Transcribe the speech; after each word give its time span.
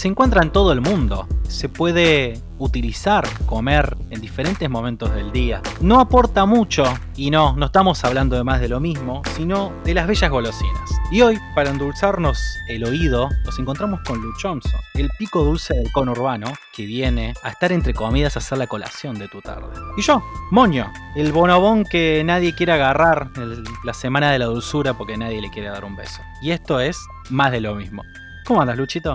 se 0.00 0.08
encuentra 0.08 0.42
en 0.42 0.50
todo 0.50 0.72
el 0.72 0.80
mundo. 0.80 1.28
Se 1.46 1.68
puede 1.68 2.40
utilizar, 2.56 3.28
comer 3.44 3.98
en 4.08 4.22
diferentes 4.22 4.68
momentos 4.70 5.12
del 5.14 5.30
día. 5.30 5.60
No 5.82 6.00
aporta 6.00 6.46
mucho, 6.46 6.84
y 7.16 7.30
no, 7.30 7.54
no 7.54 7.66
estamos 7.66 8.02
hablando 8.02 8.34
de 8.34 8.42
más 8.42 8.62
de 8.62 8.70
lo 8.70 8.80
mismo, 8.80 9.20
sino 9.36 9.74
de 9.84 9.92
las 9.92 10.06
bellas 10.06 10.30
golosinas. 10.30 10.90
Y 11.12 11.20
hoy, 11.20 11.38
para 11.54 11.68
endulzarnos 11.68 12.40
el 12.70 12.84
oído, 12.84 13.28
nos 13.44 13.58
encontramos 13.58 14.00
con 14.06 14.22
Luchonzo, 14.22 14.78
el 14.94 15.10
pico 15.18 15.44
dulce 15.44 15.74
del 15.74 15.92
cono 15.92 16.12
urbano, 16.12 16.50
que 16.74 16.86
viene 16.86 17.34
a 17.42 17.50
estar 17.50 17.70
entre 17.70 17.92
comidas 17.92 18.36
a 18.36 18.38
hacer 18.38 18.56
la 18.56 18.68
colación 18.68 19.18
de 19.18 19.28
tu 19.28 19.42
tarde. 19.42 19.68
Y 19.98 20.00
yo, 20.00 20.22
Moño, 20.50 20.90
el 21.14 21.30
bonobón 21.30 21.84
que 21.84 22.22
nadie 22.24 22.54
quiere 22.54 22.72
agarrar 22.72 23.28
en 23.36 23.64
la 23.84 23.92
semana 23.92 24.32
de 24.32 24.38
la 24.38 24.46
dulzura 24.46 24.94
porque 24.94 25.18
nadie 25.18 25.42
le 25.42 25.50
quiere 25.50 25.68
dar 25.68 25.84
un 25.84 25.94
beso. 25.94 26.22
Y 26.40 26.52
esto 26.52 26.80
es 26.80 26.98
más 27.28 27.52
de 27.52 27.60
lo 27.60 27.74
mismo. 27.74 28.02
¿Cómo 28.46 28.62
andas, 28.62 28.78
Luchito? 28.78 29.12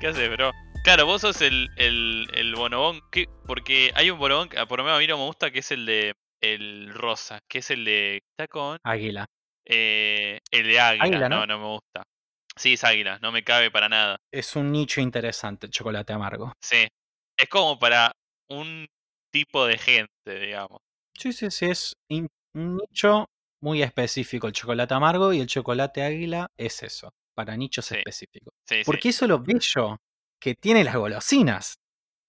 ¿Qué 0.00 0.06
haces, 0.08 0.30
bro? 0.30 0.50
Claro, 0.82 1.04
vos 1.04 1.20
sos 1.20 1.42
el, 1.42 1.68
el, 1.76 2.26
el 2.32 2.54
bonobón. 2.54 3.00
¿qué? 3.12 3.26
Porque 3.46 3.92
hay 3.94 4.10
un 4.10 4.18
bonobón 4.18 4.48
que 4.48 4.64
por 4.66 4.78
lo 4.78 4.84
menos 4.84 4.96
a 4.96 5.00
mí 5.00 5.06
no 5.06 5.18
me 5.18 5.24
gusta, 5.26 5.50
que 5.50 5.58
es 5.58 5.70
el 5.72 5.84
de 5.84 6.14
el 6.40 6.92
rosa, 6.94 7.40
que 7.48 7.58
es 7.58 7.70
el 7.70 7.84
de. 7.84 8.16
Está 8.16 8.48
con. 8.48 8.78
Águila. 8.82 9.26
eh, 9.66 10.38
el 10.50 10.66
de 10.66 10.80
águila. 10.80 11.04
Águila, 11.04 11.28
no, 11.28 11.40
¿no? 11.40 11.46
no 11.46 11.58
me 11.58 11.66
gusta. 11.66 12.02
Sí, 12.56 12.74
es 12.74 12.84
águila, 12.84 13.18
no 13.20 13.30
me 13.30 13.44
cabe 13.44 13.70
para 13.70 13.88
nada. 13.88 14.16
Es 14.32 14.56
un 14.56 14.72
nicho 14.72 15.00
interesante, 15.00 15.66
el 15.66 15.72
chocolate 15.72 16.12
amargo. 16.12 16.52
Sí. 16.62 16.88
Es 17.38 17.48
como 17.48 17.78
para 17.78 18.12
un 18.48 18.86
tipo 19.30 19.66
de 19.66 19.78
gente, 19.78 20.40
digamos. 20.40 20.80
Sí, 21.18 21.32
sí, 21.32 21.50
sí, 21.50 21.66
es 21.66 21.92
un 22.08 22.28
nicho 22.54 23.26
muy 23.62 23.82
específico 23.82 24.46
el 24.46 24.54
chocolate 24.54 24.94
amargo 24.94 25.32
y 25.34 25.40
el 25.40 25.46
chocolate 25.46 26.02
águila 26.02 26.48
es 26.58 26.82
eso, 26.82 27.10
para 27.44 27.56
nichos 27.56 27.86
Sí. 27.86 27.94
específicos. 27.96 28.52
Sí, 28.68 28.82
Porque 28.84 29.08
eso 29.08 29.24
es 29.24 29.28
lo 29.30 29.38
bello 29.40 29.96
que 30.40 30.54
tiene 30.54 30.84
las 30.84 30.94
golosinas. 30.96 31.74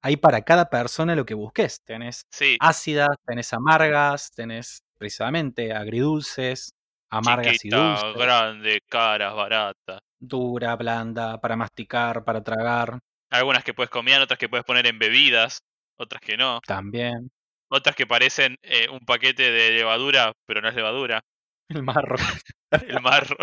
Hay 0.03 0.15
para 0.17 0.41
cada 0.41 0.69
persona 0.69 1.15
lo 1.15 1.25
que 1.25 1.33
busques. 1.33 1.81
Tenés 1.85 2.21
ácidas, 2.59 3.09
tenés 3.25 3.53
amargas, 3.53 4.31
tenés 4.31 4.79
precisamente 4.97 5.73
agridulces, 5.73 6.71
amargas 7.11 7.63
y 7.65 7.69
dulces, 7.69 8.13
grande, 8.15 8.79
caras, 8.89 9.35
baratas. 9.35 9.99
dura, 10.19 10.75
blanda, 10.75 11.39
para 11.41 11.55
masticar, 11.55 12.23
para 12.23 12.41
tragar, 12.43 12.99
Algunas 13.31 13.63
que 13.63 13.73
puedes 13.73 13.89
comer, 13.89 14.21
otras 14.21 14.37
que 14.39 14.49
puedes 14.49 14.65
poner 14.65 14.85
en 14.87 14.97
bebidas, 14.99 15.59
otras 15.97 16.21
que 16.21 16.35
no. 16.37 16.59
también. 16.65 17.29
Otras 17.69 17.95
que 17.95 18.05
parecen 18.05 18.57
eh, 18.63 18.89
un 18.89 18.99
paquete 18.99 19.51
de 19.51 19.71
levadura, 19.71 20.33
pero 20.45 20.61
no 20.61 20.67
es 20.69 20.75
levadura. 20.75 21.21
El 21.69 21.83
marro. 21.83 22.15
El 22.85 23.01
marro 23.01 23.35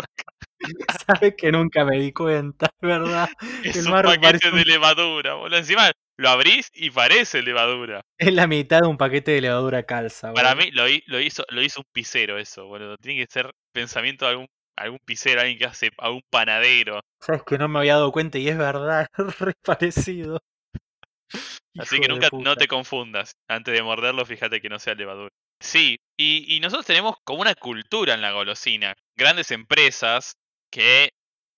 Sabes 1.07 1.35
que 1.37 1.51
nunca 1.51 1.85
me 1.85 1.99
di 1.99 2.11
cuenta, 2.13 2.69
¿verdad? 2.81 3.29
es 3.63 3.77
El 3.77 3.85
un 3.85 3.91
marro 3.91 4.09
paquete 4.09 4.51
de 4.51 4.55
un- 4.61 4.67
levadura, 4.67 5.33
boludo. 5.35 5.57
Encima 5.57 5.91
lo 6.17 6.29
abrís 6.29 6.69
y 6.73 6.89
parece 6.91 7.41
levadura. 7.41 8.01
Es 8.17 8.33
la 8.33 8.47
mitad 8.47 8.81
de 8.81 8.87
un 8.87 8.97
paquete 8.97 9.31
de 9.31 9.41
levadura 9.41 9.83
calza. 9.83 10.33
Para 10.33 10.53
boludo. 10.53 10.65
mí 10.65 10.71
lo, 10.71 10.87
hi- 10.89 11.03
lo 11.07 11.19
hizo 11.19 11.43
lo 11.49 11.61
hizo 11.61 11.79
un 11.81 11.85
pisero 11.93 12.37
eso, 12.37 12.65
boludo. 12.65 12.97
Tiene 12.97 13.25
que 13.25 13.31
ser 13.31 13.51
pensamiento 13.73 14.25
de 14.25 14.31
algún 14.31 14.47
algún 14.77 14.99
pisero, 15.05 15.41
alguien 15.41 15.57
que 15.57 15.65
hace 15.65 15.89
algún 15.97 16.21
panadero. 16.29 17.01
Sabes 17.21 17.43
que 17.43 17.57
no 17.57 17.67
me 17.67 17.79
había 17.79 17.95
dado 17.95 18.13
cuenta 18.13 18.37
y 18.37 18.47
es 18.47 18.57
verdad, 18.57 19.07
re 19.39 19.53
parecido. 19.61 20.39
Así 21.77 21.95
Hijo 21.95 22.01
que 22.03 22.07
nunca 22.09 22.29
no 22.33 22.55
te 22.55 22.67
confundas. 22.67 23.33
Antes 23.49 23.73
de 23.73 23.83
morderlo, 23.83 24.25
fíjate 24.25 24.61
que 24.61 24.69
no 24.69 24.79
sea 24.79 24.95
levadura. 24.95 25.29
Sí, 25.61 25.97
y, 26.17 26.55
y 26.55 26.59
nosotros 26.61 26.85
tenemos 26.85 27.15
como 27.25 27.41
una 27.41 27.55
cultura 27.55 28.13
en 28.13 28.21
la 28.21 28.31
golosina. 28.31 28.93
Grandes 29.17 29.51
empresas 29.51 30.33
que 30.71 31.09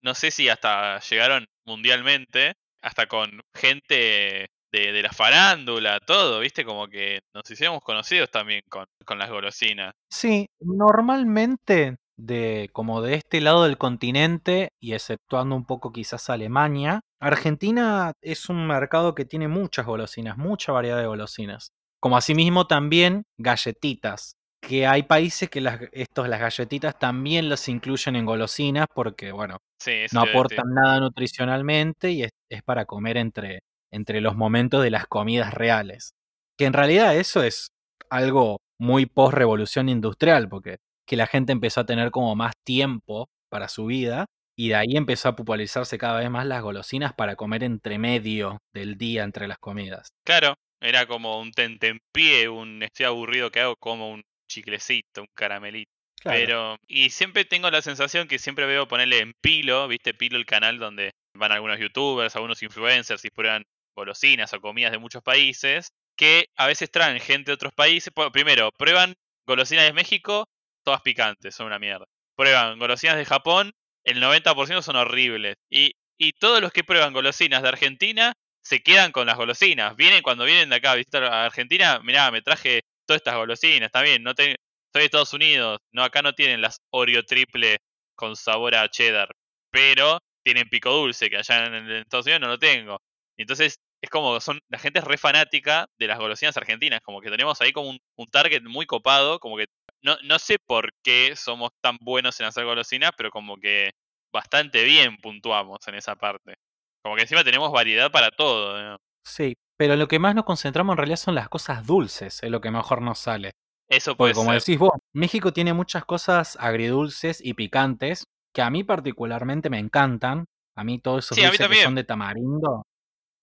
no 0.04 0.16
sé 0.16 0.32
si 0.32 0.50
hasta 0.50 1.00
llegaron 1.00 1.46
mundialmente, 1.66 2.54
hasta 2.82 3.08
con 3.08 3.42
gente 3.56 4.48
de, 4.72 4.92
de 4.92 5.02
la 5.02 5.12
farándula, 5.12 6.00
todo, 6.00 6.40
¿viste? 6.40 6.66
Como 6.66 6.88
que 6.88 7.20
nos 7.34 7.50
hicimos 7.50 7.82
conocidos 7.82 8.30
también 8.32 8.62
con, 8.70 8.86
con 9.06 9.20
las 9.20 9.30
golosinas. 9.30 9.94
Sí, 10.10 10.48
normalmente 10.60 11.98
de 12.18 12.70
como 12.72 13.02
de 13.02 13.16
este 13.16 13.42
lado 13.42 13.64
del 13.64 13.78
continente 13.78 14.70
y 14.80 14.94
exceptuando 14.94 15.56
un 15.56 15.66
poco 15.66 15.92
quizás 15.92 16.30
Alemania, 16.30 17.02
Argentina 17.20 18.14
es 18.22 18.50
un 18.50 18.68
mercado 18.68 19.16
que 19.16 19.26
tiene 19.26 19.48
muchas 19.48 19.86
golosinas, 19.86 20.38
mucha 20.38 20.72
variedad 20.72 21.00
de 21.00 21.08
golosinas. 21.08 21.72
Como 22.00 22.18
asimismo 22.18 22.68
también 22.68 23.24
galletitas, 23.38 24.36
que 24.62 24.86
hay 24.88 25.04
países 25.04 25.50
que 25.50 25.60
las, 25.60 25.82
estos, 25.92 26.30
las 26.30 26.40
galletitas 26.40 26.98
también 26.98 27.50
las 27.50 27.68
incluyen 27.68 28.16
en 28.16 28.26
golosinas 28.26 28.86
porque, 28.94 29.32
bueno, 29.32 29.58
Sí, 29.80 30.06
no 30.14 30.22
aportan 30.22 30.74
nada 30.74 31.00
nutricionalmente 31.00 32.12
y 32.12 32.24
es, 32.24 32.30
es 32.50 32.62
para 32.62 32.86
comer 32.86 33.18
entre, 33.18 33.62
entre 33.92 34.22
los 34.22 34.36
momentos 34.36 34.84
de 34.84 34.92
las 34.92 35.08
comidas 35.08 35.54
reales. 35.54 36.14
Que 36.58 36.66
en 36.66 36.74
realidad 36.74 37.16
eso 37.16 37.42
es 37.44 37.70
algo 38.10 38.60
muy 38.80 39.08
post 39.08 39.34
revolución 39.34 39.90
industrial, 39.90 40.48
porque 40.50 40.78
que 41.08 41.18
la 41.18 41.28
gente 41.28 41.52
empezó 41.52 41.82
a 41.82 41.86
tener 41.86 42.12
como 42.12 42.36
más 42.36 42.54
tiempo 42.64 43.28
para 43.50 43.68
su 43.68 43.88
vida 43.88 44.26
y 44.58 44.70
de 44.70 44.76
ahí 44.76 44.96
empezó 44.96 45.30
a 45.30 45.36
popularizarse 45.36 45.98
cada 45.98 46.20
vez 46.20 46.30
más 46.30 46.46
las 46.46 46.62
golosinas 46.62 47.14
para 47.14 47.36
comer 47.36 47.64
entre 47.64 47.98
medio 47.98 48.60
del 48.74 48.98
día 48.98 49.24
entre 49.24 49.48
las 49.48 49.58
comidas. 49.58 50.10
Claro, 50.26 50.54
era 50.82 51.08
como 51.08 51.40
un 51.40 51.52
tentempié, 51.52 52.50
un 52.50 52.84
estoy 52.84 53.08
aburrido 53.08 53.50
que 53.50 53.62
hago 53.62 53.76
como 53.80 54.12
un 54.12 54.22
chiclecito, 54.52 55.22
un 55.22 55.28
caramelito. 55.34 55.92
Claro. 56.22 56.38
Pero, 56.38 56.78
y 56.88 57.10
siempre 57.10 57.46
tengo 57.46 57.72
la 57.72 57.82
sensación 57.82 58.28
que 58.28 58.38
siempre 58.38 58.66
veo 58.68 58.88
ponerle 58.88 59.20
en 59.20 59.34
Pilo, 59.42 59.88
¿viste? 59.88 60.14
Pilo 60.14 60.38
el 60.38 60.46
canal 60.46 60.78
donde 60.78 61.12
van 61.34 61.52
algunos 61.52 61.80
youtubers, 61.80 62.36
algunos 62.36 62.62
influencers 62.62 63.26
y 63.26 63.30
prueban 63.30 63.64
golosinas 63.96 64.54
o 64.54 64.62
comidas 64.62 64.92
de 64.92 65.00
muchos 65.00 65.24
países, 65.24 65.90
que 66.16 66.46
a 66.56 66.68
veces 66.68 66.92
traen 66.92 67.20
gente 67.20 67.52
de 67.52 67.56
otros 67.56 67.74
países. 67.74 68.14
Primero, 68.32 68.70
prueban 68.78 69.16
golosinas 69.48 69.86
de 69.86 69.94
México, 69.94 70.46
todas 70.84 71.02
picantes, 71.02 71.56
son 71.56 71.68
una 71.68 71.80
mierda. 71.80 72.06
Prueban 72.36 72.78
golosinas 72.78 73.18
de 73.18 73.26
Japón, 73.26 73.72
el 74.04 74.22
90% 74.22 74.82
son 74.82 74.96
horribles. 74.96 75.56
Y, 75.70 75.94
y 76.20 76.34
todos 76.34 76.62
los 76.62 76.72
que 76.72 76.84
prueban 76.84 77.14
golosinas 77.14 77.64
de 77.64 77.70
Argentina 77.70 78.34
se 78.64 78.82
quedan 78.82 79.12
con 79.12 79.26
las 79.26 79.38
golosinas. 79.38 79.96
Vienen 79.96 80.22
cuando 80.22 80.46
vienen 80.46 80.70
de 80.70 80.76
acá 80.76 80.92
a 80.92 80.96
visitar 80.96 81.24
a 81.24 81.46
Argentina, 81.46 82.00
mirá, 82.04 82.30
me 82.32 82.42
traje 82.42 82.82
todas 83.06 83.20
estas 83.20 83.36
golosinas, 83.36 83.88
está 83.88 84.02
bien, 84.02 84.24
no 84.24 84.34
te, 84.36 84.56
soy 84.94 85.02
de 85.02 85.06
Estados 85.06 85.34
Unidos, 85.34 85.80
no, 85.92 86.04
acá 86.04 86.22
no 86.22 86.34
tienen 86.34 86.62
las 86.62 86.80
Oreo 86.92 87.24
triple 87.24 87.78
con 88.16 88.36
sabor 88.36 88.76
a 88.76 88.90
cheddar, 88.90 89.30
pero 89.72 90.20
tienen 90.44 90.70
pico 90.70 90.92
dulce, 90.92 91.30
que 91.30 91.38
allá 91.38 91.66
en, 91.66 91.90
Estados 91.92 92.26
Unidos 92.26 92.42
no 92.42 92.48
lo 92.48 92.60
tengo. 92.60 93.00
Entonces, 93.38 93.80
es 94.02 94.10
como, 94.10 94.40
son, 94.40 94.60
la 94.70 94.80
gente 94.80 95.00
es 95.00 95.06
re 95.06 95.18
fanática 95.18 95.88
de 96.00 96.08
las 96.08 96.20
golosinas 96.20 96.58
argentinas, 96.58 97.02
como 97.02 97.22
que 97.22 97.30
tenemos 97.30 97.62
ahí 97.62 97.72
como 97.72 97.90
un, 97.90 98.00
un 98.18 98.28
target 98.28 98.64
muy 98.64 98.86
copado, 98.86 99.40
como 99.40 99.58
que 99.58 99.68
no, 100.04 100.18
no 100.24 100.40
sé 100.40 100.58
por 100.60 100.92
qué 101.04 101.36
somos 101.36 101.72
tan 101.82 101.98
buenos 102.02 102.40
en 102.40 102.48
hacer 102.48 102.66
golosinas, 102.66 103.12
pero 103.18 103.30
como 103.30 103.58
que 103.58 103.92
bastante 104.34 104.84
bien 104.84 105.18
puntuamos 105.18 105.80
en 105.88 105.96
esa 105.96 106.16
parte. 106.16 106.56
Como 107.04 107.16
que 107.16 107.24
encima 107.24 107.44
tenemos 107.44 107.72
variedad 107.72 108.12
para 108.12 108.32
todo. 108.32 108.82
¿no? 108.82 108.98
Sí, 109.24 109.56
pero 109.82 109.96
lo 109.96 110.08
que 110.08 110.20
más 110.20 110.36
nos 110.36 110.46
concentramos 110.46 110.94
en 110.94 110.98
realidad 110.98 111.18
son 111.18 111.34
las 111.34 111.50
cosas 111.50 111.88
dulces, 111.88 112.44
es 112.44 112.52
lo 112.52 112.62
que 112.62 112.70
mejor 112.70 113.02
nos 113.02 113.18
sale. 113.18 113.54
Eso 113.90 114.16
Porque 114.16 114.18
puede 114.18 114.36
como 114.36 114.52
ser. 114.52 114.60
decís 114.60 114.78
vos, 114.78 114.92
México 115.14 115.54
tiene 115.54 115.74
muchas 115.74 116.06
cosas 116.06 116.56
agridulces 116.60 117.42
y 117.44 117.56
picantes 117.56 118.26
que 118.54 118.62
a 118.62 118.70
mí 118.70 118.84
particularmente 118.84 119.72
me 119.72 119.80
encantan. 119.80 120.46
A 120.76 120.84
mí 120.84 121.00
todos 121.00 121.26
esos 121.26 121.36
Sí, 121.38 121.42
dulces 121.44 121.68
que 121.68 121.76
son 121.78 121.96
de 121.96 122.04
tamarindo 122.04 122.84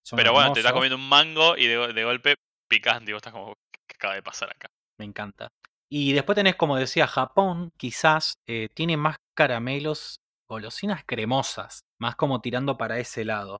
son 0.04 0.18
Pero 0.18 0.32
bueno, 0.32 0.52
te 0.52 0.60
estás 0.60 0.72
comiendo 0.72 0.96
un 0.96 1.08
mango 1.08 1.56
y 1.56 1.66
de, 1.66 1.76
go- 1.76 1.92
de 1.92 2.04
golpe 2.04 2.34
picante 2.68 3.10
y 3.10 3.14
vos 3.14 3.18
estás 3.20 3.32
como, 3.32 3.54
¿qué 3.88 3.96
acaba 3.96 4.14
de 4.14 4.22
pasar 4.22 4.50
acá? 4.50 4.68
me 4.98 5.04
encanta. 5.04 5.48
Y 5.90 6.12
después 6.12 6.36
tenés, 6.36 6.56
como 6.56 6.76
decía, 6.76 7.06
Japón, 7.06 7.70
quizás 7.76 8.34
eh, 8.46 8.68
tiene 8.74 8.96
más 8.96 9.16
caramelos, 9.34 10.18
golosinas 10.48 11.02
cremosas, 11.06 11.80
más 11.98 12.16
como 12.16 12.40
tirando 12.40 12.76
para 12.76 12.98
ese 12.98 13.24
lado. 13.24 13.58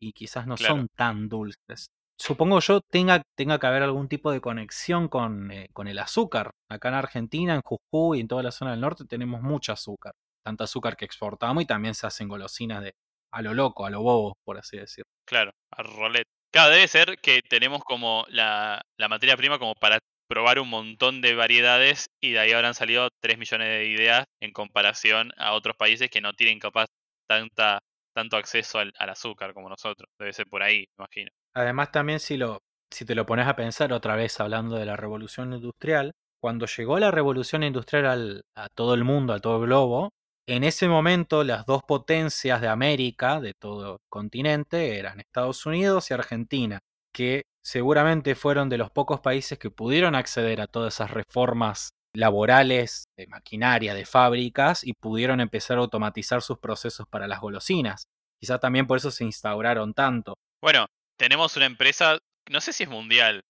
Y 0.00 0.12
quizás 0.12 0.46
no 0.46 0.56
Claro. 0.56 0.74
son 0.76 0.88
tan 0.96 1.28
dulces. 1.28 1.88
Supongo 2.20 2.60
yo 2.60 2.82
tenga, 2.82 3.22
tenga 3.34 3.58
que 3.58 3.66
haber 3.66 3.82
algún 3.82 4.06
tipo 4.06 4.30
de 4.30 4.42
conexión 4.42 5.08
con, 5.08 5.50
eh, 5.50 5.70
con 5.72 5.88
el 5.88 5.98
azúcar. 5.98 6.50
Acá 6.68 6.90
en 6.90 6.94
Argentina, 6.96 7.54
en 7.54 7.62
Jujuy 7.62 8.18
y 8.18 8.20
en 8.20 8.28
toda 8.28 8.42
la 8.42 8.52
zona 8.52 8.72
del 8.72 8.82
norte 8.82 9.06
tenemos 9.06 9.40
mucho 9.40 9.72
azúcar. 9.72 10.12
Tanto 10.44 10.62
azúcar 10.62 10.98
que 10.98 11.06
exportamos 11.06 11.62
y 11.62 11.66
también 11.66 11.94
se 11.94 12.06
hacen 12.06 12.28
golosinas 12.28 12.82
de 12.82 12.92
a 13.32 13.40
lo 13.40 13.54
loco, 13.54 13.86
a 13.86 13.90
lo 13.90 14.02
bobo, 14.02 14.34
por 14.44 14.58
así 14.58 14.76
decirlo. 14.76 15.08
Claro, 15.26 15.52
a 15.70 15.82
rolet. 15.82 16.24
Claro, 16.52 16.74
debe 16.74 16.88
ser 16.88 17.16
que 17.22 17.40
tenemos 17.40 17.82
como 17.84 18.26
la, 18.28 18.82
la 18.98 19.08
materia 19.08 19.38
prima 19.38 19.58
como 19.58 19.74
para 19.74 19.98
probar 20.28 20.58
un 20.58 20.68
montón 20.68 21.22
de 21.22 21.34
variedades 21.34 22.04
y 22.22 22.32
de 22.32 22.40
ahí 22.40 22.52
habrán 22.52 22.74
salido 22.74 23.08
3 23.22 23.38
millones 23.38 23.68
de 23.68 23.86
ideas 23.86 24.24
en 24.42 24.52
comparación 24.52 25.32
a 25.38 25.54
otros 25.54 25.74
países 25.74 26.10
que 26.10 26.20
no 26.20 26.34
tienen 26.34 26.58
capaz 26.58 26.84
tanta, 27.26 27.78
tanto 28.14 28.36
acceso 28.36 28.78
al, 28.78 28.92
al 28.98 29.08
azúcar 29.08 29.54
como 29.54 29.70
nosotros. 29.70 30.06
Debe 30.18 30.34
ser 30.34 30.46
por 30.48 30.62
ahí, 30.62 30.84
imagino. 30.98 31.30
Además 31.54 31.90
también 31.92 32.20
si 32.20 32.36
lo 32.36 32.58
si 32.92 33.04
te 33.04 33.14
lo 33.14 33.24
pones 33.24 33.46
a 33.46 33.54
pensar 33.54 33.92
otra 33.92 34.16
vez 34.16 34.40
hablando 34.40 34.74
de 34.76 34.84
la 34.84 34.96
revolución 34.96 35.52
industrial, 35.52 36.12
cuando 36.40 36.66
llegó 36.66 36.98
la 36.98 37.12
revolución 37.12 37.62
industrial 37.62 38.06
al- 38.06 38.42
a 38.56 38.68
todo 38.68 38.94
el 38.94 39.04
mundo, 39.04 39.32
a 39.32 39.38
todo 39.38 39.58
el 39.60 39.66
globo, 39.66 40.10
en 40.48 40.64
ese 40.64 40.88
momento 40.88 41.44
las 41.44 41.64
dos 41.66 41.82
potencias 41.86 42.60
de 42.60 42.66
América, 42.68 43.40
de 43.40 43.54
todo 43.54 43.92
el 43.94 43.98
continente, 44.08 44.98
eran 44.98 45.20
Estados 45.20 45.64
Unidos 45.66 46.10
y 46.10 46.14
Argentina, 46.14 46.80
que 47.14 47.42
seguramente 47.62 48.34
fueron 48.34 48.68
de 48.68 48.78
los 48.78 48.90
pocos 48.90 49.20
países 49.20 49.56
que 49.58 49.70
pudieron 49.70 50.16
acceder 50.16 50.60
a 50.60 50.66
todas 50.66 50.94
esas 50.94 51.12
reformas 51.12 51.90
laborales, 52.12 53.04
de 53.16 53.28
maquinaria, 53.28 53.94
de 53.94 54.04
fábricas, 54.04 54.82
y 54.82 54.94
pudieron 54.94 55.40
empezar 55.40 55.78
a 55.78 55.82
automatizar 55.82 56.42
sus 56.42 56.58
procesos 56.58 57.06
para 57.08 57.28
las 57.28 57.40
golosinas. 57.40 58.04
Quizá 58.40 58.58
también 58.58 58.86
por 58.88 58.96
eso 58.98 59.12
se 59.12 59.24
instauraron 59.24 59.94
tanto. 59.94 60.34
Bueno, 60.60 60.86
tenemos 61.20 61.54
una 61.58 61.66
empresa, 61.66 62.16
no 62.50 62.60
sé 62.62 62.72
si 62.72 62.84
es 62.84 62.88
mundial, 62.88 63.42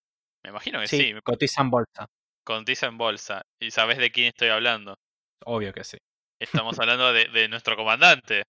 me 0.44 0.50
imagino 0.50 0.80
que 0.80 0.88
sí, 0.88 0.98
Sí, 0.98 1.14
cotiza 1.22 1.62
en 1.62 1.70
bolsa. 1.70 2.06
cotiza 2.44 2.86
en 2.86 2.98
bolsa. 2.98 3.42
¿Y 3.60 3.70
sabes 3.70 3.98
de 3.98 4.10
quién 4.10 4.26
estoy 4.26 4.48
hablando? 4.48 4.96
Obvio 5.44 5.72
que 5.72 5.84
sí. 5.84 5.96
Estamos 6.40 6.76
hablando 6.80 7.12
de, 7.12 7.28
de 7.28 7.48
nuestro 7.48 7.76
comandante. 7.76 8.42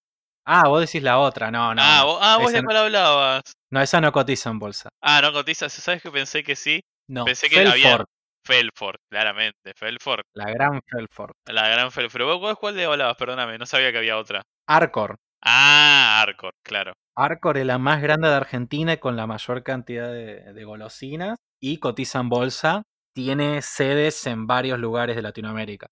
Ah, 0.44 0.66
vos 0.66 0.80
decís 0.80 1.04
la 1.04 1.20
otra, 1.20 1.52
no, 1.52 1.72
no. 1.72 1.80
ah, 1.84 2.02
vos, 2.04 2.18
ah, 2.20 2.36
vos 2.38 2.52
de 2.52 2.64
cuál 2.64 2.76
hablabas. 2.78 3.42
no, 3.70 3.80
esa 3.80 4.00
no 4.00 4.10
cotiza 4.10 4.50
en 4.50 4.58
bolsa. 4.58 4.88
Ah, 5.00 5.20
no 5.22 5.32
cotiza, 5.32 5.68
¿sabes 5.68 6.02
que 6.02 6.10
pensé 6.10 6.42
que 6.42 6.56
sí? 6.56 6.80
No, 7.08 7.24
Pensé 7.24 7.48
que 7.48 7.60
había- 7.60 7.72
Felford, 7.98 8.06
Felford, 8.44 8.96
claramente, 9.08 9.72
Felford, 9.76 10.22
la 10.34 10.50
gran 10.50 10.80
Felford. 10.84 11.30
la 11.46 11.68
gran 11.68 11.92
Felford. 11.92 12.12
Pero 12.12 12.38
vos 12.40 12.58
cuál 12.58 12.74
de 12.74 12.86
hablabas, 12.86 13.16
perdóname, 13.16 13.56
no 13.56 13.66
sabía 13.66 13.92
que 13.92 13.98
había 13.98 14.18
otra. 14.18 14.42
Arcor. 14.66 15.14
Ah, 15.44 16.20
Arcor, 16.22 16.52
claro. 16.62 16.92
Arcor 17.16 17.58
es 17.58 17.66
la 17.66 17.78
más 17.78 18.00
grande 18.00 18.28
de 18.28 18.34
Argentina 18.34 18.92
y 18.94 18.98
con 18.98 19.16
la 19.16 19.26
mayor 19.26 19.62
cantidad 19.62 20.10
de, 20.12 20.52
de 20.52 20.64
golosinas 20.64 21.36
y 21.60 21.78
cotiza 21.78 22.20
en 22.20 22.28
bolsa. 22.28 22.82
Tiene 23.14 23.60
sedes 23.60 24.26
en 24.26 24.46
varios 24.46 24.78
lugares 24.78 25.16
de 25.16 25.22
Latinoamérica. 25.22 25.88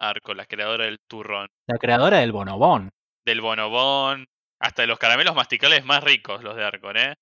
Arcor, 0.00 0.36
la 0.36 0.46
creadora 0.46 0.86
del 0.86 0.98
turrón, 1.08 1.48
La 1.68 1.78
creadora 1.78 2.18
del 2.18 2.32
bonobón. 2.32 2.90
del 3.24 3.40
bonobón, 3.40 4.26
hasta 4.60 4.82
de 4.82 4.88
los 4.88 4.98
caramelos 4.98 5.34
masticables 5.34 5.84
más 5.84 6.02
ricos, 6.02 6.42
los 6.42 6.56
de 6.56 6.64
Arcor, 6.64 6.96
¿eh? 6.98 7.14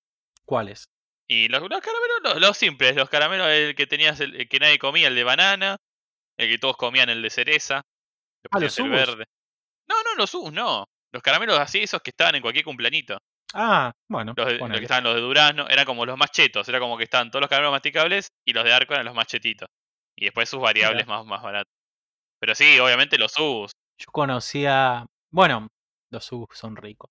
¿Cuáles? 0.45 0.85
Y 1.27 1.47
los, 1.49 1.61
los 1.61 1.79
caramelos, 1.81 2.19
los, 2.23 2.41
los 2.41 2.57
simples, 2.57 2.95
los 2.95 3.09
caramelos 3.09 3.47
el 3.47 3.75
que 3.75 3.87
tenías, 3.87 4.19
el, 4.19 4.35
el 4.35 4.49
que 4.49 4.59
nadie 4.59 4.79
comía, 4.79 5.07
el 5.07 5.15
de 5.15 5.23
banana, 5.23 5.77
el 6.37 6.49
que 6.49 6.57
todos 6.57 6.75
comían, 6.77 7.09
el 7.09 7.21
de 7.21 7.29
cereza, 7.29 7.75
le 8.43 8.49
Ah, 8.51 8.59
los 8.59 8.77
el 8.79 8.89
verde. 8.89 9.25
No, 9.87 9.95
no, 10.03 10.15
los 10.17 10.33
Ubus, 10.33 10.51
no. 10.51 10.85
Los 11.13 11.21
caramelos 11.21 11.59
así, 11.59 11.79
esos 11.83 12.01
que 12.01 12.09
estaban 12.09 12.35
en 12.35 12.41
cualquier 12.41 12.65
cumpleañito. 12.65 13.17
Ah, 13.53 13.91
bueno. 14.09 14.33
Los, 14.35 14.47
de- 14.47 14.57
los 14.57 14.69
que 14.71 14.81
estaban 14.81 15.03
los 15.03 15.13
de 15.15 15.21
durazno, 15.21 15.67
eran 15.69 15.85
como 15.85 16.05
los 16.05 16.17
más 16.17 16.31
chetos, 16.31 16.67
era 16.67 16.79
como 16.79 16.97
que 16.97 17.03
estaban 17.03 17.29
todos 17.29 17.41
los 17.41 17.49
caramelos 17.49 17.73
masticables 17.73 18.29
y 18.45 18.53
los 18.53 18.63
de 18.63 18.73
arco 18.73 18.93
eran 18.93 19.05
los 19.05 19.13
más 19.15 19.27
chetitos. 19.27 19.69
Y 20.17 20.25
después 20.25 20.49
sus 20.49 20.59
variables 20.59 21.05
más, 21.07 21.25
más 21.25 21.41
baratos. 21.43 21.71
Pero 22.39 22.55
sí, 22.55 22.79
obviamente 22.79 23.17
los 23.17 23.37
Ubus. 23.37 23.71
Yo 23.99 24.07
conocía. 24.11 25.05
Bueno, 25.31 25.67
los 26.11 26.31
Ubus 26.31 26.49
son 26.57 26.75
ricos. 26.75 27.09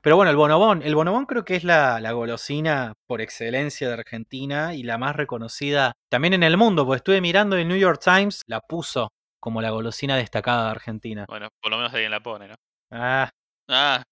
Pero 0.00 0.16
bueno, 0.16 0.30
el 0.30 0.36
bonobón. 0.36 0.82
El 0.82 0.94
bonobón 0.94 1.26
creo 1.26 1.44
que 1.44 1.54
es 1.56 1.62
la, 1.64 2.00
la 2.00 2.12
golosina 2.12 2.94
por 3.06 3.20
excelencia 3.20 3.86
de 3.88 3.94
Argentina 3.94 4.74
y 4.74 4.82
la 4.82 4.98
más 4.98 5.14
reconocida 5.14 5.92
también 6.10 6.34
en 6.34 6.42
el 6.42 6.56
mundo, 6.56 6.84
porque 6.84 6.96
estuve 6.96 7.20
mirando 7.20 7.56
el 7.56 7.68
New 7.68 7.76
York 7.78 8.00
Times 8.02 8.40
la 8.46 8.60
puso 8.60 9.10
como 9.40 9.62
la 9.62 9.70
golosina 9.70 10.16
destacada 10.16 10.64
de 10.64 10.70
Argentina. 10.72 11.24
Bueno, 11.28 11.48
por 11.60 11.70
lo 11.70 11.76
menos 11.76 11.92
alguien 11.92 12.10
la 12.10 12.20
pone, 12.20 12.48
¿no? 12.48 12.54
Ah, 12.90 13.30
Ah, 13.72 14.02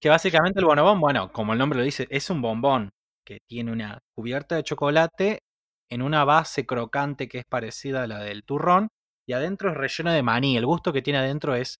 que 0.00 0.08
básicamente 0.08 0.60
el 0.60 0.66
bonobón, 0.66 1.00
bueno, 1.00 1.32
como 1.32 1.52
el 1.52 1.58
nombre 1.58 1.78
lo 1.78 1.84
dice, 1.84 2.06
es 2.10 2.30
un 2.30 2.42
bombón 2.42 2.90
que 3.24 3.38
tiene 3.48 3.72
una 3.72 3.98
cubierta 4.14 4.56
de 4.56 4.62
chocolate 4.62 5.40
en 5.90 6.02
una 6.02 6.24
base 6.24 6.66
crocante 6.66 7.28
que 7.28 7.38
es 7.38 7.44
parecida 7.48 8.02
a 8.02 8.06
la 8.06 8.20
del 8.20 8.44
turrón 8.44 8.88
y 9.26 9.32
adentro 9.32 9.70
es 9.70 9.76
relleno 9.76 10.12
de 10.12 10.22
maní. 10.22 10.56
El 10.56 10.66
gusto 10.66 10.92
que 10.92 11.02
tiene 11.02 11.18
adentro 11.18 11.54
es 11.54 11.76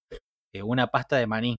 eh, 0.53 0.62
una 0.62 0.88
pasta 0.88 1.17
de 1.17 1.27
maní. 1.27 1.56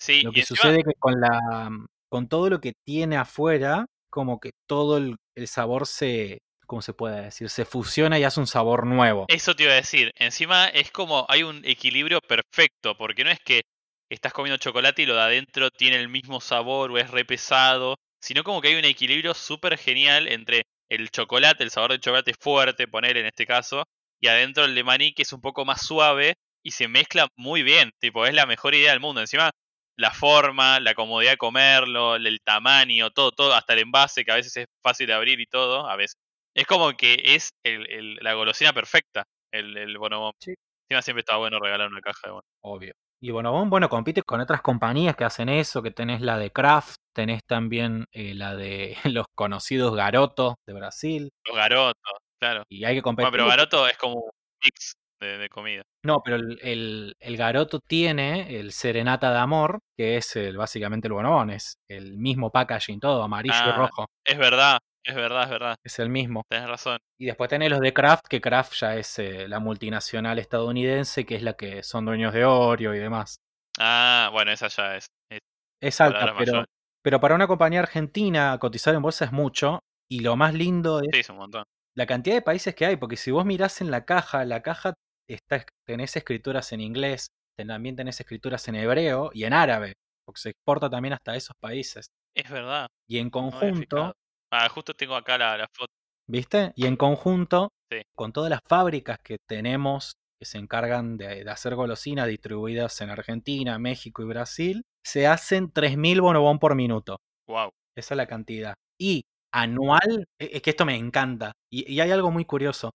sí, 0.00 0.22
Lo 0.22 0.32
que 0.32 0.42
sucede 0.42 0.82
que 0.82 0.94
con 0.98 1.20
la 1.20 1.70
con 2.10 2.28
todo 2.28 2.48
lo 2.48 2.60
que 2.60 2.72
tiene 2.86 3.16
afuera, 3.16 3.84
como 4.10 4.40
que 4.40 4.52
todo 4.66 4.96
el, 4.96 5.16
el 5.36 5.46
sabor 5.46 5.86
se, 5.86 6.38
¿cómo 6.66 6.80
se 6.80 6.94
puede 6.94 7.20
decir? 7.22 7.50
Se 7.50 7.66
fusiona 7.66 8.18
y 8.18 8.24
hace 8.24 8.40
un 8.40 8.46
sabor 8.46 8.86
nuevo. 8.86 9.26
Eso 9.28 9.54
te 9.54 9.64
iba 9.64 9.72
a 9.72 9.76
decir. 9.76 10.12
Encima 10.16 10.68
es 10.68 10.90
como 10.90 11.26
hay 11.28 11.42
un 11.42 11.62
equilibrio 11.64 12.20
perfecto, 12.20 12.96
porque 12.96 13.24
no 13.24 13.30
es 13.30 13.40
que 13.40 13.62
estás 14.10 14.32
comiendo 14.32 14.58
chocolate 14.58 15.02
y 15.02 15.06
lo 15.06 15.14
de 15.14 15.22
adentro 15.22 15.70
tiene 15.70 15.96
el 15.96 16.08
mismo 16.08 16.40
sabor 16.40 16.90
o 16.90 16.98
es 16.98 17.10
re 17.10 17.24
pesado, 17.24 17.96
sino 18.20 18.42
como 18.44 18.60
que 18.60 18.68
hay 18.68 18.74
un 18.76 18.84
equilibrio 18.84 19.34
súper 19.34 19.78
genial 19.78 20.28
entre 20.28 20.62
el 20.90 21.10
chocolate, 21.10 21.62
el 21.64 21.70
sabor 21.70 21.90
del 21.92 22.00
chocolate 22.00 22.34
fuerte, 22.34 22.88
poner 22.88 23.16
en 23.16 23.26
este 23.26 23.46
caso, 23.46 23.84
y 24.20 24.28
adentro 24.28 24.64
el 24.64 24.74
de 24.74 24.84
maní 24.84 25.12
que 25.12 25.22
es 25.22 25.32
un 25.32 25.40
poco 25.40 25.64
más 25.64 25.82
suave 25.86 26.34
y 26.62 26.70
se 26.72 26.88
mezcla 26.88 27.28
muy 27.36 27.62
bien. 27.62 27.90
Tipo, 28.00 28.26
es 28.26 28.34
la 28.34 28.46
mejor 28.46 28.74
idea 28.74 28.90
del 28.92 29.00
mundo. 29.00 29.20
Encima, 29.20 29.50
la 29.96 30.10
forma, 30.12 30.80
la 30.80 30.94
comodidad 30.94 31.32
de 31.32 31.36
comerlo, 31.36 32.16
el 32.16 32.40
tamaño, 32.44 33.10
todo, 33.10 33.32
todo, 33.32 33.54
hasta 33.54 33.72
el 33.74 33.80
envase 33.80 34.24
que 34.24 34.32
a 34.32 34.36
veces 34.36 34.56
es 34.56 34.66
fácil 34.82 35.06
de 35.08 35.14
abrir 35.14 35.40
y 35.40 35.46
todo, 35.46 35.88
a 35.88 35.96
veces. 35.96 36.16
Es 36.54 36.66
como 36.66 36.96
que 36.96 37.20
es 37.24 37.50
el, 37.64 37.88
el- 37.90 38.14
la 38.20 38.34
golosina 38.34 38.72
perfecta, 38.72 39.24
el, 39.52 39.76
el 39.76 39.98
bonobón. 39.98 40.32
Sí. 40.40 40.54
Encima 40.88 41.02
siempre 41.02 41.20
está 41.20 41.36
bueno 41.36 41.58
regalar 41.60 41.88
una 41.88 42.00
caja 42.00 42.20
de 42.24 42.30
bonobón. 42.30 42.44
Obvio. 42.62 42.92
Y 43.20 43.30
Bonobón, 43.32 43.68
bueno, 43.68 43.88
compite 43.88 44.22
con 44.22 44.40
otras 44.40 44.62
compañías 44.62 45.16
que 45.16 45.24
hacen 45.24 45.48
eso, 45.48 45.82
que 45.82 45.90
tenés 45.90 46.20
la 46.20 46.38
de 46.38 46.52
Kraft, 46.52 46.96
tenés 47.12 47.40
también 47.44 48.06
eh, 48.12 48.34
la 48.34 48.54
de 48.54 48.96
los 49.12 49.26
conocidos 49.34 49.94
Garoto 49.94 50.56
de 50.66 50.74
Brasil, 50.74 51.30
Los 51.46 51.56
garotos, 51.56 52.12
claro. 52.38 52.62
y 52.68 52.84
hay 52.84 52.94
que 52.94 53.02
competir. 53.02 53.30
Bueno, 53.30 53.44
pero 53.44 53.48
garoto 53.48 53.88
es 53.88 53.96
como 53.96 54.14
un 54.14 54.30
mix 54.64 54.94
de, 55.20 55.38
de 55.38 55.48
comida. 55.48 55.82
No, 56.04 56.20
pero 56.24 56.36
el, 56.36 56.58
el, 56.62 57.14
el 57.20 57.36
Garoto 57.36 57.80
tiene 57.86 58.58
el 58.58 58.72
Serenata 58.72 59.30
de 59.32 59.38
Amor, 59.38 59.78
que 59.96 60.16
es 60.16 60.36
el, 60.36 60.56
básicamente 60.56 61.08
el 61.08 61.14
Bonobón, 61.14 61.50
es 61.50 61.76
el 61.88 62.16
mismo 62.18 62.50
packaging, 62.50 63.00
todo 63.00 63.22
amarillo 63.22 63.54
y 63.54 63.70
Ah. 63.70 63.76
rojo, 63.76 64.06
Es 64.26 64.38
verdad, 64.38 64.78
es 65.04 65.14
verdad, 65.14 65.42
es 65.44 65.50
verdad. 65.50 65.74
es 65.84 65.98
el 65.98 66.08
mismo. 66.08 66.42
Tenés 66.48 66.68
razón. 66.68 66.98
Y 67.20 67.26
después 67.26 67.50
tenés 67.50 67.70
los 67.70 67.80
de 67.80 67.92
Kraft, 67.92 68.26
que 68.28 68.40
Kraft 68.40 68.74
ya 68.74 68.94
es 68.96 69.18
eh, 69.18 69.48
la 69.48 69.58
multinacional 69.58 70.38
estadounidense, 70.38 71.26
que 71.26 71.34
es 71.36 71.42
la 71.42 71.54
que 71.54 71.82
son 71.82 72.04
dueños 72.04 72.32
de 72.32 72.44
Oreo 72.44 72.94
y 72.94 72.98
demás. 72.98 73.38
Ah, 73.78 74.30
bueno, 74.32 74.50
esa 74.52 74.68
ya 74.68 74.96
es. 74.96 75.06
es 75.30 75.38
Es 75.80 76.00
alta, 76.00 76.34
pero, 76.38 76.64
pero 77.02 77.20
para 77.20 77.34
una 77.34 77.46
compañía 77.46 77.80
argentina 77.80 78.56
cotizar 78.58 78.94
en 78.94 79.02
bolsa 79.02 79.24
es 79.24 79.32
mucho. 79.32 79.80
Y 80.10 80.20
lo 80.20 80.36
más 80.36 80.54
lindo 80.54 81.00
es 81.00 81.08
Sí, 81.12 81.20
es 81.20 81.28
un 81.30 81.36
montón. 81.36 81.64
la 81.94 82.06
cantidad 82.06 82.34
de 82.36 82.42
países 82.42 82.74
que 82.74 82.86
hay, 82.86 82.96
porque 82.96 83.16
si 83.16 83.30
vos 83.30 83.44
mirás 83.44 83.80
en 83.82 83.90
la 83.90 84.04
caja, 84.06 84.44
la 84.46 84.62
caja 84.62 84.94
está, 85.34 85.64
tenés 85.86 86.16
escrituras 86.16 86.72
en 86.72 86.80
inglés, 86.80 87.28
también 87.56 87.96
tenés 87.96 88.20
escrituras 88.20 88.66
en 88.68 88.76
hebreo 88.76 89.30
y 89.32 89.44
en 89.44 89.52
árabe, 89.52 89.94
porque 90.24 90.40
se 90.40 90.50
exporta 90.50 90.88
también 90.88 91.14
hasta 91.14 91.34
esos 91.36 91.54
países. 91.60 92.06
Es 92.36 92.48
verdad. 92.50 92.86
Y 93.08 93.18
en 93.18 93.30
conjunto. 93.30 94.12
Ah, 94.52 94.68
justo 94.68 94.94
tengo 94.94 95.16
acá 95.16 95.36
la, 95.38 95.56
la 95.56 95.66
foto. 95.76 95.92
¿viste? 96.28 96.72
Y 96.76 96.86
en 96.86 96.96
conjunto, 96.96 97.70
Sí. 97.90 98.02
con 98.14 98.32
todas 98.32 98.50
las 98.50 98.60
fábricas 98.68 99.18
que 99.24 99.38
tenemos 99.48 100.12
que 100.38 100.44
se 100.44 100.58
encargan 100.58 101.16
de, 101.16 101.42
de 101.42 101.50
hacer 101.50 101.74
golosinas 101.74 102.28
distribuidas 102.28 103.00
en 103.00 103.08
Argentina, 103.10 103.78
México 103.78 104.22
y 104.22 104.26
Brasil, 104.26 104.82
se 105.04 105.26
hacen 105.26 105.72
3.000 105.72 106.20
bonobón 106.20 106.58
por 106.58 106.74
minuto. 106.74 107.16
Wow. 107.48 107.70
Esa 107.96 108.14
es 108.14 108.16
la 108.18 108.26
cantidad. 108.26 108.74
Y 109.00 109.22
anual, 109.52 110.26
e- 110.38 110.50
es 110.52 110.62
que 110.62 110.70
esto 110.70 110.84
me 110.84 110.96
encanta. 110.96 111.52
Y, 111.72 111.90
y 111.92 112.00
hay 112.00 112.10
algo 112.12 112.30
muy 112.30 112.44
curioso. 112.44 112.90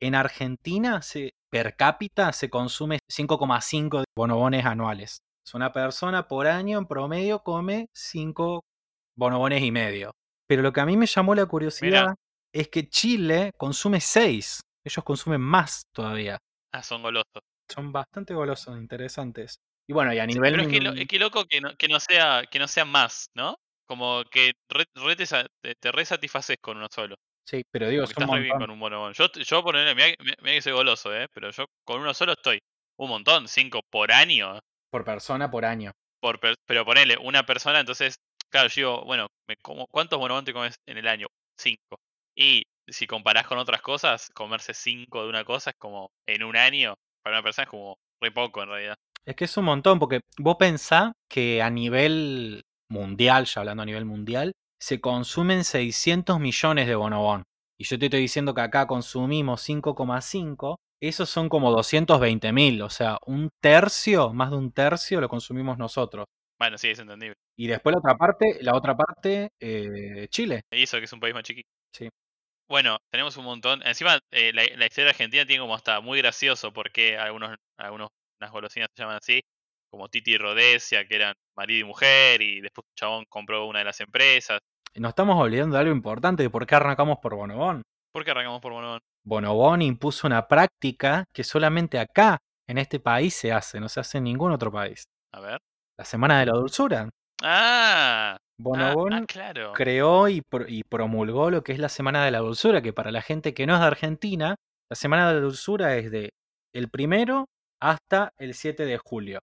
En 0.00 0.14
Argentina, 0.14 1.02
se, 1.02 1.30
per 1.54 1.76
cápita, 1.76 2.32
se 2.32 2.50
consume 2.50 2.98
5,5 3.08 4.02
bonobones 4.16 4.64
anuales. 4.66 5.18
Es 5.46 5.54
una 5.54 5.72
persona 5.72 6.26
por 6.26 6.48
año 6.48 6.78
en 6.78 6.86
promedio 6.86 7.44
come 7.44 7.86
5 7.94 8.64
bonobones 9.16 9.62
y 9.62 9.70
medio. 9.70 10.10
Pero 10.48 10.62
lo 10.62 10.72
que 10.72 10.80
a 10.80 10.84
mí 10.86 10.96
me 10.96 11.06
llamó 11.06 11.32
la 11.36 11.46
curiosidad 11.46 12.16
es 12.52 12.68
que 12.70 12.88
Chile 12.88 13.52
consume 13.56 14.00
6. 14.00 14.62
Ellos 14.84 15.04
consumen 15.04 15.40
más 15.42 15.84
todavía. 15.94 16.38
Ah, 16.72 16.82
son 16.82 17.02
golosos. 17.02 17.42
Son 17.72 17.92
bastante 17.92 18.34
golosos, 18.34 18.76
interesantes. 18.76 19.54
Y 19.88 19.92
bueno, 19.92 20.12
y 20.12 20.18
a 20.18 20.26
Sí, 20.26 20.34
nivel... 20.34 20.50
pero 20.50 20.62
es 20.62 20.68
que, 20.68 20.80
lo, 20.80 20.90
min- 20.90 21.02
es 21.02 21.06
que 21.08 21.18
loco 21.20 21.44
que 21.44 21.60
no, 21.60 21.76
que 21.76 21.86
no 21.86 22.00
sea 22.00 22.42
que 22.50 22.58
no 22.58 22.66
sea 22.66 22.84
más, 22.84 23.26
¿no? 23.36 23.54
Como 23.86 24.24
que 24.24 24.54
re, 24.70 24.86
re 24.96 25.14
te, 25.14 25.74
te 25.80 25.92
re 25.92 26.04
satisfaces 26.04 26.56
con 26.60 26.78
uno 26.78 26.88
solo. 26.90 27.14
Sí, 27.44 27.62
pero 27.70 27.88
digo, 27.88 28.04
estás 28.04 28.28
re 28.30 28.40
bien 28.40 28.58
con 28.58 28.70
un 28.70 28.80
bonobón. 28.80 29.12
Yo, 29.12 29.30
yo 29.32 29.62
ponerle, 29.62 29.94
mira, 29.94 30.14
que 30.42 30.62
soy 30.62 30.72
goloso, 30.72 31.14
¿eh? 31.14 31.28
Pero 31.32 31.50
yo 31.50 31.66
con 31.84 32.00
uno 32.00 32.14
solo 32.14 32.32
estoy. 32.32 32.58
Un 32.98 33.08
montón, 33.10 33.48
cinco 33.48 33.80
por 33.90 34.12
año. 34.12 34.58
Por 34.90 35.04
persona 35.04 35.50
por 35.50 35.64
año. 35.64 35.92
Por, 36.20 36.40
per- 36.40 36.54
pero 36.66 36.84
ponele, 36.84 37.18
una 37.18 37.44
persona, 37.44 37.80
entonces, 37.80 38.16
claro, 38.50 38.68
yo 38.68 38.74
digo, 38.76 39.04
bueno, 39.04 39.26
me 39.48 39.56
como, 39.62 39.86
¿cuántos 39.88 40.18
bonobón 40.18 40.44
te 40.44 40.52
comes 40.52 40.76
en 40.86 40.98
el 40.98 41.08
año? 41.08 41.26
Cinco. 41.58 41.98
Y 42.36 42.62
si 42.88 43.06
comparás 43.06 43.46
con 43.46 43.58
otras 43.58 43.82
cosas, 43.82 44.30
comerse 44.34 44.72
cinco 44.74 45.22
de 45.22 45.28
una 45.28 45.44
cosa 45.44 45.70
es 45.70 45.76
como, 45.78 46.08
en 46.26 46.44
un 46.44 46.56
año, 46.56 46.94
para 47.22 47.36
una 47.36 47.42
persona 47.42 47.64
es 47.64 47.70
como 47.70 47.96
re 48.22 48.30
poco 48.30 48.62
en 48.62 48.68
realidad. 48.68 48.94
Es 49.26 49.36
que 49.36 49.44
es 49.44 49.56
un 49.56 49.64
montón, 49.64 49.98
porque 49.98 50.20
vos 50.38 50.56
pensás 50.58 51.12
que 51.28 51.62
a 51.62 51.70
nivel 51.70 52.62
mundial, 52.90 53.46
ya 53.46 53.60
hablando 53.60 53.82
a 53.82 53.86
nivel 53.86 54.04
mundial, 54.04 54.52
se 54.84 55.00
consumen 55.00 55.64
600 55.64 56.38
millones 56.38 56.86
de 56.86 56.94
bonobón. 56.94 57.44
Y 57.80 57.84
yo 57.84 57.98
te 57.98 58.04
estoy 58.04 58.20
diciendo 58.20 58.54
que 58.54 58.60
acá 58.60 58.86
consumimos 58.86 59.66
5,5. 59.66 60.76
Esos 61.00 61.30
son 61.30 61.48
como 61.48 61.70
220 61.70 62.52
mil, 62.52 62.82
o 62.82 62.90
sea, 62.90 63.16
un 63.24 63.48
tercio, 63.62 64.34
más 64.34 64.50
de 64.50 64.56
un 64.56 64.72
tercio 64.72 65.22
lo 65.22 65.28
consumimos 65.30 65.78
nosotros. 65.78 66.26
Bueno, 66.58 66.76
sí, 66.76 66.90
es 66.90 66.98
entendible. 66.98 67.34
Y 67.56 67.66
después 67.66 67.94
la 67.94 68.00
otra 68.00 68.18
parte, 68.18 68.58
la 68.60 68.76
otra 68.76 68.94
parte, 68.94 69.48
eh, 69.58 70.28
Chile. 70.28 70.60
Y 70.70 70.82
eso 70.82 70.98
que 70.98 71.04
es 71.04 71.12
un 71.14 71.20
país 71.20 71.32
más 71.32 71.44
chiquito. 71.44 71.68
Sí. 71.90 72.10
Bueno, 72.68 72.98
tenemos 73.10 73.38
un 73.38 73.44
montón. 73.46 73.82
Encima, 73.86 74.18
eh, 74.32 74.52
la, 74.52 74.64
la 74.76 74.84
historia 74.84 75.10
argentina 75.10 75.46
tiene 75.46 75.62
como 75.62 75.74
hasta 75.74 76.00
muy 76.02 76.18
gracioso 76.18 76.74
porque 76.74 77.16
algunos, 77.16 77.56
algunos, 77.78 78.10
unas 78.38 78.52
golosinas 78.52 78.88
se 78.94 79.02
llaman 79.02 79.16
así, 79.16 79.40
como 79.90 80.10
Titi 80.10 80.32
y 80.32 80.38
Rodesia, 80.38 81.06
que 81.06 81.16
eran 81.16 81.34
marido 81.56 81.86
y 81.86 81.88
mujer, 81.88 82.42
y 82.42 82.60
después 82.60 82.84
un 82.86 82.94
chabón 82.94 83.24
compró 83.30 83.66
una 83.66 83.78
de 83.78 83.86
las 83.86 84.00
empresas. 84.00 84.58
Nos 84.96 85.10
estamos 85.10 85.36
olvidando 85.40 85.74
de 85.76 85.80
algo 85.82 85.94
importante, 85.94 86.42
de 86.42 86.50
por 86.50 86.66
qué 86.66 86.74
arrancamos 86.76 87.18
por 87.20 87.34
Bonobón. 87.34 87.82
¿Por 88.12 88.24
qué 88.24 88.30
arrancamos 88.30 88.60
por 88.60 88.72
Bonobón? 88.72 89.00
Bonobón 89.26 89.82
impuso 89.82 90.26
una 90.26 90.46
práctica 90.46 91.24
que 91.34 91.42
solamente 91.42 91.98
acá, 91.98 92.38
en 92.68 92.78
este 92.78 93.00
país, 93.00 93.34
se 93.34 93.52
hace, 93.52 93.80
no 93.80 93.88
se 93.88 94.00
hace 94.00 94.18
en 94.18 94.24
ningún 94.24 94.52
otro 94.52 94.70
país. 94.70 95.04
A 95.32 95.40
ver. 95.40 95.58
La 95.98 96.04
Semana 96.04 96.38
de 96.40 96.46
la 96.46 96.52
Dulzura. 96.52 97.08
Ah, 97.42 98.34
ah, 98.34 98.36
Bonobón 98.58 99.12
ah, 99.14 99.24
claro. 99.26 99.72
creó 99.72 100.28
y, 100.28 100.40
pro- 100.42 100.68
y 100.68 100.82
promulgó 100.84 101.50
lo 101.50 101.64
que 101.64 101.72
es 101.72 101.78
la 101.78 101.88
Semana 101.88 102.24
de 102.24 102.30
la 102.30 102.38
Dulzura, 102.38 102.80
que 102.82 102.92
para 102.92 103.10
la 103.10 103.22
gente 103.22 103.52
que 103.52 103.66
no 103.66 103.74
es 103.74 103.80
de 103.80 103.86
Argentina, 103.86 104.54
la 104.90 104.96
Semana 104.96 105.28
de 105.28 105.34
la 105.34 105.40
Dulzura 105.40 105.96
es 105.96 106.10
de 106.12 106.30
el 106.72 106.88
primero 106.88 107.46
hasta 107.82 108.32
el 108.38 108.54
7 108.54 108.84
de 108.86 108.98
julio, 108.98 109.40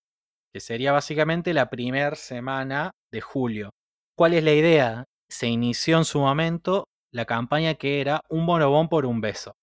que 0.53 0.61
sería 0.61 0.91
básicamente 0.93 1.53
la 1.53 1.69
primera 1.69 2.15
semana 2.15 2.91
de 3.11 3.21
julio. 3.21 3.71
¿Cuál 4.17 4.33
es 4.33 4.43
la 4.43 4.53
idea? 4.53 5.03
Se 5.31 5.47
inició 5.47 5.97
en 5.97 6.05
su 6.05 6.19
momento 6.19 6.89
la 7.13 7.25
campaña 7.25 7.75
que 7.75 8.01
era 8.01 8.21
un 8.29 8.45
bonobón 8.45 8.89
por 8.89 9.05
un 9.05 9.21
beso. 9.21 9.53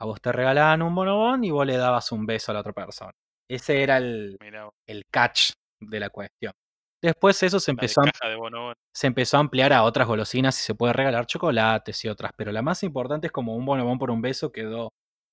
A 0.00 0.04
vos 0.04 0.20
te 0.20 0.30
regalaban 0.30 0.80
un 0.82 0.94
bonobón 0.94 1.42
y 1.42 1.50
vos 1.50 1.66
le 1.66 1.76
dabas 1.76 2.12
un 2.12 2.24
beso 2.24 2.52
a 2.52 2.54
la 2.54 2.60
otra 2.60 2.72
persona. 2.72 3.10
Ese 3.50 3.82
era 3.82 3.96
el, 3.96 4.36
el 4.86 5.02
catch 5.10 5.52
de 5.80 6.00
la 6.00 6.10
cuestión. 6.10 6.52
Después 7.02 7.42
eso 7.42 7.58
se 7.58 7.72
de 7.72 7.74
empezó 7.74 8.02
a 8.02 8.04
de 8.04 8.74
se 8.92 9.06
empezó 9.06 9.36
a 9.36 9.40
ampliar 9.40 9.72
a 9.72 9.84
otras 9.84 10.06
golosinas 10.06 10.58
y 10.60 10.62
se 10.62 10.74
puede 10.74 10.92
regalar 10.92 11.26
chocolates 11.26 12.04
y 12.04 12.08
otras, 12.08 12.32
pero 12.36 12.50
la 12.52 12.62
más 12.62 12.82
importante 12.82 13.28
es 13.28 13.32
como 13.32 13.54
un 13.54 13.64
bonobón 13.64 13.98
por 13.98 14.10
un 14.10 14.20
beso 14.20 14.50
quedó 14.50 14.90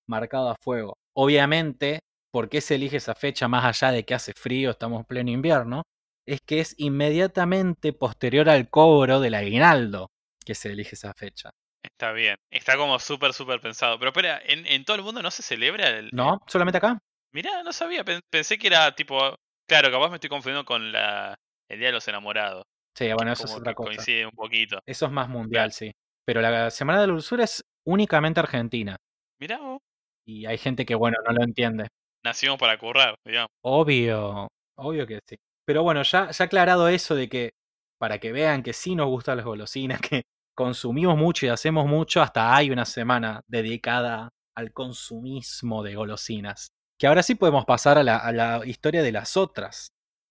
marcado 0.08 0.50
a 0.50 0.56
fuego. 0.62 0.98
Obviamente, 1.16 2.00
¿por 2.32 2.50
qué 2.50 2.62
se 2.62 2.76
elige 2.76 2.98
esa 2.98 3.16
fecha 3.16 3.48
más 3.48 3.66
allá 3.66 3.92
de 3.92 4.06
que 4.06 4.14
hace 4.14 4.34
frío, 4.36 4.72
estamos 4.72 5.00
en 5.00 5.06
pleno 5.06 5.32
invierno? 5.32 5.84
Es 6.28 6.42
que 6.42 6.60
es 6.60 6.76
inmediatamente 6.78 7.94
posterior 7.94 8.50
al 8.50 8.70
cobro 8.70 9.20
del 9.20 9.36
aguinaldo 9.36 10.10
que 10.44 10.56
se 10.56 10.72
elige 10.72 10.96
esa 10.96 11.14
fecha. 11.14 11.52
Está 11.84 12.12
bien. 12.14 12.36
Está 12.52 12.78
como 12.78 12.98
súper, 13.00 13.34
súper 13.34 13.62
pensado. 13.62 14.00
Pero 14.00 14.10
espera, 14.10 14.42
¿en, 14.44 14.66
en 14.66 14.84
todo 14.86 14.96
el 14.98 15.04
mundo 15.04 15.22
no 15.22 15.30
se 15.32 15.44
celebra 15.44 15.88
el. 15.90 16.10
¿No? 16.14 16.42
¿Solamente 16.48 16.78
acá? 16.80 16.98
Mirá, 17.32 17.62
no 17.64 17.72
sabía. 17.72 18.04
pen- 18.04 18.22
Pensé 18.30 18.58
que 18.58 18.68
era 18.68 18.94
tipo. 18.96 19.36
Claro, 19.68 19.92
capaz 19.92 20.10
me 20.10 20.16
estoy 20.16 20.30
confundiendo 20.30 20.66
con 20.66 20.92
la 20.92 21.36
el 21.70 21.80
Día 21.80 21.88
de 21.88 21.94
los 21.94 22.08
Enamorados. 22.08 22.64
Sí, 22.98 23.12
bueno, 23.14 23.32
eso 23.34 23.46
es 23.46 23.54
otra 23.56 23.74
cosa. 23.74 23.88
coincide 23.90 24.26
un 24.26 24.32
poquito. 24.32 24.80
Eso 24.86 25.06
es 25.06 25.12
más 25.12 25.28
mundial, 25.30 25.66
Claro. 25.70 25.72
sí. 25.72 25.92
Pero 26.26 26.42
la 26.42 26.72
Semana 26.72 27.02
de 27.02 27.08
la 27.08 27.14
Dulzura 27.14 27.44
es 27.44 27.64
únicamente 27.86 28.40
argentina. 28.40 28.96
Mirá 29.40 29.58
vos. 29.60 29.80
Y 30.26 30.46
hay 30.46 30.58
gente 30.58 30.86
que, 30.86 30.96
bueno, 30.96 31.18
no 31.28 31.34
lo 31.34 31.44
entiende. 31.44 31.88
Nacimos 32.24 32.58
para 32.58 32.78
currar, 32.80 33.16
digamos. 33.26 33.50
Obvio, 33.64 34.48
obvio 34.78 35.06
que 35.06 35.20
sí. 35.28 35.36
Pero 35.66 35.84
bueno, 35.84 36.04
ya, 36.04 36.30
ya 36.32 36.46
aclarado 36.46 36.88
eso 36.88 37.16
de 37.16 37.28
que, 37.28 37.52
para 38.00 38.20
que 38.20 38.32
vean 38.32 38.64
que 38.64 38.74
sí 38.74 38.96
nos 38.96 39.08
gustan 39.08 39.38
las 39.38 39.46
golosinas, 39.46 40.00
que 40.10 40.24
consumimos 40.56 41.18
mucho 41.18 41.46
y 41.46 41.50
hacemos 41.50 41.86
mucho, 41.86 42.22
hasta 42.22 42.56
hay 42.56 42.72
una 42.72 42.86
semana 42.86 43.42
dedicada 43.48 44.30
al 44.56 44.72
consumismo 44.72 45.84
de 45.84 45.96
golosinas. 45.96 46.70
Que 46.98 47.08
ahora 47.08 47.24
sí 47.24 47.36
podemos 47.36 47.66
pasar 47.66 47.98
a 47.98 48.04
la, 48.04 48.62
historia 48.66 49.04
de 49.04 49.12
las 49.12 49.36
otras 49.36 49.90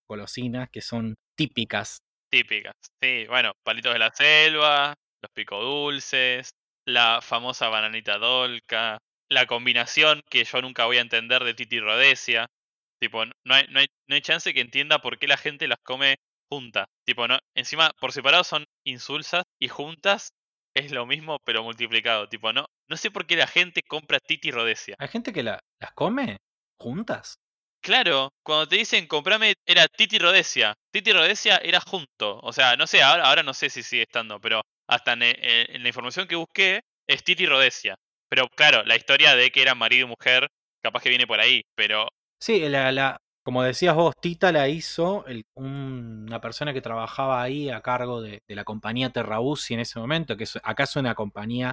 golosinas 0.09 0.71
que 0.71 0.81
son 0.81 1.15
típicas. 1.37 1.99
Típicas. 2.31 2.73
Sí, 3.03 3.27
bueno, 3.29 3.53
palitos 3.63 3.93
de 3.93 3.99
la 3.99 4.11
selva, 4.15 4.95
los 5.23 5.31
pico 5.35 5.63
dulces, 5.63 6.51
la 6.87 7.21
famosa 7.21 7.69
bananita 7.69 8.19
dolca, 8.19 8.99
la 9.29 9.47
combinación 9.47 10.23
que 10.31 10.45
yo 10.45 10.63
nunca 10.63 10.87
voy 10.87 10.97
a 10.97 11.03
entender 11.03 11.45
de 11.45 11.55
Titi 11.55 11.81
Rodesia. 11.81 12.47
Tipo, 13.01 13.25
no 13.27 13.55
hay, 13.55 13.67
no 13.71 13.81
hay, 13.81 13.87
no 14.09 14.15
hay 14.15 14.21
chance 14.23 14.53
que 14.55 14.61
entienda 14.61 15.01
por 15.01 15.19
qué 15.19 15.27
la 15.27 15.37
gente 15.37 15.69
las 15.69 15.79
come 15.83 16.17
juntas. 16.51 16.87
Tipo, 17.07 17.27
no, 17.29 17.39
encima, 17.55 17.91
por 18.01 18.13
separado 18.13 18.45
son 18.45 18.65
insulsas 18.85 19.45
y 19.61 19.69
juntas 19.69 20.31
es 20.75 20.91
lo 20.93 21.07
mismo 21.07 21.39
pero 21.45 21.63
multiplicado. 21.63 22.29
Tipo, 22.29 22.53
no, 22.53 22.67
no 22.89 22.97
sé 22.97 23.11
por 23.11 23.27
qué 23.27 23.37
la 23.37 23.47
gente 23.47 23.83
compra 23.83 24.19
Titi 24.21 24.49
y 24.49 24.51
Rodesia. 24.53 24.97
Hay 24.99 25.09
gente 25.09 25.33
que 25.33 25.43
la- 25.43 25.61
las 25.81 25.93
come 25.93 26.39
juntas. 26.81 27.37
Claro, 27.83 28.31
cuando 28.43 28.67
te 28.67 28.77
dicen 28.77 29.07
comprame, 29.07 29.55
era 29.67 29.87
Titi 29.89 30.19
Rodesia. 30.19 30.73
Titi 30.91 31.13
Rodesia 31.13 31.59
era 31.59 31.81
junto. 31.81 32.39
O 32.43 32.53
sea, 32.53 32.77
no 32.77 32.87
sé, 32.87 33.03
ahora, 33.03 33.25
ahora 33.25 33.43
no 33.43 33.53
sé 33.53 33.69
si 33.69 33.83
sigue 33.83 34.03
estando, 34.03 34.41
pero 34.41 34.63
hasta 34.89 35.13
en, 35.13 35.23
eh, 35.23 35.67
en 35.69 35.83
la 35.83 35.89
información 35.89 36.27
que 36.27 36.37
busqué 36.37 36.81
es 37.07 37.23
Titi 37.23 37.45
Rodesia. 37.47 37.95
Pero 38.31 38.49
claro, 38.49 38.83
la 38.85 38.97
historia 38.97 39.37
de 39.37 39.51
que 39.51 39.61
eran 39.63 39.77
marido 39.77 40.07
y 40.07 40.09
mujer, 40.09 40.49
capaz 40.83 41.03
que 41.03 41.11
viene 41.11 41.27
por 41.27 41.41
ahí, 41.41 41.63
pero 41.77 42.09
Sí, 42.45 42.69
la, 42.69 42.93
la- 42.93 43.17
como 43.43 43.63
decías 43.63 43.95
vos, 43.95 44.13
Tita 44.21 44.53
la 44.53 44.69
hizo 44.69 45.25
el- 45.27 45.45
un- 45.55 46.27
una 46.29 46.41
persona 46.43 46.75
que 46.75 46.83
trabajaba 46.83 47.43
ahí 47.43 47.71
a 47.71 47.81
cargo 47.81 48.21
de, 48.21 48.43
de 48.47 48.55
la 48.55 48.65
compañía 48.65 49.09
Terrabusi 49.11 49.73
en 49.73 49.81
ese 49.81 49.99
momento, 49.99 50.37
que 50.37 50.45
es, 50.45 50.59
acá 50.63 50.83
es 50.85 50.95
una 50.97 51.15
compañía 51.15 51.73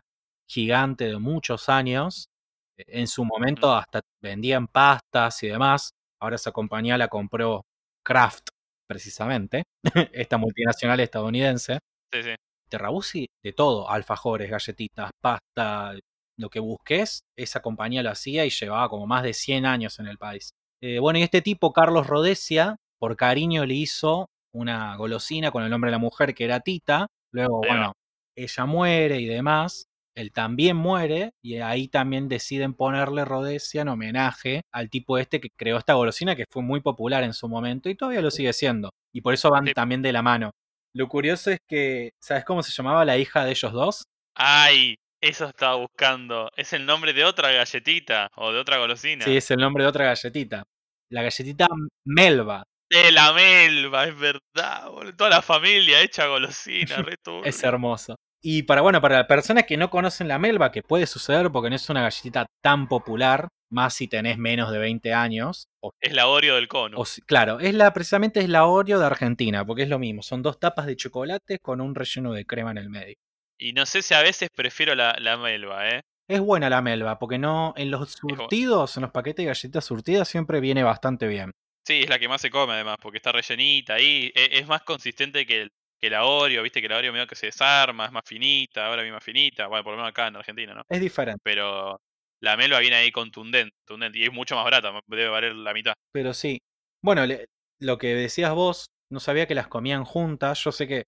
gigante 0.49 1.07
de 1.09 1.17
muchos 1.19 1.67
años. 1.67 2.29
En 2.77 3.07
su 3.07 3.25
momento 3.25 3.73
hasta 3.75 3.99
vendían 4.21 4.67
pastas 4.67 5.43
y 5.43 5.47
demás. 5.49 5.91
Ahora 6.21 6.37
esa 6.37 6.53
compañía 6.53 6.97
la 6.97 7.09
compró 7.09 7.63
Kraft, 8.01 8.47
precisamente, 8.87 9.63
esta 10.13 10.37
multinacional 10.37 11.01
estadounidense. 11.01 11.79
sí, 12.13 12.23
sí. 12.23 12.35
Terrabusi 12.69 13.27
de 13.43 13.53
todo, 13.53 13.89
alfajores, 13.89 14.49
galletitas, 14.49 15.11
pasta, 15.21 15.93
lo 16.37 16.49
que 16.49 16.59
busques, 16.61 17.23
esa 17.37 17.61
compañía 17.61 18.03
lo 18.03 18.11
hacía 18.11 18.45
y 18.45 18.49
llevaba 18.49 18.87
como 18.89 19.05
más 19.07 19.23
de 19.23 19.33
100 19.33 19.65
años 19.65 19.99
en 19.99 20.07
el 20.07 20.17
país. 20.17 20.51
Eh, 20.81 20.99
bueno, 20.99 21.19
y 21.19 21.23
este 21.23 21.41
tipo, 21.41 21.71
Carlos 21.73 22.07
Rodesia, 22.07 22.77
por 22.99 23.15
cariño 23.15 23.65
le 23.65 23.75
hizo 23.75 24.29
una 24.53 24.95
golosina 24.97 25.51
con 25.51 25.63
el 25.63 25.69
nombre 25.69 25.89
de 25.89 25.93
la 25.93 25.97
mujer 25.99 26.33
que 26.33 26.43
era 26.45 26.59
Tita. 26.59 27.07
Luego, 27.31 27.61
bueno, 27.67 27.93
ella 28.35 28.65
muere 28.65 29.19
y 29.19 29.25
demás. 29.25 29.85
Él 30.15 30.31
también 30.33 30.75
muere 30.75 31.31
y 31.41 31.57
ahí 31.59 31.87
también 31.87 32.27
deciden 32.27 32.73
ponerle 32.73 33.23
Rodesia 33.23 33.83
en 33.83 33.87
homenaje 33.87 34.61
al 34.73 34.89
tipo 34.89 35.17
este 35.17 35.39
que 35.39 35.47
creó 35.57 35.77
esta 35.77 35.93
golosina 35.93 36.35
que 36.35 36.43
fue 36.51 36.61
muy 36.63 36.81
popular 36.81 37.23
en 37.23 37.33
su 37.33 37.47
momento 37.47 37.89
y 37.89 37.95
todavía 37.95 38.21
lo 38.21 38.29
sigue 38.29 38.51
siendo. 38.51 38.89
Y 39.13 39.21
por 39.21 39.33
eso 39.33 39.49
van 39.49 39.67
Sí. 39.67 39.73
también 39.73 40.01
de 40.01 40.11
la 40.11 40.21
mano. 40.21 40.51
Lo 40.93 41.07
curioso 41.07 41.51
es 41.51 41.59
que, 41.65 42.11
¿sabes 42.21 42.43
cómo 42.43 42.61
se 42.61 42.73
llamaba 42.73 43.05
la 43.05 43.17
hija 43.17 43.45
de 43.45 43.51
ellos 43.51 43.71
dos? 43.71 44.03
Ay, 44.35 44.95
eso 45.21 45.45
estaba 45.45 45.75
buscando. 45.75 46.49
Es 46.57 46.73
el 46.73 46.85
nombre 46.85 47.13
de 47.13 47.23
otra 47.23 47.51
galletita 47.51 48.27
o 48.35 48.51
de 48.51 48.59
otra 48.59 48.79
golosina. 48.79 49.23
Sí, 49.23 49.37
es 49.37 49.49
el 49.51 49.59
nombre 49.59 49.83
de 49.85 49.89
otra 49.89 50.05
galletita. 50.05 50.63
La 51.11 51.21
galletita 51.23 51.67
Melba. 52.05 52.63
De 52.89 53.11
la 53.11 53.33
melva, 53.33 54.05
es 54.05 54.17
verdad. 54.17 54.89
boludo. 54.89 55.15
Toda 55.15 55.29
la 55.29 55.41
familia 55.41 56.01
hecha 56.01 56.27
golosina, 56.27 56.97
re 56.97 57.15
turbio. 57.23 57.45
Es 57.45 57.63
hermoso. 57.63 58.15
Y 58.43 58.63
para, 58.63 58.81
bueno, 58.81 59.01
para 59.01 59.17
las 59.17 59.27
personas 59.27 59.65
que 59.65 59.77
no 59.77 59.89
conocen 59.89 60.27
la 60.27 60.39
Melba, 60.39 60.71
que 60.71 60.81
puede 60.81 61.05
suceder 61.05 61.51
porque 61.51 61.69
no 61.69 61.75
es 61.75 61.89
una 61.89 62.01
galletita 62.01 62.47
tan 62.63 62.87
popular, 62.87 63.49
más 63.69 63.93
si 63.93 64.07
tenés 64.07 64.37
menos 64.37 64.71
de 64.71 64.79
20 64.79 65.13
años, 65.13 65.67
o 65.79 65.91
Es 66.01 66.13
la 66.13 66.27
Oreo 66.27 66.55
del 66.55 66.67
cono. 66.67 66.97
O 66.97 67.05
claro, 67.27 67.59
es 67.59 67.75
la, 67.75 67.93
precisamente 67.93 68.39
es 68.39 68.49
la 68.49 68.65
Oreo 68.65 68.99
de 68.99 69.05
Argentina, 69.05 69.63
porque 69.63 69.83
es 69.83 69.89
lo 69.89 69.99
mismo. 69.99 70.23
Son 70.23 70.41
dos 70.41 70.59
tapas 70.59 70.87
de 70.87 70.95
chocolate 70.95 71.59
con 71.59 71.81
un 71.81 71.93
relleno 71.93 72.33
de 72.33 72.45
crema 72.45 72.71
en 72.71 72.79
el 72.79 72.89
medio. 72.89 73.15
Y 73.59 73.73
no 73.73 73.85
sé 73.85 74.01
si 74.01 74.15
a 74.15 74.21
veces 74.21 74.49
prefiero 74.55 74.95
la, 74.95 75.15
la 75.19 75.37
melva, 75.37 75.87
¿eh? 75.89 76.01
Es 76.31 76.39
buena 76.39 76.69
la 76.69 76.81
melva, 76.81 77.19
porque 77.19 77.37
no 77.37 77.73
en 77.75 77.91
los 77.91 78.13
surtidos, 78.13 78.95
en 78.95 79.01
los 79.01 79.11
paquetes 79.11 79.43
de 79.43 79.47
galletitas 79.47 79.83
surtidas, 79.83 80.29
siempre 80.29 80.61
viene 80.61 80.81
bastante 80.81 81.27
bien. 81.27 81.51
Sí, 81.85 82.03
es 82.03 82.09
la 82.09 82.19
que 82.19 82.29
más 82.29 82.39
se 82.39 82.49
come 82.49 82.71
además, 82.71 82.95
porque 83.01 83.17
está 83.17 83.33
rellenita 83.33 83.95
ahí. 83.95 84.31
e- 84.33 84.59
Es, 84.59 84.65
más 84.67 84.81
consistente 84.83 85.45
que, 85.45 85.63
el- 85.63 85.71
que 85.99 86.09
la 86.09 86.23
Oreo, 86.23 86.63
viste 86.63 86.81
que 86.81 86.87
la 86.87 86.97
Oreo 86.97 87.11
medio 87.11 87.27
que 87.27 87.35
se 87.35 87.47
desarma, 87.47 88.05
es 88.05 88.13
más 88.13 88.23
finita, 88.25 88.85
ahora 88.87 89.01
viene 89.01 89.15
más 89.15 89.23
finita. 89.25 89.67
Bueno, 89.67 89.83
por 89.83 89.91
lo 89.91 89.97
menos 89.97 90.09
acá 90.11 90.27
en 90.27 90.37
Argentina, 90.37 90.73
¿no? 90.73 90.83
Es 90.89 91.01
diferente. 91.01 91.41
Pero 91.43 91.99
la 92.39 92.55
melva 92.55 92.79
viene 92.79 92.95
ahí 92.95 93.11
contundente, 93.11 93.75
contundente 93.85 94.19
y 94.19 94.23
es 94.23 94.31
mucho 94.31 94.55
más 94.55 94.63
barata, 94.63 94.93
debe 95.07 95.27
valer 95.27 95.53
la 95.53 95.73
mitad. 95.73 95.93
Pero 96.13 96.33
sí. 96.33 96.59
Bueno, 97.03 97.25
le- 97.25 97.45
lo 97.81 97.97
que 97.97 98.15
decías 98.15 98.53
vos, 98.53 98.85
no 99.11 99.19
sabía 99.19 99.47
que 99.47 99.55
las 99.55 99.67
comían 99.67 100.05
juntas. 100.05 100.63
Yo 100.63 100.71
sé 100.71 100.87
que 100.87 101.03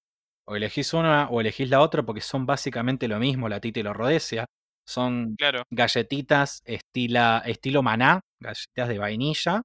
o 0.45 0.57
elegís 0.57 0.93
una 0.93 1.29
o 1.29 1.39
elegís 1.39 1.69
la 1.69 1.79
otra 1.79 2.03
porque 2.03 2.19
son 2.19 2.45
básicamente 2.45 3.07
lo 3.07 3.19
mismo, 3.19 3.47
la 3.47 3.61
tita 3.61 3.79
y 3.79 3.83
la 3.83 3.93
rodesia. 3.93 4.45
Son 4.87 5.35
Claro. 5.37 5.63
galletitas 5.71 6.61
estila, 6.65 7.41
estilo 7.45 7.83
maná, 7.83 8.21
galletitas 8.39 8.87
de 8.89 8.97
vainilla, 8.97 9.61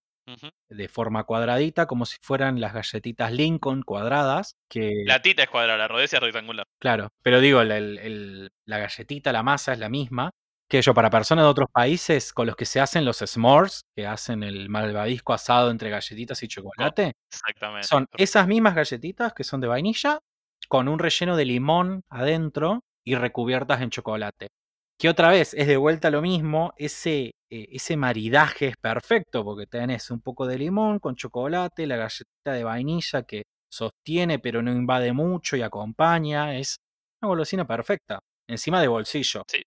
de 0.71 0.89
forma 0.89 1.25
cuadradita, 1.25 1.87
como 1.87 2.05
si 2.07 2.17
fueran 2.23 2.61
las 2.61 2.75
galletitas 2.75 3.33
Lincoln 3.33 3.83
cuadradas, 3.83 4.55
que 4.69 5.03
La 5.07 5.23
tita 5.23 5.43
es 5.45 5.49
cuadrada, 5.51 5.79
la 5.79 5.89
rodecia 5.89 6.19
es 6.19 6.23
rectangular. 6.23 6.67
claro, 6.81 7.09
pero 7.23 7.41
digo, 7.41 7.61
el- 7.63 8.51
la 8.67 8.79
galletita, 8.79 9.33
la 9.33 9.43
masa 9.43 9.73
es 9.73 9.79
la 9.79 9.89
misma, 9.89 10.31
Que 10.71 10.83
yo, 10.83 10.93
para 10.93 11.09
personas 11.09 11.47
de 11.47 11.49
otros 11.49 11.69
países 11.73 12.35
con 12.35 12.47
los 12.47 12.55
que 12.55 12.67
se 12.67 12.79
hacen 12.79 13.07
los 13.07 13.17
s'mores, 13.19 13.85
que 13.97 14.07
hacen 14.07 14.43
el 14.43 14.69
malvavisco 14.69 15.33
asado 15.33 15.71
entre 15.71 15.89
galletitas 15.89 16.43
y 16.43 16.49
chocolate, 16.49 17.13
Exactamente. 17.33 17.87
son 17.89 18.07
esas 18.19 18.47
mismas 18.47 18.75
galletitas 18.75 19.33
que 19.33 19.45
son 19.45 19.63
de 19.63 19.69
vainilla, 19.69 20.19
con 20.69 20.89
un 20.89 20.99
relleno 20.99 21.37
de 21.37 21.47
limón 21.47 22.03
adentro 22.11 22.81
y 23.03 23.15
recubiertas 23.15 23.81
en 23.81 23.89
chocolate. 23.89 24.49
Que 24.99 25.09
otra 25.09 25.31
vez 25.31 25.55
es 25.55 25.69
de 25.69 25.77
vuelta 25.77 26.11
lo 26.11 26.21
mismo, 26.21 26.75
ese, 26.77 27.31
eh, 27.51 27.69
ese 27.71 27.97
maridaje 27.97 28.67
es 28.67 28.77
perfecto 28.77 29.45
porque 29.45 29.67
tenés 29.67 30.11
un 30.11 30.21
poco 30.21 30.45
de 30.47 30.59
limón 30.59 30.99
con 30.99 31.15
chocolate, 31.15 31.87
la 31.87 31.97
galletita 31.97 32.53
de 32.53 32.65
vainilla 32.65 33.23
que 33.23 33.45
sostiene 33.71 34.41
pero 34.41 34.61
no 34.61 34.73
invade 34.73 35.13
mucho 35.13 35.57
y 35.57 35.63
acompaña, 35.63 36.59
es 36.59 36.79
una 37.23 37.29
golosina 37.29 37.65
perfecta, 37.65 38.19
encima 38.49 38.81
de 38.81 38.89
bolsillo. 38.89 39.45
Sí. 39.49 39.63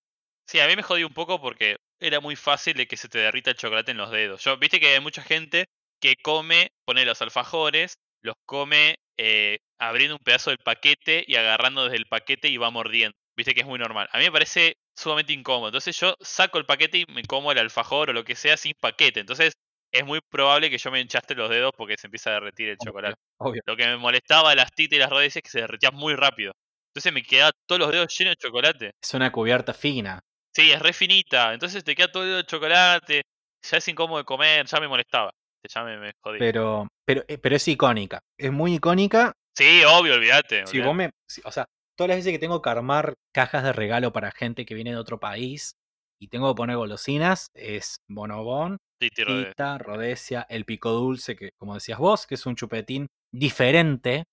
Sí, 0.48 0.60
a 0.60 0.68
mí 0.68 0.76
me 0.76 0.84
jodí 0.84 1.06
un 1.06 1.14
poco 1.14 1.40
porque 1.40 1.78
era 1.98 2.20
muy 2.20 2.36
fácil 2.36 2.76
de 2.76 2.86
que 2.86 2.98
se 2.98 3.08
te 3.08 3.20
derrita 3.20 3.52
el 3.52 3.56
chocolate 3.56 3.92
en 3.92 3.98
los 3.98 4.12
dedos. 4.12 4.44
Yo, 4.44 4.58
viste 4.58 4.82
que 4.82 4.90
hay 4.96 5.00
mucha 5.00 5.22
gente 5.22 5.66
que 6.02 6.16
come, 6.22 6.72
pone 6.84 7.06
los 7.06 7.22
alfajores, 7.22 7.94
los 8.22 8.36
come 8.46 8.96
eh, 9.18 9.60
abriendo 9.80 10.16
un 10.16 10.24
pedazo 10.24 10.50
del 10.50 10.58
paquete 10.58 11.24
y 11.26 11.36
agarrando 11.36 11.86
desde 11.86 11.96
el 11.96 12.06
paquete 12.06 12.50
y 12.50 12.58
va 12.58 12.70
mordiendo. 12.70 13.16
Viste 13.38 13.54
que 13.54 13.62
es 13.62 13.66
muy 13.66 13.80
normal. 13.80 14.10
A 14.12 14.18
mí 14.18 14.26
me 14.26 14.32
parece 14.34 14.76
sumamente 14.96 15.34
incómodo. 15.34 15.68
Entonces 15.70 15.98
yo 16.00 16.16
saco 16.20 16.58
el 16.58 16.66
paquete 16.66 17.00
y 17.00 17.06
me 17.12 17.24
como 17.24 17.52
el 17.52 17.58
alfajor 17.58 18.10
o 18.10 18.14
lo 18.14 18.24
que 18.24 18.36
sea 18.36 18.58
sin 18.58 18.74
paquete. 18.80 19.20
Entonces 19.22 19.54
es 19.94 20.06
muy 20.06 20.20
probable 20.30 20.70
que 20.70 20.78
yo 20.78 20.92
me 20.92 21.02
hinchaste 21.02 21.36
los 21.36 21.50
dedos 21.50 21.72
porque 21.78 21.98
se 21.98 22.08
empieza 22.08 22.30
a 22.30 22.34
derretir 22.34 22.70
el 22.70 22.78
chocolate. 22.78 23.16
Obvio. 23.38 23.62
Lo 23.66 23.76
que 23.76 23.86
me 23.88 23.98
molestaba 23.98 24.56
las 24.56 24.72
titas 24.72 24.96
y 24.98 25.00
las 25.00 25.10
rodillas 25.10 25.36
es 25.38 25.42
que 25.44 25.50
se 25.50 25.62
derretían 25.62 25.96
muy 25.96 26.16
rápido. 26.16 26.54
Entonces 26.94 27.14
me 27.14 27.24
quedaba 27.24 27.52
todos 27.68 27.80
los 27.80 27.92
dedos 27.92 28.18
llenos 28.18 28.34
de 28.34 28.48
chocolate. 28.48 28.92
Es 29.02 29.14
una 29.14 29.32
cubierta 29.32 29.74
fina. 29.74 30.20
Sí, 30.54 30.72
es 30.72 30.80
re 30.82 30.94
finita. 30.94 31.54
Entonces 31.54 31.84
te 31.84 31.96
queda 31.96 32.12
todo 32.12 32.24
el 32.24 32.30
dedo 32.30 32.38
de 32.40 32.46
chocolate. 32.46 33.22
Ya 33.70 33.78
es 33.78 33.88
incómodo 33.88 34.18
de 34.20 34.26
comer, 34.26 34.66
ya 34.66 34.80
me 34.80 34.88
molestaba. 34.88 35.32
Ya 35.74 35.84
me, 35.84 35.98
me 35.98 36.12
jodí. 36.22 36.40
Pero, 36.40 36.88
pero, 37.06 37.24
eh, 37.28 37.38
pero 37.38 37.56
es 37.56 37.68
icónica. 37.68 38.20
Es 38.38 38.52
muy 38.52 38.76
icónica. 38.76 39.32
Sí, 39.56 39.84
obvio, 39.84 40.16
olvídate. 40.16 40.66
Si 40.66 40.80
vos 40.82 40.96
me. 40.96 41.12
si- 41.28 41.42
o 41.46 41.52
sea, 41.52 41.66
todas 41.98 42.10
las 42.10 42.18
veces 42.18 42.32
que 42.34 42.40
tengo 42.40 42.62
que 42.62 42.70
armar 42.70 43.14
cajas 43.34 43.64
de 43.64 43.74
regalo 43.74 44.12
para 44.14 44.32
gente 44.32 44.66
que 44.66 44.76
viene 44.76 44.92
de 44.92 44.98
otro 44.98 45.20
país 45.20 45.74
y 46.20 46.28
tengo 46.28 46.54
que 46.54 46.58
poner 46.58 46.78
golosinas, 46.78 47.48
es 47.56 47.98
bonobón. 48.10 48.78
Tita, 49.00 49.78
Rodesia, 49.80 50.46
el 50.50 50.66
pico 50.66 50.92
dulce, 50.92 51.36
que 51.36 51.52
como 51.60 51.74
decías 51.74 51.98
vos, 52.00 52.28
que 52.28 52.36
es 52.36 52.46
un 52.46 52.56
chupetín 52.56 53.08
diferente, 53.34 54.26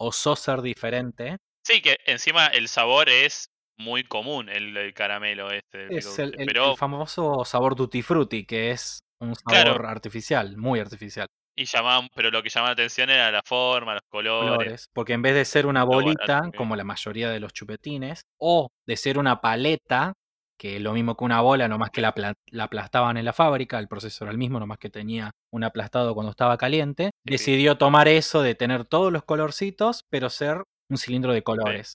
osó 0.00 0.36
ser 0.36 0.62
diferente. 0.62 1.38
Sí, 1.64 1.80
que 1.80 1.96
encima 2.06 2.46
el 2.48 2.68
sabor 2.68 3.08
es 3.08 3.46
muy 3.78 4.04
común, 4.04 4.48
el, 4.48 4.76
el 4.76 4.94
caramelo 4.94 5.50
este. 5.50 5.96
Es 5.96 6.18
el, 6.18 6.32
pero, 6.44 6.70
el 6.70 6.76
famoso 6.76 7.44
sabor 7.44 7.74
tutti 7.74 8.02
frutti, 8.02 8.44
que 8.46 8.70
es 8.70 9.00
un 9.20 9.34
Claro. 9.44 9.72
sabor 9.72 9.86
artificial, 9.86 10.56
muy 10.56 10.80
artificial. 10.80 11.26
Y 11.56 11.64
llamaban, 11.66 12.08
pero 12.14 12.30
lo 12.30 12.42
que 12.42 12.48
llamaba 12.48 12.70
la 12.70 12.72
atención 12.74 13.10
era 13.10 13.30
la 13.30 13.42
forma, 13.44 13.94
los 13.94 14.02
colores. 14.08 14.50
colores, 14.50 14.88
porque 14.92 15.12
en 15.12 15.22
vez 15.22 15.34
de 15.34 15.44
ser 15.44 15.66
una 15.66 15.84
bolita, 15.84 16.50
como 16.56 16.76
la 16.76 16.84
mayoría 16.84 17.30
de 17.30 17.40
los 17.40 17.52
chupetines, 17.52 18.22
o 18.38 18.68
de 18.86 18.96
ser 18.96 19.18
una 19.18 19.40
paleta, 19.40 20.14
que 20.58 20.76
es 20.76 20.82
lo 20.82 20.92
mismo 20.92 21.16
que 21.16 21.24
una 21.24 21.40
bola, 21.40 21.68
nomás 21.68 21.90
que 21.90 22.00
la, 22.00 22.14
la 22.50 22.64
aplastaban 22.64 23.16
en 23.16 23.24
la 23.24 23.32
fábrica, 23.32 23.78
el 23.78 23.88
proceso 23.88 24.24
era 24.24 24.30
el 24.32 24.38
mismo, 24.38 24.60
nomás 24.60 24.78
que 24.78 24.90
tenía 24.90 25.32
un 25.52 25.64
aplastado 25.64 26.14
cuando 26.14 26.30
estaba 26.30 26.56
caliente, 26.56 27.10
Sí. 27.26 27.32
decidió 27.32 27.76
tomar 27.76 28.08
eso 28.08 28.42
de 28.42 28.54
tener 28.54 28.84
todos 28.84 29.12
los 29.12 29.24
colorcitos, 29.24 30.04
pero 30.08 30.30
ser 30.30 30.62
un 30.88 30.98
cilindro 30.98 31.32
de 31.32 31.42
colores. 31.42 31.94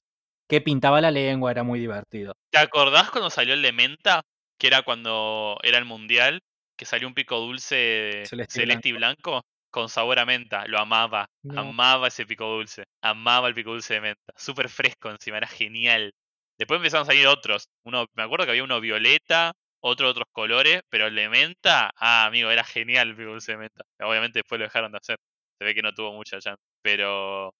Que 0.49 0.61
pintaba 0.61 1.01
la 1.01 1.11
lengua, 1.11 1.51
era 1.51 1.63
muy 1.63 1.79
divertido. 1.79 2.33
¿Te 2.51 2.59
acordás 2.59 3.09
cuando 3.11 3.29
salió 3.29 3.53
el 3.53 3.61
de 3.61 3.71
menta? 3.73 4.21
Que 4.59 4.67
era 4.67 4.81
cuando 4.81 5.57
era 5.61 5.77
el 5.77 5.85
mundial, 5.85 6.39
que 6.77 6.85
salió 6.85 7.07
un 7.07 7.13
pico 7.13 7.39
dulce 7.39 8.23
Celeste 8.25 8.61
celeste, 8.61 8.89
y 8.89 8.91
y 8.91 8.95
blanco 8.95 9.43
con 9.69 9.89
sabor 9.89 10.19
a 10.19 10.25
menta. 10.25 10.65
Lo 10.67 10.79
amaba. 10.79 11.27
No. 11.43 11.61
Amaba 11.61 12.07
ese 12.07 12.25
pico 12.25 12.45
dulce. 12.45 12.83
Amaba 13.01 13.47
el 13.47 13.53
pico 13.53 13.71
dulce 13.71 13.95
de 13.95 14.01
menta. 14.01 14.33
Súper 14.35 14.69
fresco 14.69 15.09
encima, 15.09 15.37
era 15.37 15.47
genial. 15.47 16.13
Después 16.57 16.77
empezaron 16.77 17.03
a 17.03 17.05
salir 17.05 17.27
otros. 17.27 17.67
Uno, 17.83 18.05
me 18.15 18.23
acuerdo 18.23 18.45
que 18.45 18.51
había 18.51 18.63
uno 18.63 18.79
violeta, 18.81 19.53
otro 19.79 20.07
de 20.07 20.11
otros 20.11 20.27
colores, 20.31 20.81
pero 20.89 21.07
el 21.07 21.15
de 21.15 21.29
menta, 21.29 21.91
ah, 21.95 22.25
amigo, 22.25 22.49
era 22.49 22.63
genial 22.63 23.09
el 23.09 23.15
pico 23.15 23.31
dulce 23.31 23.51
de 23.51 23.57
menta. 23.59 23.83
Obviamente 23.99 24.39
después 24.39 24.59
lo 24.59 24.65
dejaron 24.65 24.91
de 24.91 24.97
hacer. 24.97 25.17
Se 25.59 25.65
ve 25.65 25.75
que 25.75 25.81
no 25.81 25.93
tuvo 25.93 26.13
mucha 26.13 26.39
chance. 26.39 26.61
Pero 26.81 27.53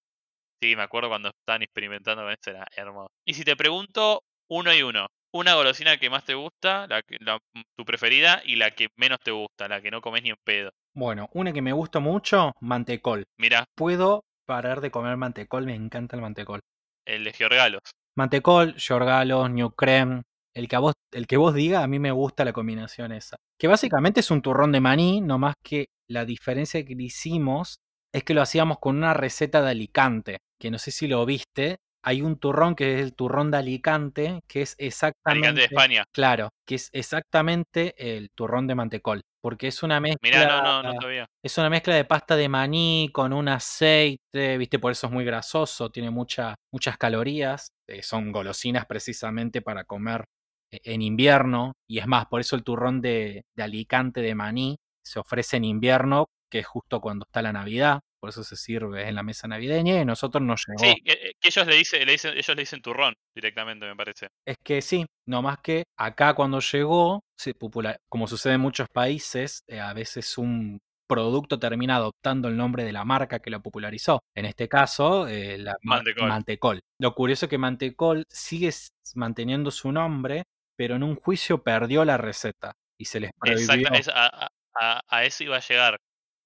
sí, 0.62 0.75
me 0.75 0.84
acuerdo 0.84 1.10
cuando 1.10 1.30
estaban 1.30 1.62
experimentando 1.62 2.23
con 2.23 2.32
esto, 2.32 2.51
era 2.51 2.65
hermoso. 2.75 3.12
Y 3.25 3.34
si 3.34 3.43
te 3.43 3.56
pregunto 3.56 4.23
uno 4.49 4.73
y 4.73 4.82
uno, 4.82 5.08
una 5.34 5.56
golosina 5.56 5.98
que 5.98 6.10
más 6.10 6.24
te 6.24 6.34
gusta, 6.36 6.88
la, 6.88 7.02
la- 7.20 7.40
tu 7.78 7.86
preferida, 7.86 8.42
y 8.46 8.56
la 8.56 8.72
que 8.72 8.90
menos 8.96 9.20
te 9.24 9.32
gusta, 9.32 9.68
la 9.68 9.82
que 9.82 9.92
no 9.92 10.02
comes 10.02 10.24
ni 10.24 10.30
en 10.30 10.36
pedo. 10.44 10.72
Bueno, 10.96 11.30
una 11.34 11.54
que 11.54 11.62
me 11.62 11.74
gusta 11.74 12.00
mucho, 12.00 12.54
mantecol. 12.60 13.24
Mira, 13.38 13.66
Puedo 13.76 14.24
parar 14.48 14.82
de 14.82 14.92
comer 14.92 15.18
mantecol, 15.18 15.66
me 15.66 15.76
encanta 15.76 16.16
el 16.16 16.22
mantecol. 16.22 16.62
el 17.06 17.24
de 17.24 17.34
Georgalos. 17.34 17.82
Mantecol, 18.16 18.76
Yorgalos, 18.78 19.52
New 19.52 19.72
Creme, 19.72 20.24
el 20.56 20.68
que, 20.68 20.76
a 20.76 20.80
vos, 20.80 20.94
el 21.12 21.28
que 21.28 21.38
vos 21.38 21.54
diga, 21.54 21.84
a 21.84 21.88
mí 21.88 22.00
me 22.00 22.12
gusta 22.12 22.44
la 22.46 22.54
combinación 22.54 23.12
esa. 23.12 23.38
Que 23.60 23.68
básicamente 23.68 24.22
es 24.22 24.32
un 24.32 24.42
turrón 24.42 24.72
de 24.72 24.80
maní, 24.82 25.22
no 25.22 25.38
más 25.38 25.54
que 25.63 25.88
la 26.10 26.26
diferencia 26.26 26.84
que 26.84 26.96
hicimos 26.98 27.78
es 28.13 28.24
que 28.24 28.34
lo 28.34 28.42
hacíamos 28.42 28.80
con 28.80 28.98
una 28.98 29.13
receta 29.13 29.62
de 29.62 29.72
Alicante, 29.72 30.38
que 30.60 30.72
no 30.72 30.80
sé 30.80 30.92
si 30.92 31.08
lo 31.08 31.26
viste. 31.26 31.78
Hay 32.08 32.22
un 32.22 32.39
turrón 32.39 32.74
que 32.74 32.96
es 32.96 33.02
el 33.02 33.13
turrón 33.15 33.52
de 33.52 33.58
Alicante, 33.58 34.39
que 34.48 34.62
es 34.62 34.76
exactamente... 34.78 35.46
Alicante 35.50 35.60
de 35.60 35.65
España. 35.65 36.06
Claro, 36.13 36.52
que 36.65 36.76
es 36.76 36.89
exactamente 36.93 37.96
el 37.98 38.30
turrón 38.34 38.65
de 38.65 38.76
mantecol, 38.76 39.20
porque 39.41 39.67
es 39.67 39.84
una 39.84 40.00
mezcla... 40.00 40.20
Mirá, 40.22 40.62
no, 40.62 40.84
no, 40.84 40.93
no 40.93 41.02
sabía. 41.02 41.26
Es 41.43 41.58
una 41.58 41.70
mezcla 41.70 41.96
de 41.96 42.06
pasta 42.06 42.38
de 42.38 42.48
maní 42.48 43.10
con 43.12 43.34
un 43.34 43.50
aceite, 43.50 44.58
¿viste? 44.58 44.80
Por 44.80 44.93
eso 44.93 45.08
es 45.08 45.12
muy 45.12 45.26
grasoso, 45.26 45.89
tiene 45.89 46.10
mucha, 46.10 46.56
muchas 46.72 46.98
calorías. 46.98 47.67
eh, 47.89 48.02
son 48.02 48.32
golosinas 48.32 48.86
precisamente 48.86 49.62
para 49.62 49.84
comer 49.84 50.24
eh, 50.72 50.80
en 50.86 51.02
invierno. 51.02 51.74
Y 51.89 52.00
es 52.00 52.08
más, 52.08 52.28
por 52.28 52.39
eso 52.39 52.56
el 52.56 52.63
turrón 52.63 53.02
de, 53.02 53.41
de 53.54 53.63
Alicante 53.63 54.22
de 54.22 54.34
maní 54.34 54.78
se 55.04 55.20
ofrece 55.20 55.58
en 55.58 55.65
invierno, 55.65 56.28
que 56.50 56.60
es 56.60 56.67
justo 56.67 57.02
cuando 57.02 57.26
está 57.28 57.41
la 57.41 57.52
Navidad. 57.52 58.00
Por 58.19 58.30
eso 58.32 58.43
se 58.43 58.56
sirve 58.56 59.08
en 59.08 59.15
la 59.15 59.23
mesa 59.23 59.47
navideña 59.47 60.01
y 60.01 60.06
nosotros 60.06 60.41
nos 60.43 60.63
llegó. 60.67 60.84
Sí, 60.95 61.01
que, 61.03 61.34
que 61.39 61.47
ellos 61.47 61.67
le 61.67 61.75
dicen, 61.75 62.06
le 62.06 62.12
dicen, 62.13 62.34
ellos 62.38 62.56
le 62.56 62.62
dicen 62.62 62.82
turrón 62.82 63.13
directamente, 63.36 63.86
me 63.86 63.95
parece. 63.95 64.27
Es 64.45 64.58
que 64.63 64.82
sí, 64.82 65.06
no 65.27 65.41
más 65.41 65.60
que 65.60 65.84
acá 65.97 66.34
cuando 66.34 66.60
llegó, 66.60 67.21
se 67.38 67.53
popula- 67.53 67.97
como 68.10 68.27
sucede 68.27 68.53
en 68.53 68.62
muchos 68.62 68.88
países, 68.91 69.62
eh, 69.67 69.80
a 69.80 69.93
veces 69.93 70.38
un 70.38 70.80
producto 71.10 71.58
termina 71.58 71.95
adoptando 71.97 72.47
el 72.49 72.58
nombre 72.58 72.84
de 72.84 72.91
la 72.91 73.06
marca 73.06 73.39
que 73.39 73.49
lo 73.49 73.62
popularizó. 73.62 74.19
En 74.36 74.45
este 74.45 74.67
caso, 74.67 75.27
eh, 75.27 75.58
la 75.58 75.75
Mantecol. 75.84 76.27
Mantecol. 76.27 76.80
Lo 76.99 77.13
curioso 77.15 77.45
es 77.45 77.49
que 77.49 77.58
Mantecol 77.58 78.25
sigue 78.30 78.71
manteniendo 79.15 79.71
su 79.71 79.91
nombre, 79.91 80.43
pero 80.75 80.95
en 80.95 81.03
un 81.03 81.15
juicio 81.15 81.63
perdió 81.63 82.03
la 82.03 82.17
receta 82.17 82.73
y 82.99 83.06
se 83.06 83.19
les 83.21 83.32
prohibió. 83.39 83.62
Exacto, 83.75 83.93
es- 83.99 84.10
a, 84.10 84.25
a- 84.25 84.47
a- 84.80 85.01
a 85.08 85.23
eso 85.23 85.43
iba 85.43 85.58
a 85.58 85.62
llegar. 85.62 85.97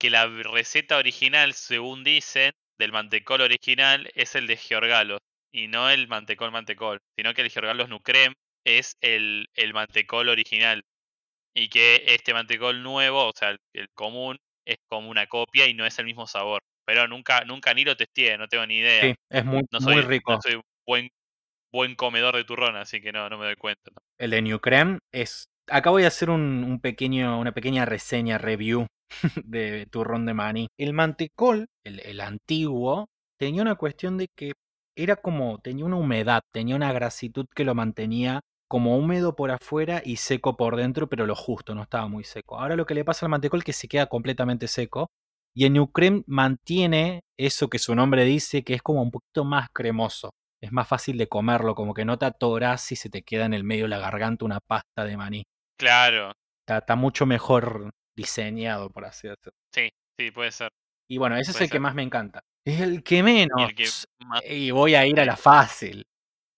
Que 0.02 0.10
la 0.10 0.26
receta 0.26 0.98
original, 0.98 1.54
según 1.54 2.04
dicen, 2.04 2.54
del 2.80 2.92
mantecol 2.92 3.42
original 3.42 4.10
es 4.16 4.34
el 4.34 4.48
de 4.48 4.58
Georgalos. 4.58 5.20
Y 5.54 5.68
no 5.68 5.92
el 5.92 6.08
mantecol 6.08 6.52
mantecol. 6.52 6.98
Sino 7.16 7.36
que 7.36 7.44
el 7.44 7.52
Georgalos 7.52 7.88
Nucrem 7.88 8.34
es 8.66 8.98
el, 9.02 9.48
el 9.54 9.76
mantecol 9.76 10.30
original. 10.30 10.82
Y 11.54 11.70
que 11.70 12.04
este 12.08 12.34
mantecol 12.34 12.82
nuevo, 12.82 13.28
o 13.28 13.32
sea, 13.36 13.56
el, 13.74 13.90
común, 13.94 14.40
es 14.66 14.78
como 14.90 15.08
una 15.08 15.28
copia 15.28 15.68
y 15.68 15.76
no 15.76 15.86
es 15.86 16.00
el 16.00 16.06
mismo 16.06 16.26
sabor. 16.26 16.64
Pero 16.84 17.08
nunca, 17.08 17.46
nunca 17.46 17.72
ni 17.76 17.84
lo 17.84 17.96
testé, 17.96 18.36
no 18.40 18.48
tengo 18.48 18.66
ni 18.66 18.78
idea. 18.78 19.04
Sí, 19.04 19.16
es 19.30 19.46
muy, 19.46 19.62
no 19.72 19.82
muy 19.82 19.94
soy, 19.94 20.02
rico. 20.02 20.32
no 20.32 20.42
soy 20.42 20.60
buen, 20.84 21.10
buen 21.72 21.94
comedor 21.94 22.36
de 22.38 22.44
turrón, 22.44 22.76
así 22.76 23.02
que 23.02 23.12
no, 23.12 23.30
no 23.30 23.38
me 23.38 23.46
doy 23.46 23.56
cuenta. 23.56 23.92
El 24.18 24.32
de 24.32 24.42
New 24.42 24.60
Creme 24.62 24.98
es. 25.12 25.46
Acá 25.70 25.92
voy 25.92 26.06
a 26.06 26.08
hacer 26.08 26.32
un, 26.32 26.64
un 26.64 26.80
pequeño, 26.82 27.40
una 27.40 27.52
pequeña 27.52 27.86
reseña, 27.86 28.40
review 28.40 28.88
de 29.46 29.86
turrón 29.92 30.26
de 30.26 30.34
maní. 30.34 30.68
El 30.78 30.94
mantecol, 30.94 31.68
el, 31.84 32.00
el 32.02 32.22
antiguo, 32.22 33.08
tenía 33.38 33.62
una 33.62 33.76
cuestión 33.76 34.18
de 34.18 34.28
que 34.36 34.54
era 34.96 35.16
como, 35.16 35.60
tenía 35.60 35.86
una 35.86 35.98
humedad, 35.98 36.42
tenía 36.54 36.76
una 36.76 36.92
grasitud 36.94 37.46
que 37.56 37.64
lo 37.64 37.76
mantenía 37.76 38.42
como 38.68 38.98
húmedo 38.98 39.36
por 39.36 39.52
afuera 39.52 40.02
y 40.06 40.16
seco 40.16 40.56
por 40.56 40.78
dentro, 40.78 41.10
pero 41.10 41.26
lo 41.26 41.36
justo, 41.36 41.76
no 41.76 41.84
estaba 41.84 42.08
muy 42.08 42.24
seco. 42.24 42.58
Ahora 42.58 42.78
lo 42.78 42.86
que 42.86 42.94
le 42.94 43.04
pasa 43.04 43.26
al 43.26 43.30
mantecol 43.30 43.60
es 43.60 43.66
que 43.66 43.74
se 43.74 43.88
queda 43.88 44.08
completamente 44.08 44.68
seco. 44.68 45.08
Y 45.54 45.66
el 45.66 45.74
New 45.74 45.92
Creme 45.92 46.24
mantiene 46.26 47.20
eso 47.38 47.70
que 47.70 47.80
su 47.80 47.94
nombre 47.96 48.24
dice, 48.24 48.64
que 48.64 48.74
es 48.74 48.82
como 48.82 49.02
un 49.02 49.12
poquito 49.12 49.44
más 49.44 49.68
cremoso. 49.74 50.30
Es 50.62 50.72
más 50.72 50.88
fácil 50.88 51.18
de 51.18 51.28
comerlo, 51.28 51.76
como 51.76 51.94
que 51.94 52.06
no 52.06 52.18
te 52.18 52.26
atoras 52.26 52.90
y 52.94 52.96
se 52.96 53.10
te 53.10 53.24
queda 53.24 53.46
en 53.46 53.54
el 53.54 53.66
medio 53.66 53.84
de 53.84 53.90
la 53.90 54.00
garganta 54.00 54.46
una 54.46 54.60
pasta 54.66 55.04
de 55.04 55.18
maní. 55.18 55.44
Claro, 55.78 56.32
Está, 56.62 56.78
está 56.78 56.96
mucho 56.96 57.26
mejor 57.26 57.90
diseñado, 58.16 58.90
por 58.90 59.06
así 59.06 59.28
decirlo. 59.28 59.54
sí, 59.74 59.90
sí, 60.18 60.32
puede 60.32 60.52
ser. 60.52 60.72
Y 61.10 61.18
bueno, 61.18 61.36
ese 61.38 61.52
es 61.52 61.62
el 61.62 61.70
que 61.70 61.80
más 61.80 61.94
me 61.94 62.04
encanta. 62.04 62.42
Es 62.66 62.80
el 62.80 63.04
que 63.04 63.22
menos. 63.24 63.60
Y 63.60 63.64
el 63.64 63.76
que 63.76 63.88
más 64.26 64.42
Y 64.50 64.72
voy 64.72 64.96
a 64.96 65.06
ir 65.06 65.20
a 65.20 65.26
la 65.26 65.36
fácil. 65.36 66.06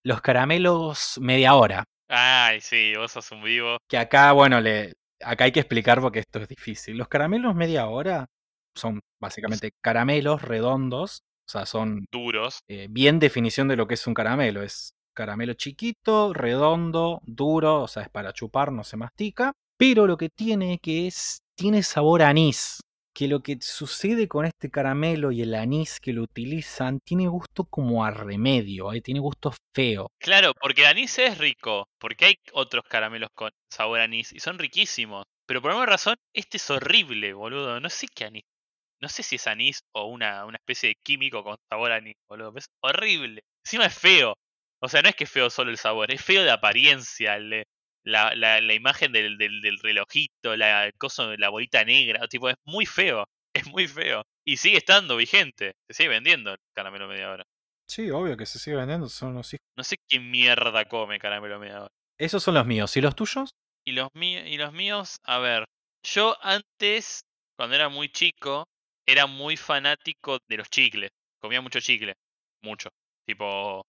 Los 0.03 0.21
caramelos 0.21 1.17
media 1.19 1.55
hora. 1.55 1.83
Ay, 2.09 2.61
sí, 2.61 2.93
vos 2.95 3.11
sos 3.11 3.31
un 3.31 3.41
vivo. 3.41 3.77
Que 3.89 3.97
acá, 3.97 4.31
bueno, 4.33 4.61
le, 4.61 4.93
acá 5.21 5.45
hay 5.45 5.51
que 5.51 5.61
explicar 5.61 6.01
porque 6.01 6.19
esto 6.19 6.39
es 6.39 6.47
difícil. 6.47 6.97
Los 6.97 7.07
caramelos 7.07 7.55
media 7.55 7.87
hora 7.87 8.27
son 8.75 8.99
básicamente 9.19 9.71
caramelos 9.81 10.41
redondos, 10.41 11.23
o 11.47 11.51
sea, 11.51 11.65
son 11.65 12.05
Duros. 12.11 12.59
eh, 12.67 12.87
bien 12.89 13.19
definición 13.19 13.67
de 13.67 13.75
lo 13.75 13.87
que 13.87 13.95
es 13.95 14.05
un 14.05 14.13
caramelo. 14.13 14.61
Es 14.61 14.93
caramelo 15.15 15.53
chiquito, 15.53 16.33
redondo, 16.33 17.21
duro, 17.25 17.81
o 17.83 17.87
sea, 17.87 18.03
es 18.03 18.09
para 18.09 18.33
chupar, 18.33 18.71
no 18.71 18.83
se 18.83 18.97
mastica. 18.97 19.53
Pero 19.77 20.07
lo 20.07 20.17
que 20.17 20.29
tiene 20.29 20.79
que 20.79 21.07
es, 21.07 21.39
tiene 21.55 21.83
sabor 21.83 22.21
a 22.21 22.29
anís. 22.29 22.79
Que 23.15 23.27
lo 23.27 23.41
que 23.41 23.57
sucede 23.61 24.27
con 24.27 24.45
este 24.45 24.71
caramelo 24.71 25.31
y 25.31 25.43
el 25.43 25.53
anís 25.53 25.99
que 25.99 26.13
lo 26.13 26.23
utilizan 26.23 26.99
tiene 27.05 27.27
gusto 27.27 27.65
como 27.65 28.03
a 28.03 28.09
remedio, 28.09 28.91
eh, 28.91 29.01
tiene 29.01 29.19
gusto 29.19 29.53
feo. 29.75 30.07
Claro, 30.19 30.53
porque 30.59 30.87
anís 30.87 31.19
es 31.19 31.37
rico, 31.37 31.87
porque 31.99 32.25
hay 32.25 32.35
otros 32.53 32.83
caramelos 32.89 33.29
con 33.35 33.51
sabor 33.69 33.99
a 33.99 34.05
anís 34.05 34.33
y 34.33 34.39
son 34.39 34.57
riquísimos. 34.57 35.25
Pero 35.45 35.61
por 35.61 35.71
alguna 35.71 35.85
razón, 35.85 36.15
este 36.33 36.57
es 36.57 36.69
horrible, 36.71 37.33
boludo. 37.33 37.79
No 37.79 37.89
sé 37.89 38.07
qué 38.15 38.25
anís. 38.25 38.43
No 39.01 39.09
sé 39.09 39.23
si 39.23 39.35
es 39.35 39.47
anís 39.47 39.81
o 39.93 40.05
una, 40.05 40.45
una 40.45 40.57
especie 40.57 40.89
de 40.89 40.95
químico 41.03 41.43
con 41.43 41.57
sabor 41.69 41.91
a 41.91 41.97
anís, 41.97 42.15
boludo. 42.29 42.53
Es 42.57 42.65
horrible. 42.81 43.41
Encima 43.65 43.85
es 43.87 43.95
feo. 43.97 44.35
O 44.81 44.87
sea, 44.89 45.01
no 45.01 45.09
es 45.09 45.15
que 45.15 45.25
es 45.25 45.31
feo 45.31 45.49
solo 45.49 45.71
el 45.71 45.77
sabor, 45.77 46.11
es 46.11 46.21
feo 46.23 46.43
de 46.43 46.51
apariencia. 46.51 47.35
el 47.35 47.49
de- 47.49 47.65
la, 48.03 48.35
la, 48.35 48.61
la 48.61 48.73
imagen 48.73 49.11
del, 49.11 49.37
del, 49.37 49.61
del 49.61 49.79
relojito, 49.79 50.55
la 50.55 50.85
de 50.85 51.37
la 51.37 51.49
bolita 51.49 51.83
negra. 51.83 52.27
Tipo, 52.27 52.49
es 52.49 52.55
muy 52.65 52.85
feo. 52.85 53.25
Es 53.55 53.67
muy 53.67 53.87
feo. 53.87 54.23
Y 54.43 54.57
sigue 54.57 54.77
estando 54.77 55.15
vigente. 55.15 55.73
Se 55.87 55.93
sigue 55.93 56.09
vendiendo 56.09 56.53
el 56.53 56.57
caramelo 56.75 57.07
media 57.07 57.29
hora. 57.29 57.43
Sí, 57.87 58.09
obvio 58.09 58.35
que 58.35 58.47
se 58.47 58.57
sigue 58.57 58.77
vendiendo, 58.77 59.07
son 59.09 59.35
los 59.35 59.53
hijos. 59.53 59.63
No 59.77 59.83
sé 59.83 59.97
qué 60.09 60.19
mierda 60.19 60.85
come 60.85 61.19
caramelo 61.19 61.59
media 61.59 61.81
hora. 61.81 61.91
Esos 62.19 62.41
son 62.41 62.55
los 62.55 62.65
míos. 62.65 62.97
¿Y 62.97 63.01
los 63.01 63.15
tuyos? 63.15 63.51
Y 63.85 63.91
los, 63.91 64.09
míos, 64.15 64.43
y 64.47 64.57
los 64.57 64.73
míos, 64.73 65.17
a 65.23 65.37
ver, 65.37 65.65
yo 66.03 66.35
antes, 66.41 67.21
cuando 67.55 67.75
era 67.75 67.89
muy 67.89 68.09
chico, 68.09 68.65
era 69.07 69.27
muy 69.27 69.55
fanático 69.55 70.39
de 70.49 70.57
los 70.57 70.69
chicles. 70.71 71.11
Comía 71.39 71.61
mucho 71.61 71.79
chicle, 71.79 72.15
mucho. 72.63 72.89
Tipo, 73.27 73.83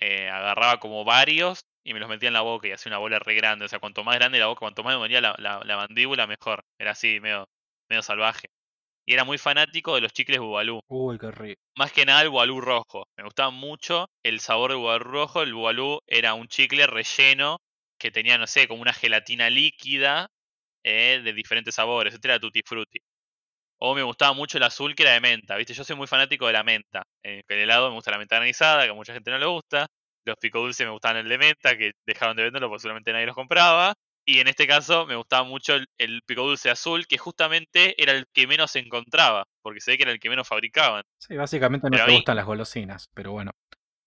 eh, 0.00 0.28
agarraba 0.28 0.80
como 0.80 1.04
varios 1.04 1.60
y 1.84 1.92
me 1.94 2.00
los 2.00 2.08
metía 2.08 2.28
en 2.28 2.32
la 2.32 2.40
boca 2.40 2.66
y 2.66 2.72
hacía 2.72 2.90
una 2.90 2.98
bola 2.98 3.18
re 3.18 3.34
grande. 3.34 3.66
O 3.66 3.68
sea, 3.68 3.78
cuanto 3.78 4.02
más 4.02 4.16
grande 4.16 4.38
la 4.38 4.46
boca, 4.46 4.60
cuanto 4.60 4.82
más 4.82 4.94
me 4.94 5.00
ponía 5.00 5.20
la, 5.20 5.34
la, 5.38 5.60
la 5.64 5.76
mandíbula, 5.76 6.26
mejor. 6.26 6.64
Era 6.78 6.92
así, 6.92 7.20
medio, 7.20 7.46
medio 7.88 8.02
salvaje. 8.02 8.48
Y 9.06 9.12
era 9.12 9.24
muy 9.24 9.36
fanático 9.36 9.94
de 9.94 10.00
los 10.00 10.12
chicles 10.12 10.40
Bubalú. 10.40 10.80
Uy, 10.88 11.18
qué 11.18 11.30
rico. 11.30 11.60
Más 11.76 11.92
que 11.92 12.06
nada 12.06 12.22
el 12.22 12.30
Bubalú 12.30 12.60
rojo. 12.60 13.06
Me 13.18 13.24
gustaba 13.24 13.50
mucho 13.50 14.08
el 14.22 14.40
sabor 14.40 14.70
del 14.70 14.78
Bubalú 14.78 15.04
rojo. 15.04 15.42
El 15.42 15.52
Bubalú 15.52 16.00
era 16.06 16.32
un 16.32 16.48
chicle 16.48 16.86
relleno 16.86 17.58
que 17.98 18.10
tenía, 18.10 18.38
no 18.38 18.46
sé, 18.46 18.66
como 18.66 18.80
una 18.80 18.94
gelatina 18.94 19.50
líquida 19.50 20.28
eh, 20.82 21.20
de 21.22 21.32
diferentes 21.34 21.74
sabores. 21.74 22.14
Este 22.14 22.28
era 22.28 22.40
Tutti 22.40 22.62
Frutti. 22.64 22.98
O 23.78 23.94
me 23.94 24.02
gustaba 24.02 24.32
mucho 24.32 24.56
el 24.56 24.64
azul 24.64 24.94
que 24.94 25.02
era 25.02 25.12
de 25.12 25.20
menta. 25.20 25.56
¿Viste? 25.56 25.74
Yo 25.74 25.84
soy 25.84 25.96
muy 25.96 26.06
fanático 26.06 26.46
de 26.46 26.54
la 26.54 26.62
menta. 26.62 27.02
Eh, 27.22 27.42
el 27.46 27.58
helado 27.58 27.90
me 27.90 27.96
gusta 27.96 28.10
la 28.10 28.18
menta 28.18 28.36
granizada, 28.36 28.84
que 28.84 28.90
a 28.90 28.94
mucha 28.94 29.12
gente 29.12 29.30
no 29.30 29.38
le 29.38 29.46
gusta. 29.46 29.86
Los 30.24 30.36
pico 30.38 30.60
dulces 30.60 30.86
me 30.86 30.92
gustaban 30.92 31.18
el 31.18 31.28
de 31.28 31.38
menta, 31.38 31.76
que 31.76 31.92
dejaron 32.06 32.36
de 32.36 32.44
venderlo 32.44 32.68
porque 32.68 32.80
seguramente 32.82 33.12
nadie 33.12 33.26
los 33.26 33.34
compraba. 33.34 33.94
Y 34.26 34.40
en 34.40 34.48
este 34.48 34.66
caso 34.66 35.04
me 35.06 35.16
gustaba 35.16 35.44
mucho 35.44 35.74
el, 35.74 35.86
el 35.98 36.22
pico 36.24 36.42
dulce 36.42 36.70
azul, 36.70 37.06
que 37.06 37.18
justamente 37.18 38.00
era 38.02 38.12
el 38.12 38.24
que 38.32 38.46
menos 38.46 38.70
se 38.70 38.78
encontraba, 38.78 39.44
porque 39.62 39.80
se 39.80 39.90
ve 39.92 39.96
que 39.98 40.02
era 40.04 40.12
el 40.12 40.18
que 40.20 40.30
menos 40.30 40.48
fabricaban. 40.48 41.02
Sí, 41.18 41.36
básicamente 41.36 41.90
no 41.90 41.96
te 41.98 42.06
mí- 42.06 42.16
gustan 42.16 42.36
las 42.36 42.46
golosinas, 42.46 43.08
pero 43.12 43.32
bueno. 43.32 43.50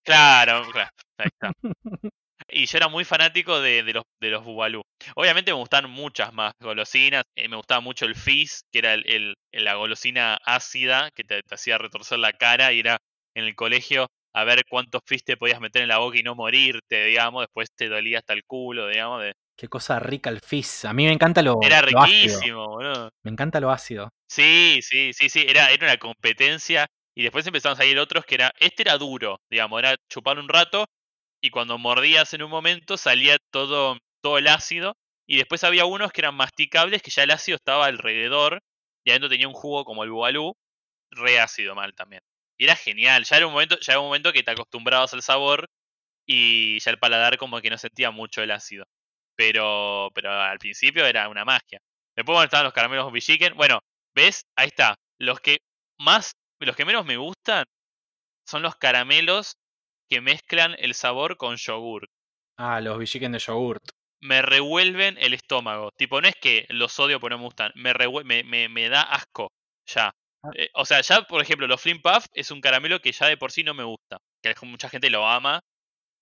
Claro, 0.03 0.63
claro, 0.71 0.89
ahí 1.17 1.27
está. 1.27 1.51
Y 2.49 2.65
yo 2.65 2.77
era 2.77 2.87
muy 2.87 3.03
fanático 3.03 3.59
de, 3.59 3.83
de 3.83 3.93
los, 3.93 4.03
de 4.21 4.29
los 4.29 4.43
Bubalú. 4.43 4.81
Obviamente 5.15 5.51
me 5.51 5.57
gustan 5.57 5.89
muchas 5.89 6.31
más 6.33 6.53
golosinas. 6.61 7.23
eh, 7.35 7.49
me 7.49 7.57
gustaba 7.57 7.81
mucho 7.81 8.05
el 8.05 8.15
Fizz, 8.15 8.61
que 8.71 8.79
era 8.79 8.93
el, 8.93 9.03
el- 9.05 9.35
la 9.51 9.75
golosina 9.75 10.37
ácida 10.45 11.09
que 11.13 11.23
te, 11.23 11.41
te 11.43 11.55
hacía 11.55 11.77
retorcer 11.77 12.19
la 12.19 12.31
cara 12.33 12.71
y 12.71 12.79
era 12.79 12.97
en 13.35 13.43
el 13.45 13.55
colegio 13.55 14.07
a 14.39 14.43
ver 14.43 14.63
cuántos 14.69 15.01
Fizz 15.05 15.23
te 15.23 15.37
podías 15.37 15.59
meter 15.59 15.81
en 15.81 15.87
la 15.87 15.97
boca 15.97 16.17
y 16.17 16.23
no 16.23 16.35
morirte, 16.35 17.05
digamos. 17.05 17.43
Después 17.43 17.69
te 17.75 17.89
dolía 17.89 18.19
hasta 18.19 18.33
el 18.33 18.43
culo, 18.45 18.87
digamos. 18.87 19.23
de- 19.23 19.33
Qué 19.57 19.67
cosa 19.67 19.97
rica 19.99 20.29
el 20.29 20.39
fizz. 20.41 20.85
A 20.85 20.93
mí 20.93 21.05
me 21.05 21.11
encanta 21.11 21.41
lo, 21.41 21.59
Era 21.61 21.81
lo 21.89 21.99
ácido. 22.01 22.39
riquísimo, 22.39 22.67
boludo. 22.67 23.09
Me 23.23 23.31
encanta 23.31 23.59
lo 23.59 23.71
ácido. 23.71 24.09
Sí, 24.29 24.79
sí, 24.83 25.13
sí, 25.13 25.29
sí, 25.29 25.45
era, 25.47 25.71
era 25.71 25.87
una 25.87 25.97
competencia 25.97 26.85
y 27.15 27.23
después 27.23 27.47
empezaron 27.47 27.73
a 27.73 27.77
salir 27.77 27.97
otros 27.97 28.25
que 28.25 28.35
era, 28.35 28.51
este 28.59 28.83
era 28.83 28.97
duro, 28.97 29.39
digamos, 29.49 29.79
era 29.79 29.95
chupar 30.09 30.37
un 30.37 30.49
rato 30.49 30.85
y 31.41 31.49
cuando 31.49 31.77
mordías 31.79 32.33
en 32.35 32.43
un 32.43 32.51
momento 32.51 32.97
salía 32.97 33.37
todo, 33.51 33.97
todo 34.21 34.37
el 34.37 34.47
ácido 34.47 34.95
y 35.25 35.37
después 35.37 35.63
había 35.63 35.85
unos 35.85 36.11
que 36.11 36.21
eran 36.21 36.35
masticables 36.35 37.01
que 37.01 37.09
ya 37.09 37.23
el 37.23 37.31
ácido 37.31 37.55
estaba 37.55 37.85
alrededor 37.87 38.59
y 39.03 39.09
adentro 39.11 39.29
tenía 39.29 39.47
un 39.47 39.53
jugo 39.55 39.83
como 39.85 40.03
el 40.03 40.11
bubalú, 40.11 40.53
re 41.11 41.39
ácido 41.39 41.73
mal 41.73 41.95
también. 41.95 42.21
Y 42.57 42.65
era 42.65 42.75
genial, 42.75 43.23
ya 43.25 43.37
era 43.37 43.47
un 43.47 43.53
momento, 43.53 43.79
ya 43.79 43.93
era 43.93 43.99
un 43.99 44.07
momento 44.07 44.33
que 44.33 44.43
te 44.43 44.51
acostumbrabas 44.51 45.13
al 45.13 45.21
sabor 45.21 45.67
y 46.27 46.79
ya 46.79 46.91
el 46.91 46.99
paladar 46.99 47.37
como 47.37 47.61
que 47.61 47.69
no 47.69 47.77
sentía 47.77 48.11
mucho 48.11 48.41
el 48.43 48.51
ácido. 48.51 48.85
Pero, 49.35 50.09
pero 50.15 50.31
al 50.31 50.59
principio 50.59 51.05
era 51.05 51.29
una 51.29 51.45
magia. 51.45 51.79
Después 52.15 52.35
bueno, 52.35 52.45
estaban 52.45 52.65
los 52.65 52.73
caramelos 52.73 53.11
Villiquen. 53.11 53.55
Bueno, 53.55 53.79
¿ves? 54.15 54.43
Ahí 54.57 54.67
está. 54.67 54.95
Los 55.19 55.39
que 55.39 55.59
más, 55.99 56.33
los 56.59 56.75
que 56.75 56.85
menos 56.85 57.05
me 57.05 57.17
gustan 57.17 57.65
son 58.47 58.63
los 58.63 58.75
caramelos 58.77 59.57
que 60.09 60.21
mezclan 60.21 60.75
el 60.79 60.95
sabor 60.95 61.37
con 61.37 61.57
yogur. 61.57 62.07
Ah, 62.57 62.79
los 62.81 62.97
villiquen 62.99 63.31
de 63.31 63.39
yogurt. 63.39 63.83
Me 64.21 64.41
revuelven 64.41 65.17
el 65.17 65.33
estómago. 65.33 65.91
Tipo, 65.97 66.21
no 66.21 66.27
es 66.27 66.35
que 66.35 66.65
los 66.69 66.99
odio 66.99 67.19
porque 67.19 67.33
no 67.33 67.39
me 67.39 67.45
gustan. 67.45 67.71
Me, 67.75 67.93
me, 68.23 68.43
me, 68.43 68.69
me 68.69 68.89
da 68.89 69.01
asco. 69.01 69.51
Ya. 69.87 70.11
Ah. 70.47 70.51
Eh, 70.55 70.69
o 70.73 70.85
sea, 70.85 71.01
ya, 71.01 71.21
por 71.23 71.41
ejemplo, 71.41 71.67
los 71.67 71.81
Flim 71.81 72.01
Puff 72.01 72.25
es 72.33 72.51
un 72.51 72.61
caramelo 72.61 72.99
que 73.01 73.11
ya 73.11 73.27
de 73.27 73.37
por 73.37 73.51
sí 73.51 73.63
no 73.63 73.73
me 73.73 73.83
gusta. 73.83 74.17
Que 74.41 74.53
mucha 74.63 74.89
gente 74.89 75.09
lo 75.09 75.27
ama. 75.27 75.61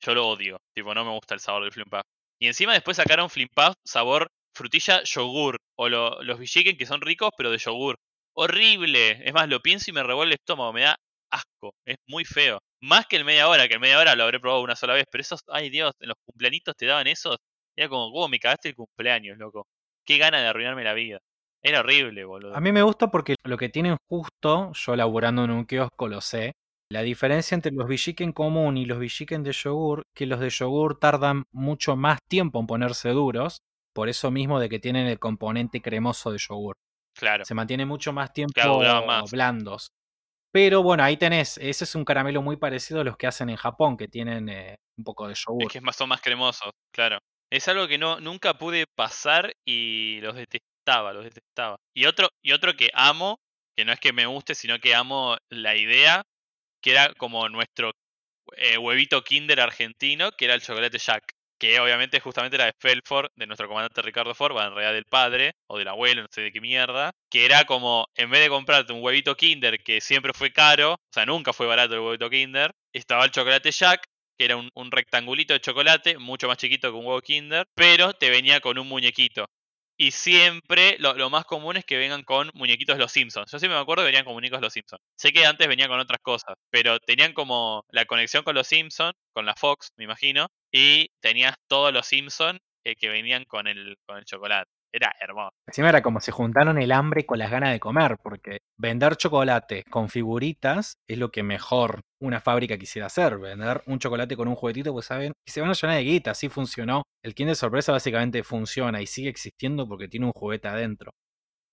Yo 0.02 0.14
lo 0.16 0.28
odio. 0.28 0.58
Tipo, 0.76 0.94
no 0.96 1.06
me 1.06 1.12
gusta 1.12 1.34
el 1.36 1.40
sabor 1.42 1.64
del 1.64 1.72
Flim 1.74 1.88
Puff. 1.90 2.02
Y 2.40 2.48
encima 2.48 2.74
después 2.74 2.98
sacaron 2.98 3.30
Flim 3.30 3.50
Puff 3.56 3.76
sabor 3.86 4.28
frutilla 4.56 5.04
yogur. 5.04 5.58
O 5.78 5.90
lo- 5.90 6.22
los 6.24 6.40
Villiquen 6.40 6.78
que 6.78 6.86
son 6.86 7.02
ricos, 7.02 7.32
pero 7.38 7.52
de 7.52 7.58
yogur. 7.60 7.96
Horrible. 8.36 9.22
Es 9.28 9.34
más, 9.34 9.48
lo 9.50 9.60
pienso 9.62 9.90
y 9.92 9.94
me 9.94 10.04
revuelve 10.04 10.34
el 10.34 10.40
estómago. 10.40 10.74
Me 10.74 10.82
da 10.84 10.96
asco. 11.32 11.74
Es 11.86 11.98
muy 12.08 12.26
feo. 12.26 12.60
Más 12.82 13.08
que 13.08 13.16
el 13.18 13.26
media 13.26 13.48
hora, 13.50 13.68
que 13.68 13.76
el 13.76 13.80
media 13.80 14.00
hora 14.00 14.16
lo 14.16 14.24
habré 14.24 14.40
probado 14.40 14.62
una 14.64 14.76
sola 14.76 14.94
vez. 14.94 15.06
Pero 15.12 15.22
esos, 15.22 15.42
ay 15.48 15.70
Dios, 15.70 15.94
en 16.00 16.10
los 16.10 16.18
cumpleañitos 16.26 16.76
te 16.78 16.86
daban 16.86 17.08
esos. 17.08 17.38
Era 17.78 17.90
como, 17.90 18.12
¿cómo 18.12 18.28
me 18.30 18.40
cagaste 18.40 18.70
el 18.70 18.76
cumpleaños, 18.76 19.38
loco? 19.38 19.68
Qué 20.06 20.18
gana 20.18 20.42
de 20.42 20.48
arruinarme 20.48 20.84
la 20.84 20.94
vida. 20.94 21.20
Era 21.66 21.80
horrible, 21.80 22.24
boludo. 22.26 22.56
A 22.56 22.62
mí 22.62 22.72
me 22.72 22.84
gusta 22.84 23.10
porque 23.10 23.36
lo 23.44 23.58
que 23.58 23.70
tienen 23.70 23.98
justo, 24.08 24.72
yo 24.74 24.96
laburando 24.96 25.44
en 25.46 25.50
un 25.50 25.66
kiosco 25.66 26.08
lo 26.08 26.22
sé, 26.22 26.52
la 26.92 27.02
diferencia 27.02 27.56
entre 27.56 27.72
los 27.72 27.88
villiquen 27.88 28.34
común 28.34 28.78
y 28.78 28.86
los 28.86 29.00
villiquen 29.00 29.42
de 29.42 29.52
yogur, 29.52 30.04
que 30.16 30.28
los 30.28 30.40
de 30.40 30.52
yogur 30.52 31.00
tardan 31.00 31.46
mucho 31.52 31.96
más 31.96 32.20
tiempo 32.30 32.60
en 32.60 32.68
ponerse 32.68 33.10
duros, 33.10 33.62
por 33.96 34.10
eso 34.10 34.30
mismo 34.30 34.60
de 34.60 34.70
que 34.70 34.78
tienen 34.78 35.08
el 35.08 35.18
componente 35.18 35.82
cremoso 35.82 36.32
de 36.32 36.38
yogur. 36.38 36.76
Claro. 37.18 37.46
Se 37.46 37.56
mantiene 37.56 37.86
mucho 37.86 38.14
más 38.14 38.32
tiempo 38.32 38.54
Claro, 38.54 39.08
más. 39.08 39.32
blandos. 39.32 39.88
Pero 40.54 40.84
bueno, 40.84 41.04
ahí 41.04 41.18
tenés, 41.18 41.58
ese 41.58 41.84
es 41.86 41.96
un 41.96 42.06
caramelo 42.06 42.44
muy 42.44 42.58
parecido 42.58 43.02
a 43.02 43.04
los 43.04 43.18
que 43.18 43.26
hacen 43.26 43.50
en 43.50 43.56
Japón, 43.56 43.98
que 43.98 44.08
tienen 44.08 44.50
eh, 44.50 44.76
un 45.00 45.04
poco 45.04 45.28
de 45.28 45.34
yogur. 45.34 45.64
Es 45.64 45.72
que 45.72 45.80
es 45.80 45.84
más, 45.84 45.96
son 45.96 46.10
más 46.10 46.22
cremosos, 46.22 46.70
claro. 46.94 47.18
Es 47.52 47.68
algo 47.68 47.88
que 47.88 47.98
no 47.98 48.20
nunca 48.20 48.54
pude 48.60 48.86
pasar 48.96 49.54
y 49.66 50.20
los 50.22 50.36
Y 51.94 52.06
otro, 52.06 52.30
y 52.42 52.52
otro 52.54 52.76
que 52.76 52.90
amo, 52.94 53.40
que 53.76 53.86
no 53.86 53.92
es 53.92 54.00
que 54.00 54.14
me 54.14 54.26
guste, 54.26 54.56
sino 54.56 54.80
que 54.80 54.96
amo 54.96 55.38
la 55.50 55.76
idea, 55.76 56.24
que 56.82 56.92
era 56.92 57.14
como 57.16 57.50
nuestro 57.50 57.92
eh, 58.58 58.78
huevito 58.78 59.24
kinder 59.24 59.60
argentino, 59.60 60.32
que 60.32 60.46
era 60.46 60.56
el 60.56 60.62
chocolate 60.62 60.98
Jack. 60.98 61.24
Que 61.58 61.80
obviamente 61.80 62.20
justamente 62.20 62.58
era 62.58 62.66
de 62.66 62.74
Felford, 62.78 63.30
de 63.36 63.48
nuestro 63.48 63.68
comandante 63.70 64.02
Ricardo 64.02 64.36
Ford, 64.36 64.54
bueno, 64.54 64.68
en 64.70 64.76
realidad 64.76 64.94
del 64.94 65.06
padre, 65.06 65.54
o 65.68 65.78
del 65.78 65.88
abuelo, 65.88 66.22
no 66.22 66.28
sé 66.30 66.42
de 66.42 66.52
qué 66.52 66.60
mierda. 66.60 67.12
Que 67.32 67.46
era 67.46 67.64
como, 67.64 68.08
en 68.16 68.30
vez 68.30 68.42
de 68.42 68.50
comprarte 68.50 68.92
un 68.94 69.02
huevito 69.02 69.36
kinder 69.36 69.82
que 69.82 70.02
siempre 70.02 70.34
fue 70.34 70.52
caro, 70.52 70.94
o 70.94 71.14
sea, 71.14 71.26
nunca 71.26 71.54
fue 71.54 71.66
barato 71.66 71.94
el 71.96 72.02
huevito 72.02 72.30
kinder, 72.30 72.72
estaba 72.94 73.24
el 73.24 73.32
chocolate 73.32 73.72
Jack, 73.72 74.06
que 74.38 74.46
era 74.46 74.58
un, 74.58 74.70
un 74.76 74.92
rectangulito 74.92 75.54
de 75.54 75.62
chocolate, 75.62 76.18
mucho 76.18 76.48
más 76.48 76.58
chiquito 76.58 76.92
que 76.92 76.98
un 76.98 77.06
huevo 77.06 77.22
Kinder, 77.22 77.66
pero 77.76 78.14
te 78.14 78.30
venía 78.30 78.60
con 78.60 78.78
un 78.78 78.88
muñequito. 78.88 79.46
Y 79.98 80.12
siempre 80.12 80.98
lo, 81.00 81.30
más 81.30 81.46
común 81.46 81.78
es 81.78 81.86
que 81.86 81.98
vengan 81.98 82.24
con 82.24 82.52
muñequitos 82.54 82.98
los 82.98 83.12
Simpsons. 83.12 83.50
Yo 83.52 83.60
siempre 83.60 83.78
me 83.78 83.82
acuerdo 83.82 84.04
que 84.04 84.08
venían 84.08 84.26
con 84.26 84.34
muñecos 84.34 84.60
los 84.62 84.74
Simpsons. 84.74 85.02
Sé 85.16 85.32
que 85.32 85.46
antes 85.46 85.68
venían 85.68 85.90
con 85.90 86.00
otras 86.00 86.20
cosas, 86.22 86.56
pero 86.70 87.00
tenían 87.00 87.34
como 87.34 87.86
la 87.90 88.06
conexión 88.06 88.44
con 88.44 88.56
los 88.56 88.68
Simpsons, 88.68 89.14
con 89.34 89.46
la 89.46 89.56
Fox, 89.56 89.92
me 89.98 90.04
imagino, 90.04 90.48
y 90.72 91.10
tenías 91.22 91.56
todos 91.68 91.94
los 91.94 92.06
Simpsons 92.08 92.60
eh, 92.84 92.96
que 92.96 93.10
venían 93.10 93.46
con 93.46 93.68
el, 93.68 93.98
con 94.06 94.18
el 94.18 94.26
chocolate. 94.26 94.70
Era 94.96 95.14
hermoso. 95.20 95.50
Encima 95.68 95.90
era 95.90 96.02
como 96.02 96.22
se 96.22 96.32
juntaron 96.32 96.78
el 96.78 96.94
hambre 96.94 97.26
con 97.26 97.38
las 97.38 97.52
ganas 97.52 97.74
de 97.74 97.82
comer, 97.82 98.16
porque 98.24 98.60
vender 98.78 99.18
chocolate 99.18 99.84
con 99.90 100.08
figuritas 100.08 101.00
es 101.06 101.18
lo 101.18 101.32
que 101.32 101.44
mejor 101.44 102.00
una 102.22 102.40
fábrica 102.40 102.78
quisiera 102.78 103.08
hacer. 103.08 103.38
Vender 103.38 103.84
un 103.88 104.00
chocolate 104.00 104.38
con 104.38 104.48
un 104.48 104.56
juguetito, 104.56 104.94
pues 104.94 105.08
saben, 105.08 105.34
y 105.46 105.52
se 105.52 105.60
van 105.60 105.72
a 105.72 105.74
llenar 105.74 105.98
de 105.98 106.04
guita, 106.04 106.32
así 106.32 106.48
funcionó. 106.48 107.04
El 107.22 107.36
Kinder 107.36 107.58
Sorpresa 107.58 107.92
básicamente 107.92 108.42
funciona 108.44 109.02
y 109.02 109.08
sigue 109.08 109.28
existiendo 109.28 109.86
porque 109.86 110.08
tiene 110.08 110.28
un 110.28 110.32
juguete 110.32 110.70
adentro. 110.70 111.12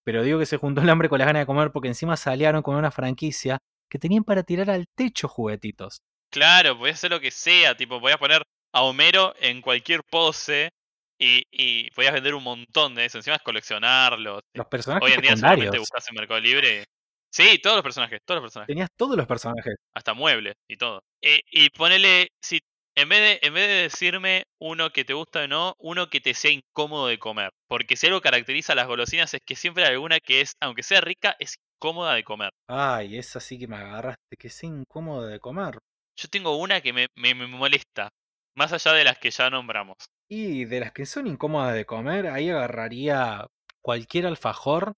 Pero 0.05 0.25
digo 0.25 0.41
que 0.41 0.47
se 0.47 0.57
juntó 0.57 0.81
el 0.81 0.91
hambre 0.91 1.09
con 1.09 1.21
las 1.21 1.27
ganas 1.27 1.43
de 1.43 1.47
comer 1.47 1.71
porque 1.71 1.87
encima 1.87 2.17
salieron 2.17 2.63
con 2.63 2.75
una 2.75 2.91
franquicia 2.91 3.59
que 3.89 4.01
tenían 4.01 4.25
para 4.25 4.43
tirar 4.43 4.69
al 4.69 4.87
techo 4.97 5.29
juguetitos. 5.29 6.01
Claro, 6.33 6.77
podías 6.77 6.97
hacer 6.97 7.13
lo 7.13 7.21
que 7.21 7.31
sea, 7.31 7.77
tipo, 7.77 8.01
podías 8.01 8.19
poner 8.19 8.43
a 8.75 8.83
Homero 8.83 9.33
en 9.39 9.63
cualquier 9.63 10.01
pose 10.11 10.71
y, 11.25 11.43
y 11.51 11.91
podías 11.91 12.13
vender 12.15 12.35
un 12.35 12.43
montón 12.45 12.95
de 12.95 13.05
eso. 13.05 13.19
Encima 13.19 13.37
es 13.37 13.43
coleccionarlos. 13.43 14.41
Los 14.55 14.67
personajes 14.67 15.07
Hoy 15.07 15.13
en 15.13 15.21
día 15.21 15.31
secundarios. 15.37 15.79
buscas 15.79 16.09
en 16.09 16.15
Mercado 16.15 16.41
Libre. 16.41 16.85
Sí, 17.31 17.59
todos 17.63 17.77
los 17.77 17.83
personajes, 17.83 18.21
todos 18.27 18.37
los 18.41 18.45
personajes. 18.45 18.67
Tenías 18.69 18.91
todos 18.97 19.17
los 19.17 19.27
personajes. 19.27 19.75
Hasta 19.95 20.15
muebles 20.15 20.55
y 20.69 20.77
todo. 20.77 21.03
Eh, 21.23 21.41
y 21.51 21.71
ponele, 21.71 22.29
si 22.43 22.61
en 22.95 23.09
vez, 23.09 23.41
de, 23.41 23.47
en 23.47 23.55
vez 23.55 23.69
de 23.69 23.75
decirme 23.75 24.45
uno 24.61 24.91
que 24.91 25.05
te 25.05 25.15
gusta 25.15 25.45
o 25.45 25.49
no, 25.49 25.75
uno 25.79 26.11
que 26.11 26.21
te 26.21 26.35
sea 26.35 26.51
incómodo 26.51 27.07
de 27.07 27.19
comer. 27.19 27.51
Porque 27.69 27.97
si 27.97 28.07
algo 28.07 28.21
caracteriza 28.21 28.75
a 28.75 28.77
las 28.77 28.87
golosinas 28.87 29.33
es 29.33 29.41
que 29.47 29.57
siempre 29.57 29.85
hay 29.85 29.93
alguna 29.95 30.21
que 30.21 30.43
es, 30.43 30.53
aunque 30.61 30.83
sea 30.83 31.01
rica, 31.01 31.35
es 31.39 31.55
incómoda 31.81 32.15
de 32.15 32.23
comer. 32.25 32.51
Ay, 32.69 33.17
esa 33.17 33.41
sí 33.41 33.59
que 33.59 33.67
me 33.67 33.77
agarraste, 33.77 34.37
que 34.39 34.49
es 34.49 34.63
incómodo 34.63 35.27
de 35.27 35.41
comer. 35.41 35.79
Yo 36.17 36.29
tengo 36.29 36.57
una 36.59 36.83
que 36.83 36.93
me, 36.93 37.07
me, 37.17 37.35
me 37.35 37.47
molesta, 37.47 38.11
más 38.55 38.73
allá 38.73 38.93
de 38.93 39.05
las 39.05 39.19
que 39.19 39.31
ya 39.31 39.51
nombramos. 39.51 39.97
Y 40.29 40.65
de 40.65 40.81
las 40.81 40.93
que 40.93 41.07
son 41.07 41.27
incómodas 41.27 41.75
de 41.75 41.85
comer, 41.85 42.27
ahí 42.29 42.51
agarraría 42.51 43.47
cualquier 43.83 44.27
alfajor 44.27 44.95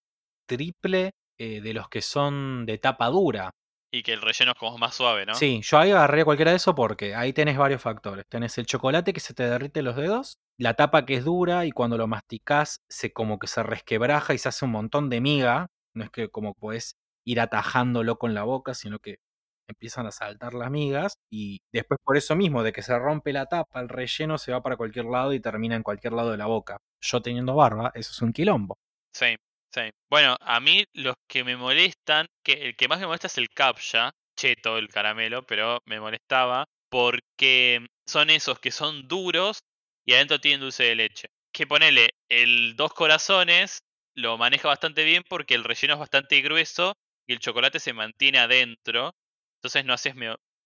triple 0.47 1.13
eh, 1.39 1.61
de 1.61 1.75
los 1.75 1.89
que 1.89 2.03
son 2.03 2.67
de 2.67 2.79
tapa 2.79 3.09
dura. 3.09 3.51
Y 3.93 4.03
que 4.03 4.13
el 4.13 4.23
relleno 4.23 4.53
es 4.53 4.59
como 4.59 4.77
más 4.77 4.95
suave, 4.95 5.25
¿no? 5.25 5.35
Sí, 5.35 5.61
yo 5.63 5.79
ahí 5.79 5.93
agarraría 5.93 6.25
cualquiera 6.25 6.51
de 6.51 6.57
eso 6.57 6.75
porque 6.75 7.15
ahí 7.15 7.33
tenés 7.33 7.57
varios 7.57 7.81
factores. 7.81 8.25
Tenés 8.29 8.59
el 8.59 8.67
chocolate 8.67 9.13
que 9.13 9.21
se 9.21 9.35
te 9.35 9.45
derrite 9.45 9.83
los 9.83 9.95
dedos, 9.95 10.39
la 10.59 10.75
tapa 10.75 11.07
que 11.07 11.15
es 11.15 11.25
dura 11.25 11.65
y 11.65 11.71
cuando 11.71 11.97
lo 11.97 12.09
masticás 12.09 12.81
se 12.89 13.13
como 13.13 13.39
que 13.39 13.47
se 13.47 13.63
resquebraja 13.63 14.35
y 14.35 14.39
se 14.39 14.49
hace 14.49 14.65
un 14.65 14.73
montón 14.73 15.11
de 15.11 15.21
miga. 15.21 15.69
No 15.95 16.05
es 16.05 16.11
que 16.11 16.29
como 16.29 16.55
podés 16.55 16.97
ir 17.25 17.41
atajándolo 17.41 18.19
con 18.19 18.35
la 18.35 18.43
boca, 18.43 18.75
sino 18.75 18.99
que 18.99 19.19
empiezan 19.69 20.07
a 20.07 20.13
saltar 20.13 20.55
las 20.55 20.71
migas 20.71 21.19
y 21.31 21.61
después 21.73 22.01
por 22.03 22.17
eso 22.17 22.37
mismo 22.37 22.63
de 22.63 22.73
que 22.73 22.83
se 22.83 22.99
rompe 22.99 23.33
la 23.33 23.47
tapa, 23.47 23.81
el 23.81 23.89
relleno 23.89 24.39
se 24.39 24.53
va 24.53 24.63
para 24.63 24.77
cualquier 24.77 25.07
lado 25.07 25.33
y 25.33 25.41
termina 25.41 25.77
en 25.77 25.83
cualquier 25.83 26.13
lado 26.13 26.31
de 26.31 26.37
la 26.37 26.47
boca. 26.47 26.79
Yo 27.01 27.23
teniendo 27.23 27.55
barba, 27.55 27.91
eso 27.95 28.13
es 28.13 28.23
un 28.23 28.33
quilombo. 28.33 28.77
Sí, 29.13 29.37
sí. 29.73 29.91
Bueno, 30.11 30.37
a 30.41 30.61
mí 30.61 30.85
los 30.93 31.17
que 31.29 31.45
me 31.45 31.57
molestan, 31.57 32.27
que 32.43 32.53
el 32.53 32.77
que 32.77 32.89
más 32.89 33.01
me 33.01 33.07
molesta 33.07 33.27
es 33.27 33.39
el 33.39 33.49
captcha, 33.49 34.11
cheto 34.37 34.79
el 34.79 34.89
caramelo, 34.89 35.47
pero 35.47 35.81
me 35.87 36.01
molestaba 36.01 36.65
porque 36.91 37.87
son 38.07 38.31
esos 38.31 38.59
que 38.61 38.71
son 38.71 39.09
duros 39.09 39.61
y 40.07 40.15
adentro 40.15 40.41
tienen 40.41 40.61
dulce 40.61 40.85
de 40.85 40.95
leche. 40.95 41.29
Que 41.53 41.67
ponele 41.67 42.11
el 42.29 42.77
dos 42.77 42.93
corazones 42.93 43.81
lo 44.17 44.39
maneja 44.39 44.69
bastante 44.69 45.05
bien 45.05 45.25
porque 45.29 45.55
el 45.55 45.65
relleno 45.65 45.95
es 45.95 46.01
bastante 46.01 46.41
grueso 46.41 46.95
y 47.27 47.33
el 47.33 47.41
chocolate 47.41 47.81
se 47.81 47.93
mantiene 47.93 48.39
adentro. 48.39 49.13
Entonces 49.65 49.87
no 49.87 49.95
haces 49.95 50.15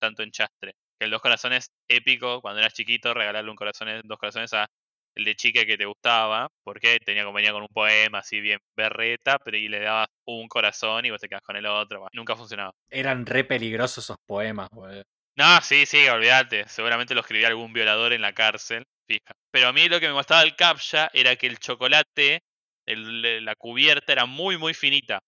tanto 0.01 0.25
enchastre. 0.25 0.73
Que 0.99 1.05
el 1.05 1.13
dos 1.13 1.23
corazones 1.23 1.71
épico, 1.89 2.41
cuando 2.41 2.59
eras 2.59 2.75
chiquito, 2.75 3.15
regalarle 3.15 3.49
un 3.49 3.57
corazón, 3.57 3.89
dos 4.03 4.19
corazones 4.19 4.53
a 4.55 4.67
el 5.15 5.25
de 5.25 5.37
chica 5.37 5.65
que 5.65 5.77
te 5.77 5.85
gustaba, 5.85 6.49
porque 6.65 6.99
tenía 7.05 7.23
como 7.23 7.37
venía 7.37 7.53
con 7.53 7.63
un 7.63 7.69
poema 7.69 8.19
así 8.19 8.41
bien 8.41 8.59
berreta, 8.77 9.39
pero 9.39 9.57
y 9.57 9.69
le 9.69 9.79
dabas 9.81 10.09
un 10.27 10.49
corazón 10.49 11.07
y 11.07 11.11
vos 11.11 11.21
te 11.21 11.29
quedas 11.29 11.43
con 11.43 11.55
el 11.55 11.67
otro. 11.67 12.01
Bueno, 12.01 12.11
nunca 12.13 12.35
funcionaba. 12.35 12.73
Eran 12.91 13.25
re 13.25 13.45
peligrosos 13.45 14.03
esos 14.05 14.17
poemas, 14.27 14.69
boludo. 14.73 15.05
No, 15.37 15.61
sí, 15.61 15.87
sí, 15.87 16.09
olvídate. 16.09 16.69
Seguramente 16.69 17.15
lo 17.15 17.21
escribía 17.21 17.47
algún 17.47 17.73
violador 17.73 18.13
en 18.13 18.23
la 18.23 18.33
cárcel, 18.33 18.85
fija. 19.07 19.33
Pero 19.53 19.69
a 19.69 19.73
mí 19.73 19.89
lo 19.89 20.01
que 20.01 20.09
me 20.09 20.15
gustaba 20.15 20.41
del 20.41 20.57
captcha 20.57 21.09
era 21.13 21.37
que 21.37 21.47
el 21.47 21.61
chocolate, 21.61 22.41
el- 22.85 23.45
la 23.45 23.55
cubierta 23.55 24.13
era 24.13 24.27
muy, 24.27 24.59
muy 24.59 24.75
finita. 24.75 25.21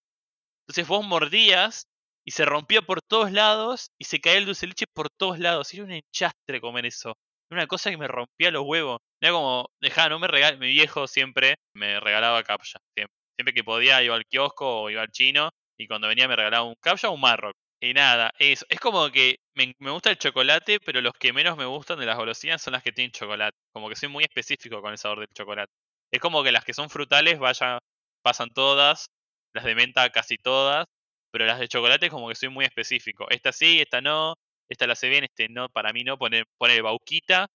Entonces 0.67 0.89
vos 0.89 1.05
mordías 1.07 1.87
y 2.31 2.33
se 2.33 2.45
rompía 2.45 2.81
por 2.81 3.03
todos 3.03 3.33
lados 3.33 3.91
y 3.99 4.05
se 4.05 4.21
caía 4.21 4.39
el 4.39 4.47
dulce 4.47 4.65
leche 4.69 4.87
por 4.95 5.11
todos 5.11 5.41
lados. 5.41 5.75
Era 5.75 5.83
un 5.83 5.91
enchastre 5.91 6.61
comer 6.61 6.87
eso. 6.87 7.17
Una 7.51 7.67
cosa 7.67 7.91
que 7.91 7.97
me 7.97 8.07
rompía 8.07 8.53
los 8.53 8.63
huevos. 8.65 9.01
Era 9.21 9.33
como, 9.33 9.67
dejá, 9.81 10.09
no 10.09 10.21
me 10.21 10.29
regal 10.29 10.57
Mi 10.57 10.69
viejo 10.69 11.09
siempre 11.09 11.57
me 11.75 11.99
regalaba 11.99 12.45
captcha. 12.45 12.79
Siempre. 12.97 13.53
que 13.53 13.65
podía 13.65 14.01
iba 14.05 14.15
al 14.15 14.25
kiosco 14.27 14.83
o 14.83 14.91
iba 14.91 15.03
al 15.03 15.11
chino 15.11 15.51
y 15.77 15.89
cuando 15.89 16.07
venía 16.07 16.29
me 16.29 16.37
regalaba 16.37 16.63
un 16.63 16.77
captcha 16.81 17.09
o 17.11 17.15
un 17.15 17.21
marroc. 17.21 17.53
Y 17.83 17.95
nada, 17.95 18.31
eso. 18.39 18.65
Es 18.69 18.79
como 18.79 19.11
que 19.11 19.39
me, 19.57 19.75
me 19.81 19.91
gusta 19.91 20.11
el 20.11 20.19
chocolate, 20.19 20.79
pero 20.79 21.01
los 21.01 21.15
que 21.15 21.33
menos 21.33 21.57
me 21.57 21.65
gustan 21.65 21.99
de 21.99 22.07
las 22.07 22.17
golosinas 22.17 22.63
son 22.63 22.75
las 22.75 22.85
que 22.85 22.93
tienen 22.93 23.11
chocolate. 23.11 23.57
Como 23.73 23.89
que 23.89 23.97
soy 23.97 24.09
muy 24.09 24.23
específico 24.23 24.81
con 24.81 24.93
el 24.93 24.99
sabor 24.99 25.19
del 25.19 25.35
chocolate. 25.35 25.73
Es 26.13 26.21
como 26.21 26.45
que 26.45 26.53
las 26.53 26.65
que 26.65 26.75
son 26.75 26.91
frutales 26.91 27.41
vaya, 27.41 27.81
pasan 28.23 28.51
todas, 28.51 29.09
las 29.53 29.65
de 29.65 29.75
menta 29.75 30.09
casi 30.11 30.37
todas, 30.37 30.87
pero 31.31 31.47
las 31.47 31.59
de 31.59 31.69
chocolate 31.69 32.11
como 32.11 32.29
que 32.29 32.35
soy 32.35 32.49
muy 32.49 32.65
específico. 32.65 33.27
Esta 33.31 33.53
sí, 33.53 33.81
esta 33.81 34.01
no, 34.01 34.35
esta 34.69 34.87
la 34.87 34.95
sé 34.95 35.09
bien, 35.09 35.25
este 35.25 35.49
no, 35.49 35.69
para 35.69 35.93
mí 35.93 36.05
no. 36.05 36.19
Pone, 36.19 36.45
pone 36.59 36.81
bauquita, 36.81 37.47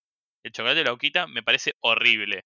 el 0.43 0.51
chocolate 0.51 0.79
de 0.79 0.89
bauquita 0.89 1.27
me 1.27 1.43
parece 1.43 1.73
horrible. 1.81 2.43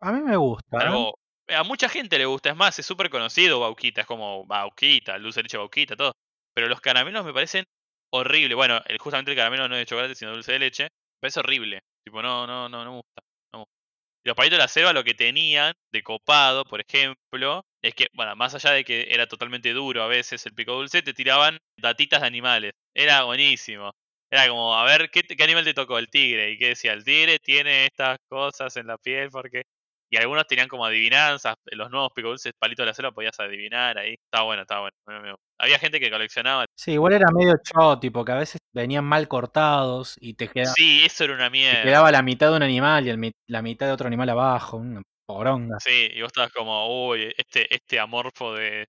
A 0.00 0.12
mí 0.12 0.20
me 0.20 0.36
gusta. 0.36 0.76
¿eh? 0.76 0.86
Algo, 0.86 1.18
a 1.48 1.62
mucha 1.64 1.88
gente 1.88 2.18
le 2.18 2.26
gusta, 2.26 2.50
es 2.50 2.56
más, 2.56 2.78
es 2.78 2.86
súper 2.86 3.10
conocido 3.10 3.60
Bauquita, 3.60 4.02
es 4.02 4.06
como 4.06 4.44
Bauquita, 4.46 5.16
el 5.16 5.22
dulce 5.22 5.40
de 5.40 5.44
leche 5.44 5.56
Bauquita, 5.56 5.96
todo. 5.96 6.12
Pero 6.54 6.68
los 6.68 6.80
caramelos 6.80 7.24
me 7.24 7.32
parecen 7.32 7.64
horribles. 8.12 8.56
Bueno, 8.56 8.80
el, 8.86 8.98
justamente 8.98 9.30
el 9.32 9.36
caramelo 9.36 9.68
no 9.68 9.74
es 9.76 9.80
de 9.82 9.86
chocolate, 9.86 10.14
sino 10.14 10.32
dulce 10.32 10.52
de 10.52 10.58
leche. 10.58 10.84
Me 10.84 11.20
parece 11.20 11.40
horrible. 11.40 11.80
Tipo, 12.04 12.22
no, 12.22 12.46
no, 12.46 12.68
no, 12.68 12.84
no 12.84 12.90
me 12.90 12.96
gusta. 12.96 13.22
No 13.52 13.58
me 13.58 13.64
gusta. 13.64 13.72
Y 14.17 14.17
los 14.28 14.36
palitos 14.36 14.58
de 14.58 14.62
la 14.62 14.68
selva 14.68 14.92
lo 14.92 15.04
que 15.04 15.14
tenían 15.14 15.74
de 15.92 16.02
copado, 16.02 16.64
por 16.64 16.80
ejemplo, 16.80 17.64
es 17.82 17.94
que, 17.94 18.08
bueno, 18.14 18.36
más 18.36 18.54
allá 18.54 18.72
de 18.72 18.84
que 18.84 19.08
era 19.10 19.26
totalmente 19.26 19.72
duro 19.72 20.02
a 20.02 20.06
veces 20.06 20.44
el 20.46 20.54
pico 20.54 20.74
dulce, 20.74 21.02
te 21.02 21.14
tiraban 21.14 21.58
datitas 21.76 22.20
de 22.20 22.26
animales. 22.26 22.72
Era 22.94 23.24
buenísimo. 23.24 23.92
Era 24.30 24.48
como, 24.48 24.74
a 24.76 24.84
ver, 24.84 25.10
¿qué, 25.10 25.22
qué 25.22 25.42
animal 25.42 25.64
te 25.64 25.74
tocó? 25.74 25.98
El 25.98 26.10
tigre. 26.10 26.50
¿Y 26.52 26.58
qué 26.58 26.68
decía? 26.68 26.92
El 26.92 27.04
tigre 27.04 27.38
tiene 27.38 27.86
estas 27.86 28.18
cosas 28.28 28.76
en 28.76 28.86
la 28.86 28.98
piel 28.98 29.30
porque... 29.30 29.62
Y 30.10 30.16
algunos 30.16 30.46
tenían 30.46 30.68
como 30.68 30.84
adivinanzas. 30.86 31.54
Los 31.66 31.90
nuevos 31.90 32.10
pico 32.14 32.28
dulces, 32.28 32.52
palitos 32.58 32.84
de 32.84 32.86
la 32.88 32.94
selva, 32.94 33.12
podías 33.12 33.38
adivinar 33.40 33.98
ahí. 33.98 34.14
Estaba 34.24 34.44
bueno, 34.44 34.62
estaba 34.62 34.90
bueno. 35.06 35.36
Había 35.60 35.78
gente 35.78 36.00
que 36.00 36.10
coleccionaba. 36.10 36.64
Sí, 36.76 36.92
igual 36.92 37.12
era 37.14 37.26
medio 37.32 37.54
show, 37.64 37.98
tipo 38.00 38.24
que 38.24 38.32
a 38.32 38.36
veces 38.36 38.60
venían 38.72 39.04
mal 39.04 39.28
cortados 39.28 40.16
y 40.20 40.34
te, 40.34 40.48
queda- 40.48 40.72
Sí, 40.74 41.02
eso 41.04 41.24
era 41.24 41.34
una 41.34 41.46
te 41.46 41.50
mierda. 41.50 41.82
quedaba 41.82 42.10
la 42.12 42.22
mitad 42.22 42.50
de 42.50 42.56
un 42.56 42.62
animal 42.62 43.06
y 43.06 43.10
el 43.10 43.32
la 43.48 43.62
mitad 43.62 43.86
de 43.86 43.92
otro 43.92 44.06
animal 44.06 44.28
abajo, 44.30 44.76
una 44.78 45.02
poronga. 45.26 45.78
Sí, 45.80 46.08
y 46.14 46.20
vos 46.22 46.28
estabas 46.28 46.52
como, 46.52 47.08
uy, 47.08 47.32
este, 47.36 47.72
este 47.74 47.98
amorfo 48.00 48.54
de 48.54 48.86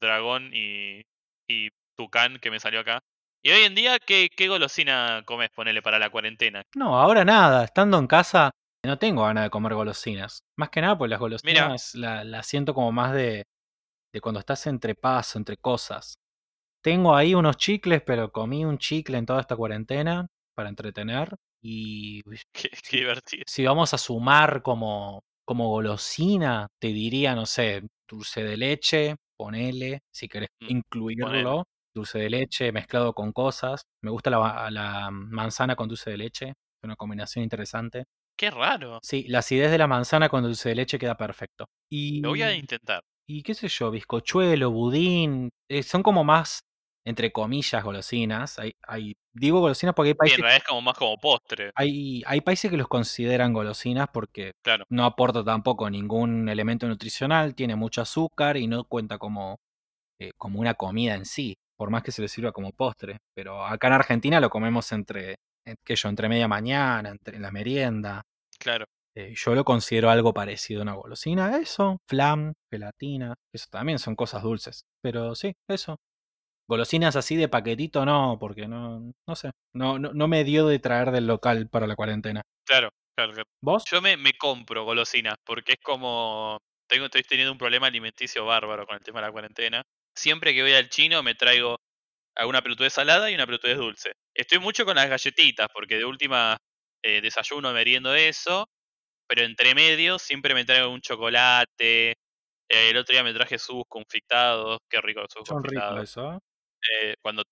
dragón 0.00 0.50
y, 0.54 1.02
y 1.48 1.68
tucán 1.96 2.38
que 2.38 2.50
me 2.50 2.60
salió 2.60 2.80
acá. 2.80 3.00
Y 3.44 3.50
hoy 3.50 3.62
en 3.64 3.74
día, 3.74 3.98
¿qué, 3.98 4.28
qué 4.34 4.48
golosina 4.48 5.22
comes, 5.26 5.50
ponele, 5.50 5.82
para 5.82 5.98
la 5.98 6.10
cuarentena? 6.10 6.62
No, 6.76 6.98
ahora 6.98 7.24
nada, 7.24 7.64
estando 7.64 7.98
en 7.98 8.06
casa 8.06 8.50
no 8.84 8.98
tengo 8.98 9.22
ganas 9.24 9.44
de 9.44 9.50
comer 9.50 9.74
golosinas. 9.74 10.42
Más 10.56 10.70
que 10.70 10.80
nada, 10.80 10.98
pues 10.98 11.10
las 11.10 11.20
golosinas 11.20 11.94
la, 11.94 12.24
la 12.24 12.42
siento 12.42 12.74
como 12.74 12.92
más 12.92 13.12
de, 13.12 13.44
de 14.12 14.20
cuando 14.20 14.40
estás 14.40 14.66
entre 14.66 14.94
paso, 14.94 15.38
entre 15.38 15.56
cosas. 15.56 16.16
Tengo 16.82 17.14
ahí 17.14 17.34
unos 17.34 17.56
chicles, 17.58 18.02
pero 18.04 18.32
comí 18.32 18.64
un 18.64 18.78
chicle 18.78 19.18
en 19.18 19.26
toda 19.26 19.40
esta 19.40 19.56
cuarentena 19.56 20.26
para 20.56 20.68
entretener. 20.68 21.34
Y 21.62 22.22
Qué, 22.52 22.70
qué 22.88 22.96
divertido. 22.98 23.44
si 23.46 23.64
vamos 23.64 23.94
a 23.94 23.98
sumar 23.98 24.62
como, 24.62 25.22
como 25.44 25.68
golosina, 25.68 26.68
te 26.80 26.88
diría, 26.88 27.34
no 27.34 27.46
sé, 27.46 27.82
dulce 28.08 28.42
de 28.44 28.56
leche, 28.56 29.16
ponele, 29.36 30.00
si 30.12 30.28
querés 30.28 30.48
Mm, 30.60 30.70
incluirlo. 30.70 31.64
Dulce 31.94 32.18
de 32.20 32.30
leche 32.30 32.72
mezclado 32.72 33.12
con 33.12 33.32
cosas. 33.32 33.82
Me 34.02 34.10
gusta 34.10 34.30
la, 34.30 34.70
la 34.70 35.10
manzana 35.10 35.76
con 35.76 35.88
dulce 35.88 36.10
de 36.10 36.16
leche. 36.16 36.48
Es 36.48 36.54
una 36.84 36.96
combinación 36.96 37.42
interesante. 37.44 38.04
Qué 38.38 38.50
raro. 38.50 38.98
Sí, 39.02 39.24
la 39.28 39.40
acidez 39.40 39.70
de 39.70 39.78
la 39.78 39.86
manzana 39.86 40.28
con 40.28 40.42
dulce 40.42 40.68
de 40.70 40.74
leche 40.76 40.98
queda 40.98 41.16
perfecto. 41.16 41.66
Y, 41.90 42.20
Lo 42.20 42.30
voy 42.30 42.42
a 42.42 42.54
intentar. 42.54 43.02
y 43.26 43.42
qué 43.42 43.54
sé 43.54 43.68
yo, 43.68 43.90
bizcochuelo, 43.90 44.70
budín, 44.70 45.50
eh, 45.68 45.82
son 45.82 46.02
como 46.02 46.24
más, 46.24 46.60
entre 47.04 47.32
comillas, 47.32 47.82
golosinas. 47.84 48.58
Hay, 48.58 48.72
hay, 48.86 49.14
digo 49.32 49.60
golosinas 49.60 49.94
porque 49.94 50.10
hay 50.10 50.14
Sí, 50.24 50.34
en 50.34 50.38
países, 50.38 50.38
realidad 50.40 50.56
es 50.62 50.68
como 50.68 50.82
más 50.82 50.96
como 50.98 51.16
postre. 51.18 51.72
hay, 51.74 52.22
hay 52.26 52.40
países 52.42 52.70
que 52.70 52.76
los 52.76 52.88
consideran 52.88 53.52
golosinas 53.52 54.08
porque 54.12 54.52
Claro. 54.62 54.84
no 54.90 55.04
aporta 55.04 55.44
tampoco 55.44 55.88
ningún 55.90 56.48
elemento 56.48 56.86
nutricional, 56.88 57.54
tiene 57.54 57.76
mucho 57.76 58.02
azúcar 58.02 58.56
y 58.56 58.66
no 58.66 58.84
cuenta 58.84 59.18
como, 59.18 59.56
eh, 60.20 60.32
como 60.38 60.60
una 60.60 60.74
comida 60.74 61.14
en 61.16 61.26
sí, 61.26 61.54
por 61.76 61.90
más 61.90 62.02
que 62.04 62.12
se 62.12 62.22
le 62.22 62.28
sirva 62.28 62.52
como 62.52 62.72
postre. 62.72 63.18
Pero 63.34 63.64
acá 63.66 63.88
en 63.88 63.94
Argentina 63.94 64.40
lo 64.40 64.50
comemos 64.50 64.92
entre, 64.92 65.36
sé 65.64 65.96
yo, 65.96 66.08
entre 66.08 66.28
media 66.28 66.48
mañana, 66.48 67.10
entre, 67.10 67.36
en 67.36 67.42
la 67.42 67.50
merienda. 67.50 68.22
Claro. 68.58 68.86
Eh, 69.14 69.34
yo 69.36 69.54
lo 69.54 69.64
considero 69.64 70.10
algo 70.10 70.32
parecido 70.32 70.80
a 70.80 70.82
una 70.84 70.94
golosina. 70.94 71.58
Eso, 71.58 72.00
flan, 72.08 72.54
gelatina, 72.70 73.34
eso 73.52 73.66
también 73.70 73.98
son 73.98 74.16
cosas 74.16 74.42
dulces. 74.42 74.84
Pero 75.02 75.34
sí, 75.34 75.54
eso. 75.68 75.96
Golosinas 76.68 77.16
así 77.16 77.36
de 77.36 77.48
paquetito 77.48 78.06
no, 78.06 78.38
porque 78.40 78.66
no, 78.66 79.12
no 79.26 79.36
sé. 79.36 79.50
No, 79.74 79.98
no, 79.98 80.12
no 80.14 80.28
me 80.28 80.44
dio 80.44 80.66
de 80.66 80.78
traer 80.78 81.10
del 81.10 81.26
local 81.26 81.68
para 81.68 81.86
la 81.86 81.96
cuarentena. 81.96 82.42
Claro, 82.66 82.90
claro. 83.14 83.32
claro. 83.32 83.48
¿Vos? 83.60 83.84
Yo 83.90 84.00
me, 84.00 84.16
me 84.16 84.32
compro 84.34 84.84
golosinas 84.84 85.36
porque 85.44 85.72
es 85.72 85.80
como. 85.82 86.58
Tengo, 86.88 87.06
estoy 87.06 87.22
teniendo 87.22 87.52
un 87.52 87.58
problema 87.58 87.86
alimenticio 87.86 88.44
bárbaro 88.44 88.86
con 88.86 88.96
el 88.96 89.02
tema 89.02 89.20
de 89.20 89.26
la 89.26 89.32
cuarentena. 89.32 89.82
Siempre 90.14 90.54
que 90.54 90.62
voy 90.62 90.72
al 90.72 90.90
chino 90.90 91.22
me 91.22 91.34
traigo 91.34 91.78
alguna 92.36 92.62
pelotudez 92.62 92.92
salada 92.92 93.30
y 93.30 93.34
una 93.34 93.46
pelotudez 93.46 93.76
dulce. 93.78 94.12
Estoy 94.34 94.58
mucho 94.58 94.84
con 94.84 94.96
las 94.96 95.08
galletitas 95.08 95.68
porque 95.72 95.98
de 95.98 96.04
última 96.04 96.58
eh, 97.02 97.20
desayuno, 97.20 97.72
meriendo 97.72 98.14
eso. 98.14 98.68
Pero 99.28 99.42
entre 99.44 99.74
medio 99.74 100.18
siempre 100.18 100.54
me 100.54 100.64
traigo 100.64 100.90
un 100.90 101.00
chocolate. 101.00 102.10
Eh, 102.12 102.90
el 102.90 102.96
otro 102.98 103.14
día 103.14 103.24
me 103.24 103.34
traje 103.34 103.58
sus 103.58 103.84
confitados. 103.88 104.78
Qué 104.90 105.00
rico 105.00 105.20
los 105.22 105.30
sus 105.32 105.44
Son 105.44 105.62
ricos 105.62 105.92
confitados. 105.94 106.02
eso, 106.02 106.32
¿eh? 106.34 106.38
Eh, 107.02 107.14
cuando 107.22 107.42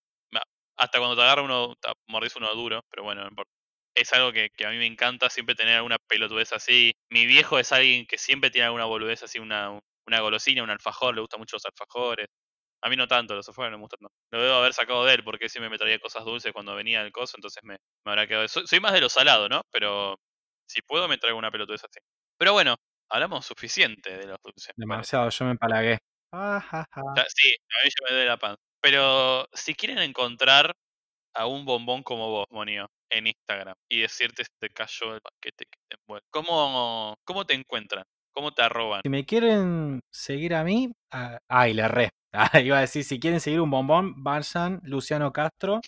hasta 0.76 0.98
cuando 0.98 1.16
te 1.16 1.22
agarra 1.22 1.42
uno, 1.42 1.74
te 1.80 1.90
mordís 2.08 2.36
uno 2.36 2.54
duro, 2.54 2.80
pero 2.90 3.02
bueno, 3.04 3.22
no 3.22 3.28
importa. 3.28 3.50
Es 3.94 4.12
algo 4.14 4.32
que, 4.32 4.48
que 4.56 4.64
a 4.66 4.70
mí 4.70 4.78
me 4.78 4.86
encanta 4.86 5.28
siempre 5.30 5.54
tener 5.54 5.76
alguna 5.76 5.98
pelotudez 6.08 6.52
así. 6.52 6.92
Mi 7.10 7.26
viejo 7.26 7.58
es 7.58 7.72
alguien 7.72 8.06
que 8.06 8.18
siempre 8.18 8.50
tiene 8.50 8.66
alguna 8.66 8.86
boludez 8.86 9.22
así, 9.22 9.38
una, 9.38 9.78
una 10.06 10.20
golosina, 10.20 10.62
un 10.62 10.70
alfajor, 10.70 11.14
le 11.14 11.20
gustan 11.20 11.40
mucho 11.40 11.56
los 11.56 11.66
alfajores. 11.66 12.26
A 12.82 12.88
mí 12.88 12.96
no 12.96 13.06
tanto, 13.06 13.34
los 13.34 13.46
alfajores 13.48 13.72
no 13.72 13.78
me 13.78 13.82
gustan. 13.82 13.98
No. 14.00 14.08
Lo 14.32 14.42
debo 14.42 14.54
haber 14.56 14.72
sacado 14.72 15.04
de 15.04 15.14
él 15.14 15.24
porque 15.24 15.48
siempre 15.48 15.68
me 15.70 15.78
traía 15.78 15.98
cosas 15.98 16.24
dulces 16.24 16.52
cuando 16.52 16.74
venía 16.74 17.02
el 17.02 17.12
coso, 17.12 17.36
entonces 17.36 17.62
me, 17.62 17.76
me 18.04 18.12
habrá 18.12 18.26
quedado. 18.26 18.48
Soy, 18.48 18.66
soy 18.66 18.80
más 18.80 18.92
de 18.92 19.00
lo 19.00 19.08
salado, 19.08 19.48
¿no? 19.48 19.62
Pero 19.70 20.18
si 20.66 20.80
puedo 20.82 21.08
me 21.08 21.18
traigo 21.18 21.38
una 21.38 21.50
pelotudez 21.50 21.82
así. 21.84 22.00
Pero 22.38 22.52
bueno, 22.52 22.76
hablamos 23.10 23.44
suficiente 23.44 24.16
de 24.16 24.26
los 24.26 24.38
dulces. 24.42 24.72
me. 24.76 24.84
Demasiado, 24.84 25.28
yo 25.28 25.44
me 25.44 25.50
empalagué. 25.52 25.98
Ah, 26.32 26.86
sí, 27.28 27.52
a 27.52 27.84
mí 27.84 27.90
ya 27.90 28.04
me 28.08 28.14
duele 28.14 28.28
la 28.28 28.36
panza. 28.36 28.62
Pero 28.80 29.46
si 29.52 29.74
quieren 29.74 29.98
encontrar 29.98 30.72
a 31.34 31.46
un 31.46 31.64
bombón 31.64 32.02
como 32.02 32.30
vos, 32.30 32.46
Monio, 32.50 32.86
en 33.10 33.26
Instagram 33.26 33.74
y 33.88 34.00
decirte 34.00 34.44
te 34.60 34.70
cayó 34.70 35.14
el 35.14 35.20
paquete 35.20 35.64
que 35.66 35.78
te 35.88 35.96
envuelve, 36.00 36.24
¿cómo, 36.30 37.14
¿cómo 37.24 37.44
te 37.44 37.54
encuentran? 37.54 38.04
¿Cómo 38.32 38.52
te 38.52 38.62
arroban? 38.62 39.00
Si 39.02 39.08
me 39.08 39.26
quieren 39.26 40.00
seguir 40.12 40.54
a 40.54 40.62
mí, 40.62 40.92
ah, 41.12 41.38
ay, 41.48 41.74
le 41.74 41.82
erré. 41.82 42.10
Ah, 42.32 42.60
iba 42.60 42.78
a 42.78 42.82
decir, 42.82 43.02
si 43.04 43.18
quieren 43.18 43.40
seguir 43.40 43.60
un 43.60 43.70
bombón, 43.70 44.22
vayan 44.22 44.80
Luciano 44.84 45.32
Castro. 45.32 45.80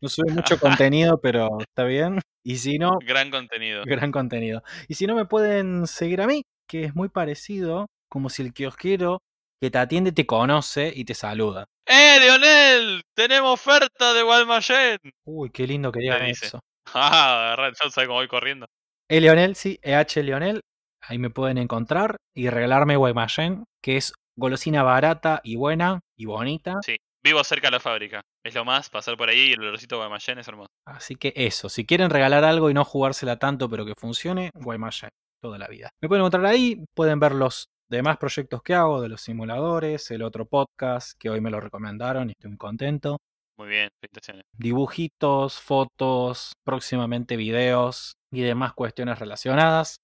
No 0.00 0.08
sube 0.08 0.32
mucho 0.32 0.58
contenido, 0.60 1.20
pero 1.20 1.58
está 1.60 1.84
bien. 1.84 2.20
Y 2.44 2.56
si 2.56 2.78
no, 2.78 2.98
Gran 3.04 3.30
contenido. 3.30 3.82
gran 3.84 4.12
contenido. 4.12 4.62
Y 4.88 4.94
si 4.94 5.06
no, 5.06 5.14
me 5.14 5.24
pueden 5.24 5.86
seguir 5.86 6.20
a 6.20 6.26
mí, 6.26 6.42
que 6.68 6.84
es 6.84 6.94
muy 6.94 7.08
parecido, 7.08 7.86
como 8.08 8.30
si 8.30 8.42
el 8.42 8.52
kiosquero 8.52 9.20
que 9.60 9.70
te 9.70 9.78
atiende 9.78 10.12
te 10.12 10.24
conoce 10.26 10.92
y 10.94 11.04
te 11.04 11.14
saluda. 11.14 11.64
¡Eh, 11.86 12.18
Lionel! 12.20 13.02
¡Tenemos 13.14 13.54
oferta 13.54 14.14
de 14.14 14.22
Guaymallén! 14.22 14.98
Uy, 15.26 15.50
qué 15.50 15.66
lindo 15.66 15.90
que 15.92 16.00
digan 16.00 16.22
eso. 16.26 16.60
Ah, 16.94 17.54
ya 17.58 17.90
sabes 17.90 18.06
cómo 18.08 18.18
voy 18.20 18.28
corriendo. 18.28 18.64
E 19.10 19.20
Leonel, 19.20 19.56
sí, 19.56 19.78
EH 19.82 20.22
Leonel. 20.22 20.62
Ahí 21.02 21.18
me 21.18 21.28
pueden 21.28 21.58
encontrar 21.58 22.16
y 22.34 22.48
regalarme 22.48 22.96
Guaymallén, 22.96 23.64
que 23.82 23.98
es 23.98 24.14
golosina 24.38 24.82
barata 24.84 25.40
y 25.42 25.56
buena 25.56 26.00
y 26.16 26.26
bonita. 26.26 26.76
Sí, 26.84 26.96
vivo 27.22 27.42
cerca 27.42 27.66
de 27.66 27.72
la 27.72 27.80
fábrica. 27.80 28.22
Es 28.44 28.54
lo 28.54 28.64
más, 28.64 28.88
pasar 28.88 29.16
por 29.16 29.28
ahí 29.28 29.48
y 29.48 29.52
el 29.52 29.60
olorcito 29.60 29.96
de 29.96 30.02
Guaymallén 30.02 30.38
es 30.38 30.48
hermoso. 30.48 30.68
Así 30.86 31.16
que 31.16 31.32
eso, 31.36 31.68
si 31.68 31.84
quieren 31.84 32.08
regalar 32.08 32.44
algo 32.44 32.70
y 32.70 32.74
no 32.74 32.84
jugársela 32.84 33.38
tanto, 33.38 33.68
pero 33.68 33.84
que 33.84 33.94
funcione, 33.98 34.50
Guaymallén, 34.54 35.10
toda 35.42 35.58
la 35.58 35.66
vida. 35.66 35.90
Me 36.00 36.08
pueden 36.08 36.22
encontrar 36.22 36.46
ahí, 36.46 36.82
pueden 36.94 37.18
ver 37.18 37.32
los 37.32 37.68
demás 37.90 38.16
proyectos 38.16 38.62
que 38.62 38.74
hago 38.74 39.02
de 39.02 39.08
los 39.08 39.20
simuladores, 39.20 40.10
el 40.12 40.22
otro 40.22 40.46
podcast 40.46 41.18
que 41.18 41.30
hoy 41.30 41.40
me 41.40 41.50
lo 41.50 41.60
recomendaron 41.60 42.28
y 42.28 42.32
estoy 42.32 42.50
muy 42.50 42.58
contento. 42.58 43.18
Muy 43.58 43.68
bien, 43.68 43.88
felicitaciones. 44.00 44.44
Dibujitos, 44.56 45.60
fotos, 45.60 46.52
próximamente 46.64 47.36
videos 47.36 48.12
y 48.30 48.42
demás 48.42 48.72
cuestiones 48.72 49.18
relacionadas 49.18 49.96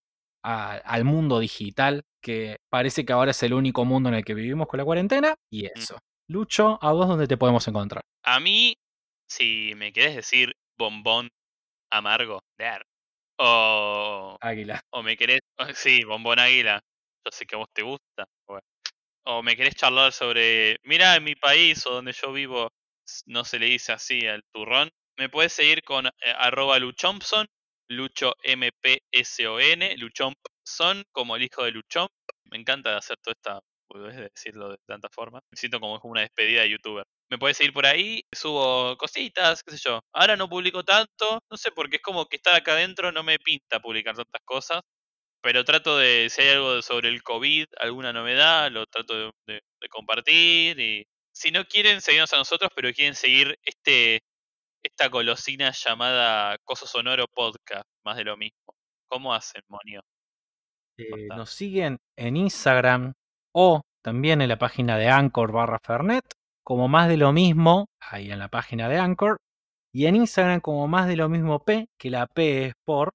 a- 0.44 0.76
al 0.76 1.04
mundo 1.04 1.38
digital, 1.40 2.04
que 2.22 2.59
parece 2.70 3.04
que 3.04 3.12
ahora 3.12 3.33
es 3.33 3.42
el 3.42 3.54
único 3.54 3.85
mundo 3.85 4.09
en 4.11 4.14
el 4.16 4.24
que 4.24 4.35
vivimos 4.35 4.68
con 4.68 4.78
la 4.78 4.85
cuarentena. 4.85 5.35
Y 5.50 5.66
eso. 5.66 5.98
Lucho, 6.28 6.78
¿a 6.83 6.92
vos 6.92 7.09
dónde 7.09 7.26
te 7.26 7.37
podemos 7.37 7.66
encontrar? 7.68 8.02
A 8.24 8.38
mí, 8.40 8.76
si 9.28 9.72
me 9.76 9.92
querés 9.92 10.14
decir 10.16 10.52
bombón 10.78 11.28
amargo. 11.90 12.40
O, 13.38 14.38
Águila. 14.40 14.80
o 14.90 15.02
me 15.02 15.16
querés. 15.16 15.40
Sí, 15.76 16.04
bombón 16.04 16.38
águila. 16.38 16.80
Yo 17.24 17.30
sé 17.33 17.46
que 17.46 17.54
a 17.57 17.59
vos 17.59 17.68
te 17.74 17.83
gusta. 17.83 18.24
bueno. 18.46 18.62
O 19.26 19.42
me 19.42 19.57
querés 19.57 19.74
charlar 19.74 20.12
sobre. 20.12 20.76
Mira, 20.85 21.16
en 21.16 21.24
mi 21.24 21.35
país 21.35 21.87
o 21.87 21.90
donde 21.94 22.12
yo 22.12 22.33
vivo 22.33 22.70
no 23.26 23.44
se 23.44 23.59
le 23.59 23.66
dice 23.66 23.92
así 23.92 24.26
al 24.26 24.42
turrón. 24.52 24.90
Me 25.18 25.28
puedes 25.28 25.52
seguir 25.52 25.83
con 25.83 26.07
eh, 26.07 26.11
arroba 26.38 26.78
luchompson, 26.78 27.46
lucho 27.88 28.35
M-P-S-O-N, 28.42 29.97
luchompson, 29.99 31.05
como 31.12 31.37
el 31.37 31.42
hijo 31.42 31.64
de 31.64 31.73
Luchomp. 31.73 32.11
Me 32.51 32.59
encanta 32.59 32.97
hacer 32.97 33.16
toda 33.23 33.33
esta 33.33 33.61
de 34.03 34.31
decirlo 34.35 34.70
de 34.70 34.79
tanta 34.87 35.09
forma. 35.09 35.40
Me 35.51 35.57
siento 35.57 35.81
como 35.81 36.01
una 36.05 36.23
despedida 36.23 36.62
de 36.62 36.70
youtuber. 36.70 37.05
Me 37.31 37.38
puedes 37.38 37.57
seguir 37.57 37.73
por 37.73 37.87
ahí, 37.87 38.23
subo 38.33 38.97
cositas, 38.97 39.62
qué 39.62 39.73
sé 39.73 39.79
yo. 39.85 40.01
Ahora 40.12 40.37
no 40.37 40.49
publico 40.49 40.83
tanto, 40.85 41.40
no 41.51 41.57
sé, 41.57 41.70
porque 41.73 41.97
es 41.97 42.03
como 42.03 42.27
que 42.27 42.37
estar 42.37 42.55
acá 42.55 42.73
adentro 42.73 43.12
no 43.12 43.23
me 43.23 43.38
pinta 43.38 43.81
publicar 43.81 44.16
tantas 44.16 44.42
cosas. 44.44 44.81
Pero 45.42 45.64
trato 45.64 45.99
de, 45.99 46.29
si 46.31 46.42
hay 46.42 46.49
algo 46.51 46.81
sobre 46.83 47.09
el 47.11 47.23
COVID, 47.23 47.66
alguna 47.79 48.12
novedad, 48.12 48.70
lo 48.70 48.87
trato 48.87 49.33
de 49.47 49.61
compartir. 49.90 50.81
Y 50.81 51.07
si 51.33 51.51
no 51.51 51.66
quieren 51.66 52.01
seguirnos 52.01 52.33
a 52.33 52.38
nosotros, 52.38 52.70
pero 52.75 52.92
quieren 52.92 53.14
seguir 53.14 53.59
este 53.64 54.23
esta 54.85 55.09
golosina 55.09 55.70
llamada 55.73 56.57
Coso 56.64 56.87
Sonoro 56.87 57.27
Podcast, 57.27 57.88
más 58.05 58.16
de 58.16 58.25
lo 58.25 58.37
mismo. 58.37 58.75
¿Cómo 59.09 59.33
hacen, 59.35 59.62
Monio? 59.68 60.03
Eh, 60.99 61.27
nos 61.29 61.51
siguen 61.51 61.99
en 62.16 62.37
Instagram 62.37 63.12
o 63.55 63.81
también 64.03 64.42
en 64.42 64.49
la 64.49 64.59
página 64.59 64.99
de 64.99 65.09
Anchor 65.09 65.51
barra 65.53 65.79
Fernet, 65.83 66.25
como 66.62 66.88
más 66.88 67.09
de 67.09 67.16
lo 67.16 67.33
mismo, 67.33 67.87
ahí 68.01 68.31
en 68.31 68.38
la 68.38 68.49
página 68.49 68.88
de 68.88 68.99
Anchor, 68.99 69.38
y 69.92 70.07
en 70.07 70.16
Instagram 70.16 70.61
como 70.61 70.87
más 70.87 71.09
de 71.09 71.16
lo 71.16 71.29
mismo 71.29 71.64
P, 71.64 71.87
que 71.99 72.11
la 72.11 72.27
P 72.27 72.66
es 72.66 72.73
por 72.85 73.11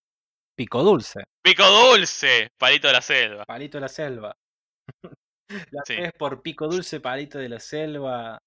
Pico 0.57 0.83
Dulce, 0.83 1.23
¡Pico 1.43 1.63
Dulce! 1.65 2.49
Palito 2.57 2.87
de 2.87 2.93
la 2.93 3.01
selva. 3.01 3.45
Palito 3.45 3.77
de 3.77 3.81
la 3.81 3.87
Selva. 3.87 4.35
la 5.71 5.83
Sí. 5.85 5.95
P 5.95 6.05
es 6.05 6.13
por 6.13 6.41
Pico 6.41 6.67
Dulce, 6.67 6.99
Palito 6.99 7.37
de 7.37 7.49
la 7.49 7.59
Selva 7.59 8.37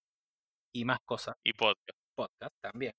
y 0.74 0.84
más 0.84 0.98
cosas, 1.06 1.34
Y 1.44 1.52
podcast. 1.52 1.98
podcast 2.14 2.54
también. 2.62 2.92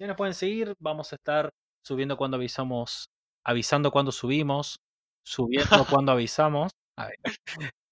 Ya 0.00 0.06
nos 0.06 0.16
pueden 0.16 0.32
seguir, 0.32 0.74
vamos 0.78 1.12
a 1.12 1.16
estar 1.16 1.50
subiendo 1.84 2.16
cuando 2.16 2.38
avisamos, 2.38 3.10
avisando 3.44 3.90
cuando 3.90 4.12
subimos, 4.12 4.80
subiendo 5.22 5.68
cuando 6.02 6.12
avisamos. 6.12 6.72
A 6.96 7.08
ver, 7.08 7.18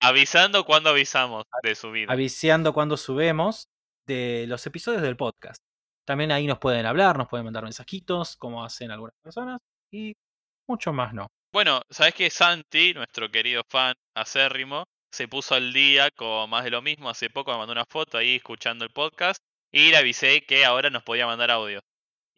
Avisando 0.01 0.65
cuando 0.65 0.89
avisamos 0.89 1.45
de 1.63 1.75
su 1.75 1.91
vida. 1.91 2.11
avisando 2.11 2.73
cuando 2.73 2.97
subimos 2.97 3.69
de 4.07 4.47
los 4.49 4.67
episodios 4.67 5.03
del 5.03 5.19
podcast. 5.19 5.59
También 6.07 6.33
ahí 6.33 6.47
nos 6.47 6.59
pueden 6.59 6.87
hablar, 6.87 7.19
nos 7.19 7.29
pueden 7.29 7.45
mandar 7.45 7.65
mensajitos, 7.65 8.37
como 8.37 8.65
hacen 8.65 8.91
algunas 8.91 9.15
personas, 9.23 9.59
y 9.93 10.15
mucho 10.67 10.95
más 10.95 11.13
no. 11.13 11.27
Bueno, 11.53 11.83
¿sabes 11.91 12.15
que 12.15 12.31
Santi, 12.31 12.95
nuestro 12.95 13.31
querido 13.31 13.63
fan 13.69 13.95
acérrimo, 14.15 14.85
se 15.13 15.29
puso 15.29 15.55
al 15.55 15.75
día 15.75 16.11
con 16.11 16.49
más 16.49 16.65
de 16.65 16.71
lo 16.71 16.81
mismo? 16.81 17.11
Hace 17.11 17.29
poco 17.29 17.53
me 17.53 17.59
mandó 17.59 17.73
una 17.73 17.85
foto 17.85 18.17
ahí 18.17 18.37
escuchando 18.37 18.87
el 18.87 18.93
podcast 18.93 19.43
y 19.71 19.91
le 19.91 19.99
avisé 19.99 20.41
que 20.47 20.65
ahora 20.65 20.89
nos 20.89 21.03
podía 21.03 21.27
mandar 21.27 21.51
audio. 21.51 21.81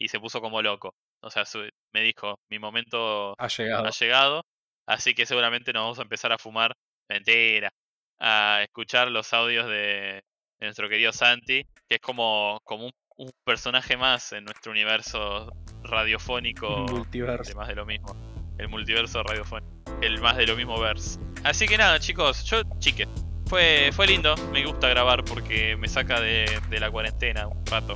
Y 0.00 0.08
se 0.08 0.18
puso 0.18 0.40
como 0.40 0.62
loco. 0.62 0.94
O 1.22 1.30
sea, 1.30 1.44
su- 1.44 1.68
me 1.92 2.00
dijo, 2.00 2.38
mi 2.48 2.58
momento 2.58 3.34
Ha 3.38 3.48
llegado. 3.48 3.86
ha 3.86 3.90
llegado, 3.90 4.44
así 4.86 5.14
que 5.14 5.26
seguramente 5.26 5.72
nos 5.72 5.82
vamos 5.82 5.98
a 5.98 6.02
empezar 6.02 6.32
a 6.32 6.38
fumar 6.38 6.72
mentira, 7.08 7.70
a 8.18 8.60
escuchar 8.62 9.10
los 9.10 9.32
audios 9.34 9.66
de, 9.66 10.22
de 10.58 10.66
nuestro 10.66 10.88
querido 10.88 11.12
Santi, 11.12 11.62
que 11.88 11.96
es 11.96 12.00
como, 12.00 12.60
como 12.64 12.86
un, 12.86 12.92
un 13.18 13.30
personaje 13.44 13.96
más 13.98 14.32
en 14.32 14.44
nuestro 14.44 14.72
universo 14.72 15.52
radiofónico 15.82 16.86
Multiverso. 16.90 17.54
más 17.56 17.68
de 17.68 17.74
lo 17.74 17.84
mismo, 17.86 18.16
el 18.58 18.68
multiverso 18.68 19.22
radiofónico, 19.22 19.70
el 20.00 20.18
más 20.20 20.36
de 20.36 20.46
lo 20.46 20.56
mismo 20.56 20.78
verse. 20.80 21.20
Así 21.44 21.66
que 21.66 21.76
nada, 21.76 21.98
chicos, 22.00 22.44
yo 22.44 22.62
chique. 22.78 23.06
Fue, 23.46 23.90
fue 23.92 24.06
lindo, 24.06 24.34
me 24.52 24.64
gusta 24.64 24.88
grabar 24.88 25.24
porque 25.24 25.76
me 25.76 25.88
saca 25.88 26.20
de, 26.20 26.46
de 26.70 26.80
la 26.80 26.90
cuarentena 26.90 27.48
un 27.48 27.66
rato. 27.66 27.94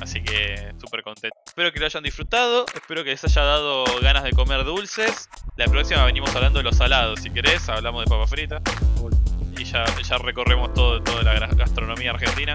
Así 0.00 0.22
que 0.22 0.72
súper 0.80 1.02
contento. 1.02 1.36
Espero 1.46 1.72
que 1.72 1.80
lo 1.80 1.86
hayan 1.86 2.02
disfrutado. 2.02 2.64
Espero 2.74 3.04
que 3.04 3.10
les 3.10 3.24
haya 3.24 3.42
dado 3.42 3.84
ganas 4.00 4.24
de 4.24 4.32
comer 4.32 4.64
dulces. 4.64 5.28
La 5.56 5.66
próxima 5.66 6.04
venimos 6.04 6.34
hablando 6.34 6.58
de 6.58 6.64
los 6.64 6.76
salados. 6.76 7.20
Si 7.20 7.30
querés, 7.30 7.68
hablamos 7.68 8.04
de 8.04 8.10
papa 8.10 8.26
frita. 8.26 8.60
Y 9.58 9.64
ya, 9.64 9.84
ya 10.02 10.16
recorremos 10.18 10.72
todo, 10.72 11.02
toda 11.02 11.22
la 11.22 11.46
gastronomía 11.48 12.12
argentina. 12.12 12.54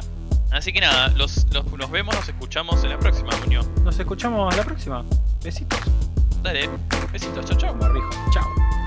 Así 0.51 0.71
que 0.73 0.79
nada, 0.81 1.09
los, 1.09 1.45
los- 1.53 1.65
nos 1.73 1.91
vemos, 1.91 2.15
nos 2.15 2.27
escuchamos 2.27 2.83
en 2.83 2.91
la 2.91 2.99
próxima, 2.99 3.29
Muñoz. 3.37 3.67
Nos 3.83 3.99
escuchamos 3.99 4.55
la 4.55 4.63
próxima. 4.63 5.03
Besitos. 5.43 5.79
Dale, 6.41 6.69
besitos, 7.11 7.45
chau 7.45 7.57
chau. 7.57 7.75
Barbijo. 7.77 8.09
Chao. 8.33 8.84